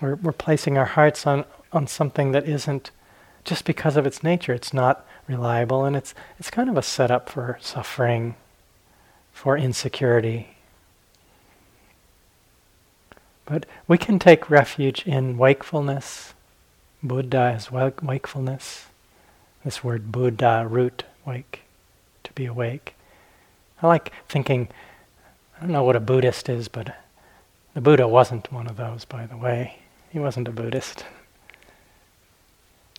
We're, 0.00 0.14
we're 0.16 0.32
placing 0.32 0.78
our 0.78 0.84
hearts 0.84 1.26
on, 1.26 1.44
on 1.72 1.86
something 1.86 2.32
that 2.32 2.48
isn't, 2.48 2.90
just 3.44 3.64
because 3.64 3.96
of 3.96 4.06
its 4.06 4.22
nature, 4.22 4.52
it's 4.52 4.74
not 4.74 5.06
reliable 5.26 5.84
and 5.84 5.96
it's, 5.96 6.14
it's 6.38 6.50
kind 6.50 6.68
of 6.68 6.76
a 6.76 6.82
setup 6.82 7.28
for 7.28 7.58
suffering 7.60 8.34
for 9.36 9.58
insecurity. 9.58 10.48
But 13.44 13.66
we 13.86 13.98
can 13.98 14.18
take 14.18 14.48
refuge 14.48 15.06
in 15.06 15.36
wakefulness. 15.36 16.32
Buddha 17.02 17.54
is 17.54 17.70
wakefulness. 17.70 18.86
This 19.62 19.84
word 19.84 20.10
Buddha, 20.10 20.66
root, 20.66 21.04
wake, 21.26 21.60
to 22.24 22.32
be 22.32 22.46
awake. 22.46 22.94
I 23.82 23.86
like 23.86 24.10
thinking, 24.26 24.68
I 25.58 25.60
don't 25.60 25.70
know 25.70 25.84
what 25.84 25.96
a 25.96 26.00
Buddhist 26.00 26.48
is, 26.48 26.68
but 26.68 26.96
the 27.74 27.82
Buddha 27.82 28.08
wasn't 28.08 28.50
one 28.50 28.66
of 28.66 28.78
those, 28.78 29.04
by 29.04 29.26
the 29.26 29.36
way. 29.36 29.80
He 30.08 30.18
wasn't 30.18 30.48
a 30.48 30.52
Buddhist. 30.52 31.04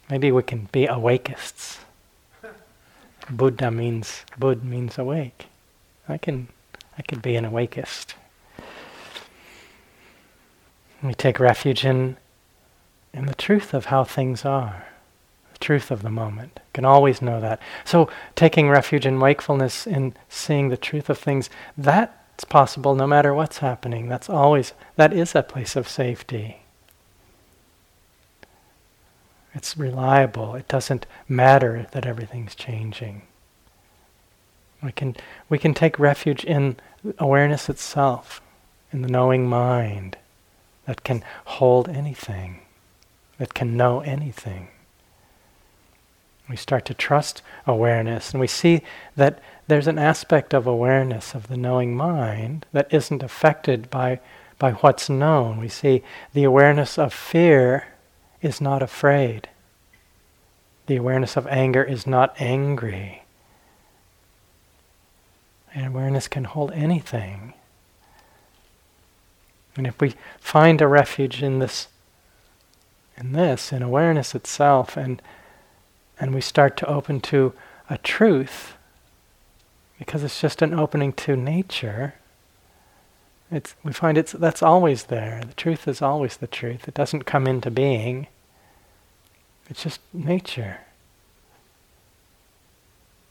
Maybe 0.08 0.32
we 0.32 0.44
can 0.44 0.70
be 0.72 0.86
awakeists. 0.86 1.80
Buddha 3.28 3.72
means, 3.72 4.24
Bud 4.38 4.64
means 4.64 5.00
awake. 5.00 5.48
I 6.08 6.18
can, 6.18 6.48
I 6.98 7.02
can 7.02 7.20
be 7.20 7.36
an 7.36 7.46
awakeist. 7.46 8.14
We 11.04 11.14
take 11.14 11.40
refuge 11.40 11.86
in, 11.86 12.18
in 13.14 13.26
the 13.26 13.36
truth 13.36 13.74
of 13.74 13.86
how 13.86 14.04
things 14.04 14.46
are, 14.46 14.88
the 15.54 15.60
truth 15.60 15.92
of 15.92 16.02
the 16.02 16.10
moment. 16.10 16.60
Can 16.74 16.86
always 16.86 17.22
know 17.22 17.40
that. 17.40 17.60
So, 17.86 18.10
taking 18.36 18.70
refuge 18.70 19.06
in 19.06 19.20
wakefulness, 19.20 19.86
in 19.86 20.14
seeing 20.30 20.70
the 20.70 20.78
truth 20.78 21.10
of 21.10 21.18
things, 21.18 21.50
that's 21.78 22.46
possible 22.46 22.96
no 22.96 23.06
matter 23.06 23.34
what's 23.34 23.60
happening. 23.60 24.08
That's 24.08 24.30
always, 24.30 24.74
that 24.96 25.14
is 25.14 25.36
a 25.36 25.44
place 25.44 25.76
of 25.76 25.88
safety. 25.88 26.62
It's 29.54 29.76
reliable. 29.76 30.54
It 30.56 30.68
doesn't 30.68 31.08
matter 31.28 31.88
that 31.92 32.06
everything's 32.06 32.54
changing. 32.54 33.24
We 34.82 34.92
can, 34.92 35.16
we 35.50 35.58
can 35.58 35.74
take 35.74 35.98
refuge 35.98 36.44
in 36.44 36.78
awareness 37.18 37.70
itself, 37.70 38.42
in 38.92 39.02
the 39.02 39.08
knowing 39.08 39.48
mind 39.48 40.18
that 40.86 41.04
can 41.04 41.24
hold 41.46 41.90
anything, 41.90 42.62
that 43.38 43.54
can 43.54 43.76
know 43.76 44.00
anything. 44.02 44.70
We 46.50 46.56
start 46.56 46.86
to 46.86 46.94
trust 46.94 47.42
awareness, 47.66 48.32
and 48.32 48.40
we 48.40 48.48
see 48.48 48.82
that 49.16 49.40
there's 49.68 49.88
an 49.88 50.00
aspect 50.00 50.54
of 50.54 50.66
awareness 50.66 51.36
of 51.36 51.48
the 51.48 51.58
knowing 51.58 51.96
mind 51.96 52.66
that 52.72 52.94
isn't 52.94 53.22
affected 53.22 53.90
by, 53.90 54.22
by 54.58 54.72
what's 54.72 55.10
known. 55.10 55.60
We 55.60 55.68
see 55.68 56.04
the 56.34 56.46
awareness 56.46 56.98
of 56.98 57.14
fear 57.14 57.88
is 58.42 58.62
not 58.62 58.82
afraid. 58.82 59.50
The 60.86 60.96
awareness 60.96 61.36
of 61.36 61.48
anger 61.48 61.84
is 61.84 62.08
not 62.08 62.34
angry. 62.40 63.24
And 65.74 65.86
awareness 65.86 66.28
can 66.28 66.46
hold 66.46 66.72
anything. 66.72 67.54
And 69.76 69.86
if 69.86 70.00
we 70.02 70.16
find 70.40 70.82
a 70.82 70.88
refuge 70.88 71.44
in 71.44 71.60
this, 71.60 71.88
in 73.16 73.34
this, 73.34 73.72
in 73.72 73.82
awareness 73.82 74.34
itself, 74.34 74.98
and 74.98 75.22
and 76.20 76.34
we 76.34 76.42
start 76.42 76.78
to 76.78 76.88
open 76.88 77.22
to 77.22 77.54
a 77.90 77.98
truth, 78.00 78.74
because 80.00 80.24
it's 80.24 80.42
just 80.42 80.62
an 80.62 80.74
opening 80.74 81.14
to 81.14 81.36
nature. 81.36 82.16
It's, 83.52 83.76
we 83.84 83.94
find 83.94 84.18
it's 84.18 84.32
that's 84.34 84.64
always 84.64 85.06
there. 85.06 85.42
The 85.46 85.54
truth 85.54 85.88
is 85.88 86.02
always 86.02 86.38
the 86.38 86.48
truth. 86.48 86.88
It 86.88 86.94
doesn't 86.94 87.24
come 87.24 87.48
into 87.48 87.72
being. 87.72 88.28
It's 89.70 89.84
just 89.84 90.02
nature. 90.12 90.80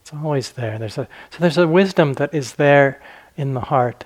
It's 0.07 0.15
always 0.15 0.53
there. 0.53 0.79
There's 0.79 0.99
a, 0.99 1.09
so 1.31 1.39
there's 1.41 1.59
a 1.59 1.67
wisdom 1.67 2.13
that 2.13 2.33
is 2.33 2.53
there 2.53 3.03
in 3.37 3.55
the 3.55 3.61
heart 3.61 4.05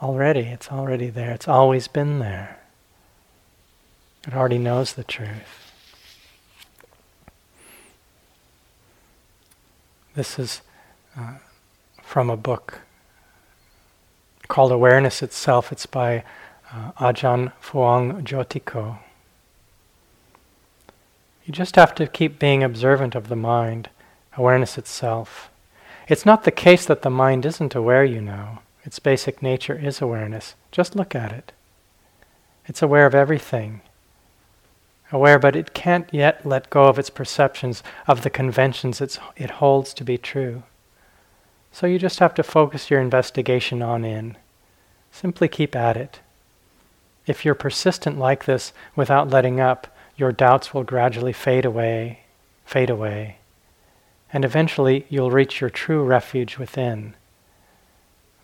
already. 0.00 0.40
It's 0.40 0.72
already 0.72 1.10
there. 1.10 1.32
It's 1.32 1.46
always 1.46 1.86
been 1.86 2.18
there. 2.18 2.60
It 4.26 4.32
already 4.32 4.56
knows 4.56 4.94
the 4.94 5.04
truth. 5.04 5.70
This 10.14 10.38
is 10.38 10.62
uh, 11.14 11.34
from 12.02 12.30
a 12.30 12.38
book 12.38 12.80
called 14.48 14.72
Awareness 14.72 15.22
Itself. 15.22 15.70
It's 15.70 15.84
by 15.84 16.24
uh, 16.72 16.92
Ajahn 16.92 17.52
Fuang 17.62 18.22
Jotiko. 18.22 18.96
You 21.44 21.52
just 21.52 21.76
have 21.76 21.94
to 21.96 22.06
keep 22.06 22.38
being 22.38 22.62
observant 22.62 23.14
of 23.14 23.28
the 23.28 23.36
mind, 23.36 23.90
awareness 24.36 24.78
itself. 24.78 25.50
It's 26.08 26.26
not 26.26 26.44
the 26.44 26.50
case 26.50 26.84
that 26.86 27.02
the 27.02 27.10
mind 27.10 27.46
isn't 27.46 27.74
aware, 27.74 28.04
you 28.04 28.20
know. 28.20 28.58
Its 28.84 28.98
basic 28.98 29.42
nature 29.42 29.74
is 29.78 30.02
awareness. 30.02 30.54
Just 30.70 30.94
look 30.94 31.14
at 31.14 31.32
it. 31.32 31.52
It's 32.66 32.82
aware 32.82 33.06
of 33.06 33.14
everything. 33.14 33.80
Aware, 35.12 35.38
but 35.38 35.56
it 35.56 35.74
can't 35.74 36.08
yet 36.12 36.44
let 36.44 36.70
go 36.70 36.84
of 36.84 36.98
its 36.98 37.10
perceptions, 37.10 37.82
of 38.06 38.22
the 38.22 38.30
conventions 38.30 39.00
it 39.00 39.50
holds 39.50 39.94
to 39.94 40.04
be 40.04 40.18
true. 40.18 40.64
So 41.72 41.86
you 41.86 41.98
just 41.98 42.18
have 42.18 42.34
to 42.34 42.42
focus 42.42 42.90
your 42.90 43.00
investigation 43.00 43.82
on 43.82 44.04
in. 44.04 44.36
Simply 45.10 45.48
keep 45.48 45.74
at 45.74 45.96
it. 45.96 46.20
If 47.26 47.44
you're 47.44 47.54
persistent 47.54 48.18
like 48.18 48.44
this 48.44 48.72
without 48.94 49.30
letting 49.30 49.60
up, 49.60 49.86
your 50.16 50.32
doubts 50.32 50.74
will 50.74 50.84
gradually 50.84 51.32
fade 51.32 51.64
away, 51.64 52.20
fade 52.64 52.90
away, 52.90 53.38
and 54.34 54.44
eventually 54.44 55.06
you'll 55.08 55.30
reach 55.30 55.60
your 55.60 55.70
true 55.70 56.02
refuge 56.02 56.58
within, 56.58 57.14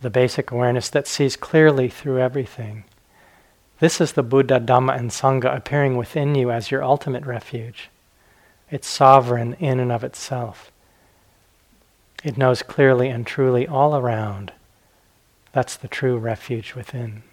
the 0.01 0.09
basic 0.09 0.53
awareness 0.53 0.89
that 0.89 1.09
sees 1.09 1.35
clearly 1.35 1.89
through 1.89 2.21
everything. 2.21 2.85
This 3.81 4.01
is 4.01 4.13
the 4.13 4.23
Buddha, 4.23 4.61
Dhamma, 4.61 4.97
and 4.97 5.11
Sangha 5.11 5.55
appearing 5.55 5.97
within 5.97 6.37
you 6.37 6.53
as 6.53 6.71
your 6.71 6.85
ultimate 6.85 7.27
refuge. 7.27 7.91
It's 8.71 8.87
sovereign 8.87 9.55
in 9.55 9.81
and 9.81 9.91
of 9.91 10.05
itself. 10.05 10.71
It 12.23 12.39
knows 12.39 12.63
clearly 12.63 13.09
and 13.09 13.27
truly 13.27 13.67
all 13.67 13.97
around. 13.97 14.53
That's 15.53 15.77
the 15.77 15.89
true 15.89 16.19
refuge 16.19 16.77
within. 16.77 17.25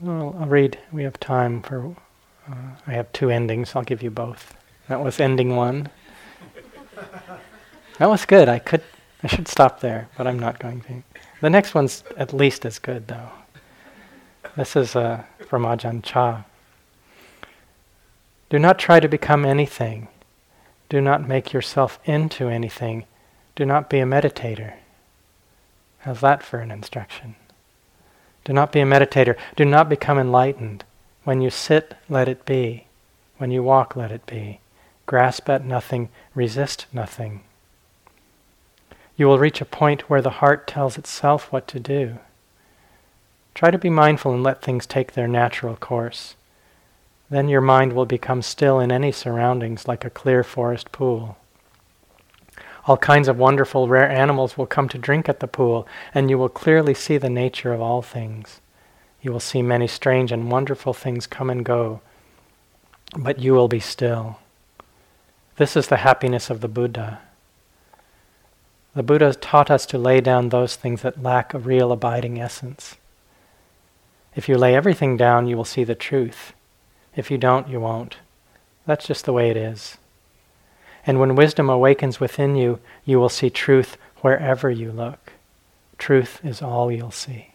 Well, 0.00 0.36
I'll 0.38 0.46
read. 0.46 0.78
We 0.92 1.02
have 1.02 1.18
time 1.18 1.60
for. 1.62 1.96
Uh, 2.48 2.54
I 2.86 2.92
have 2.92 3.12
two 3.12 3.30
endings. 3.30 3.74
I'll 3.74 3.82
give 3.82 4.02
you 4.02 4.10
both. 4.10 4.54
That 4.88 5.02
was 5.02 5.20
ending 5.20 5.56
one. 5.56 5.88
That 7.98 8.08
was 8.08 8.24
good. 8.24 8.48
I 8.48 8.60
could. 8.60 8.82
I 9.24 9.26
should 9.26 9.48
stop 9.48 9.80
there, 9.80 10.08
but 10.16 10.28
I'm 10.28 10.38
not 10.38 10.60
going 10.60 10.82
to. 10.82 11.02
The 11.40 11.50
next 11.50 11.74
one's 11.74 12.04
at 12.16 12.32
least 12.32 12.64
as 12.64 12.78
good, 12.78 13.08
though. 13.08 13.30
This 14.56 14.76
is 14.76 14.94
uh, 14.94 15.24
from 15.48 15.64
Ajahn 15.64 16.04
Chah. 16.04 16.44
Do 18.50 18.58
not 18.60 18.78
try 18.78 19.00
to 19.00 19.08
become 19.08 19.44
anything. 19.44 20.06
Do 20.88 21.00
not 21.00 21.26
make 21.26 21.52
yourself 21.52 21.98
into 22.04 22.48
anything. 22.48 23.04
Do 23.56 23.66
not 23.66 23.90
be 23.90 23.98
a 23.98 24.04
meditator. 24.04 24.74
How's 25.98 26.20
that 26.20 26.44
for 26.44 26.60
an 26.60 26.70
instruction? 26.70 27.34
Do 28.48 28.54
not 28.54 28.72
be 28.72 28.80
a 28.80 28.86
meditator. 28.86 29.36
Do 29.56 29.66
not 29.66 29.90
become 29.90 30.18
enlightened. 30.18 30.82
When 31.24 31.42
you 31.42 31.50
sit, 31.50 31.94
let 32.08 32.28
it 32.28 32.46
be. 32.46 32.86
When 33.36 33.50
you 33.50 33.62
walk, 33.62 33.94
let 33.94 34.10
it 34.10 34.24
be. 34.24 34.60
Grasp 35.04 35.50
at 35.50 35.66
nothing, 35.66 36.08
resist 36.34 36.86
nothing. 36.90 37.42
You 39.18 39.26
will 39.26 39.38
reach 39.38 39.60
a 39.60 39.66
point 39.66 40.08
where 40.08 40.22
the 40.22 40.40
heart 40.40 40.66
tells 40.66 40.96
itself 40.96 41.52
what 41.52 41.68
to 41.68 41.78
do. 41.78 42.20
Try 43.52 43.70
to 43.70 43.76
be 43.76 43.90
mindful 43.90 44.32
and 44.32 44.42
let 44.42 44.62
things 44.62 44.86
take 44.86 45.12
their 45.12 45.28
natural 45.28 45.76
course. 45.76 46.34
Then 47.28 47.50
your 47.50 47.60
mind 47.60 47.92
will 47.92 48.06
become 48.06 48.40
still 48.40 48.80
in 48.80 48.90
any 48.90 49.12
surroundings 49.12 49.86
like 49.86 50.06
a 50.06 50.10
clear 50.10 50.42
forest 50.42 50.90
pool. 50.90 51.36
All 52.88 52.96
kinds 52.96 53.28
of 53.28 53.36
wonderful, 53.36 53.86
rare 53.86 54.10
animals 54.10 54.56
will 54.56 54.66
come 54.66 54.88
to 54.88 54.96
drink 54.96 55.28
at 55.28 55.40
the 55.40 55.46
pool, 55.46 55.86
and 56.14 56.30
you 56.30 56.38
will 56.38 56.48
clearly 56.48 56.94
see 56.94 57.18
the 57.18 57.28
nature 57.28 57.74
of 57.74 57.82
all 57.82 58.00
things. 58.00 58.62
You 59.20 59.30
will 59.30 59.40
see 59.40 59.60
many 59.60 59.86
strange 59.86 60.32
and 60.32 60.50
wonderful 60.50 60.94
things 60.94 61.26
come 61.26 61.50
and 61.50 61.66
go, 61.66 62.00
but 63.14 63.40
you 63.40 63.52
will 63.52 63.68
be 63.68 63.78
still. 63.78 64.38
This 65.56 65.76
is 65.76 65.88
the 65.88 65.98
happiness 65.98 66.48
of 66.48 66.62
the 66.62 66.68
Buddha. 66.68 67.20
The 68.94 69.02
Buddha 69.02 69.34
taught 69.34 69.70
us 69.70 69.84
to 69.84 69.98
lay 69.98 70.22
down 70.22 70.48
those 70.48 70.74
things 70.74 71.02
that 71.02 71.22
lack 71.22 71.52
a 71.52 71.58
real 71.58 71.92
abiding 71.92 72.40
essence. 72.40 72.96
If 74.34 74.48
you 74.48 74.56
lay 74.56 74.74
everything 74.74 75.18
down, 75.18 75.46
you 75.46 75.58
will 75.58 75.66
see 75.66 75.84
the 75.84 75.94
truth. 75.94 76.54
If 77.14 77.30
you 77.30 77.36
don't, 77.36 77.68
you 77.68 77.80
won't. 77.80 78.16
That's 78.86 79.06
just 79.06 79.26
the 79.26 79.34
way 79.34 79.50
it 79.50 79.58
is. 79.58 79.98
And 81.08 81.18
when 81.18 81.36
wisdom 81.36 81.70
awakens 81.70 82.20
within 82.20 82.54
you, 82.54 82.80
you 83.06 83.18
will 83.18 83.30
see 83.30 83.48
truth 83.48 83.96
wherever 84.18 84.70
you 84.70 84.92
look. 84.92 85.32
Truth 85.96 86.38
is 86.44 86.60
all 86.60 86.92
you'll 86.92 87.10
see. 87.10 87.54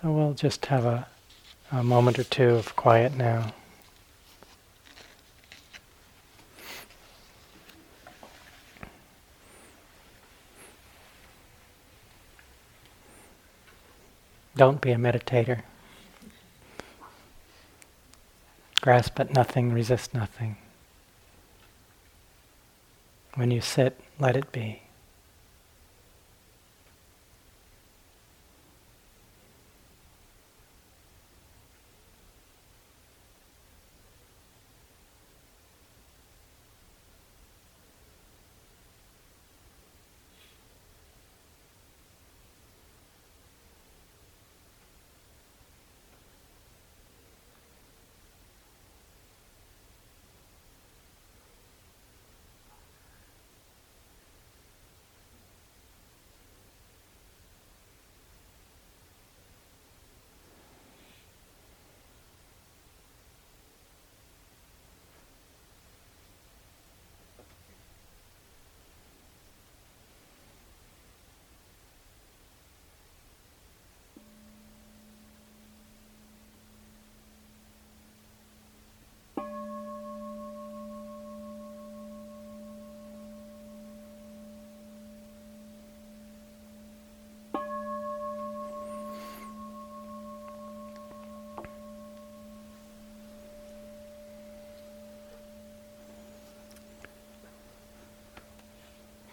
So 0.00 0.10
we'll 0.10 0.32
just 0.32 0.64
have 0.66 0.86
a, 0.86 1.06
a 1.70 1.84
moment 1.84 2.18
or 2.18 2.24
two 2.24 2.54
of 2.54 2.74
quiet 2.74 3.14
now. 3.14 3.52
Don't 14.56 14.80
be 14.80 14.92
a 14.92 14.96
meditator. 14.96 15.60
Grasp 18.80 19.18
at 19.18 19.34
nothing, 19.34 19.72
resist 19.72 20.14
nothing. 20.14 20.56
When 23.34 23.50
you 23.50 23.60
sit, 23.60 23.98
let 24.18 24.36
it 24.36 24.50
be. 24.52 24.82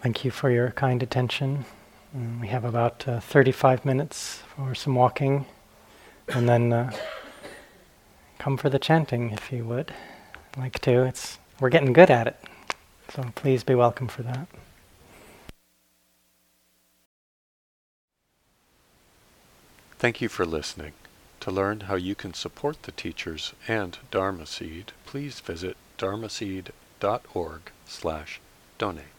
Thank 0.06 0.24
you 0.24 0.30
for 0.30 0.52
your 0.52 0.70
kind 0.70 1.02
attention. 1.02 1.64
Mm, 2.16 2.40
we 2.40 2.46
have 2.46 2.64
about 2.64 3.08
uh, 3.08 3.18
35 3.18 3.84
minutes 3.84 4.40
for 4.54 4.72
some 4.72 4.94
walking, 4.94 5.46
and 6.28 6.48
then 6.48 6.72
uh, 6.72 6.92
come 8.38 8.56
for 8.56 8.70
the 8.70 8.78
chanting 8.78 9.32
if 9.32 9.50
you 9.50 9.64
would 9.64 9.92
like 10.56 10.78
to. 10.82 11.02
It's 11.02 11.40
we're 11.58 11.70
getting 11.70 11.92
good 11.92 12.08
at 12.08 12.28
it, 12.28 12.36
so 13.08 13.32
please 13.34 13.64
be 13.64 13.74
welcome 13.74 14.06
for 14.06 14.22
that. 14.22 14.46
Thank 19.98 20.20
you 20.20 20.28
for 20.28 20.46
listening. 20.46 20.92
To 21.40 21.50
learn 21.50 21.80
how 21.80 21.96
you 21.96 22.14
can 22.14 22.32
support 22.32 22.84
the 22.84 22.92
teachers 22.92 23.54
and 23.66 23.98
Dharma 24.12 24.46
Seed, 24.46 24.92
please 25.04 25.40
visit 25.40 25.76
dharma 25.98 26.28
dharmaseed.org 26.28 27.72
slash 27.86 28.40
donate. 28.78 29.15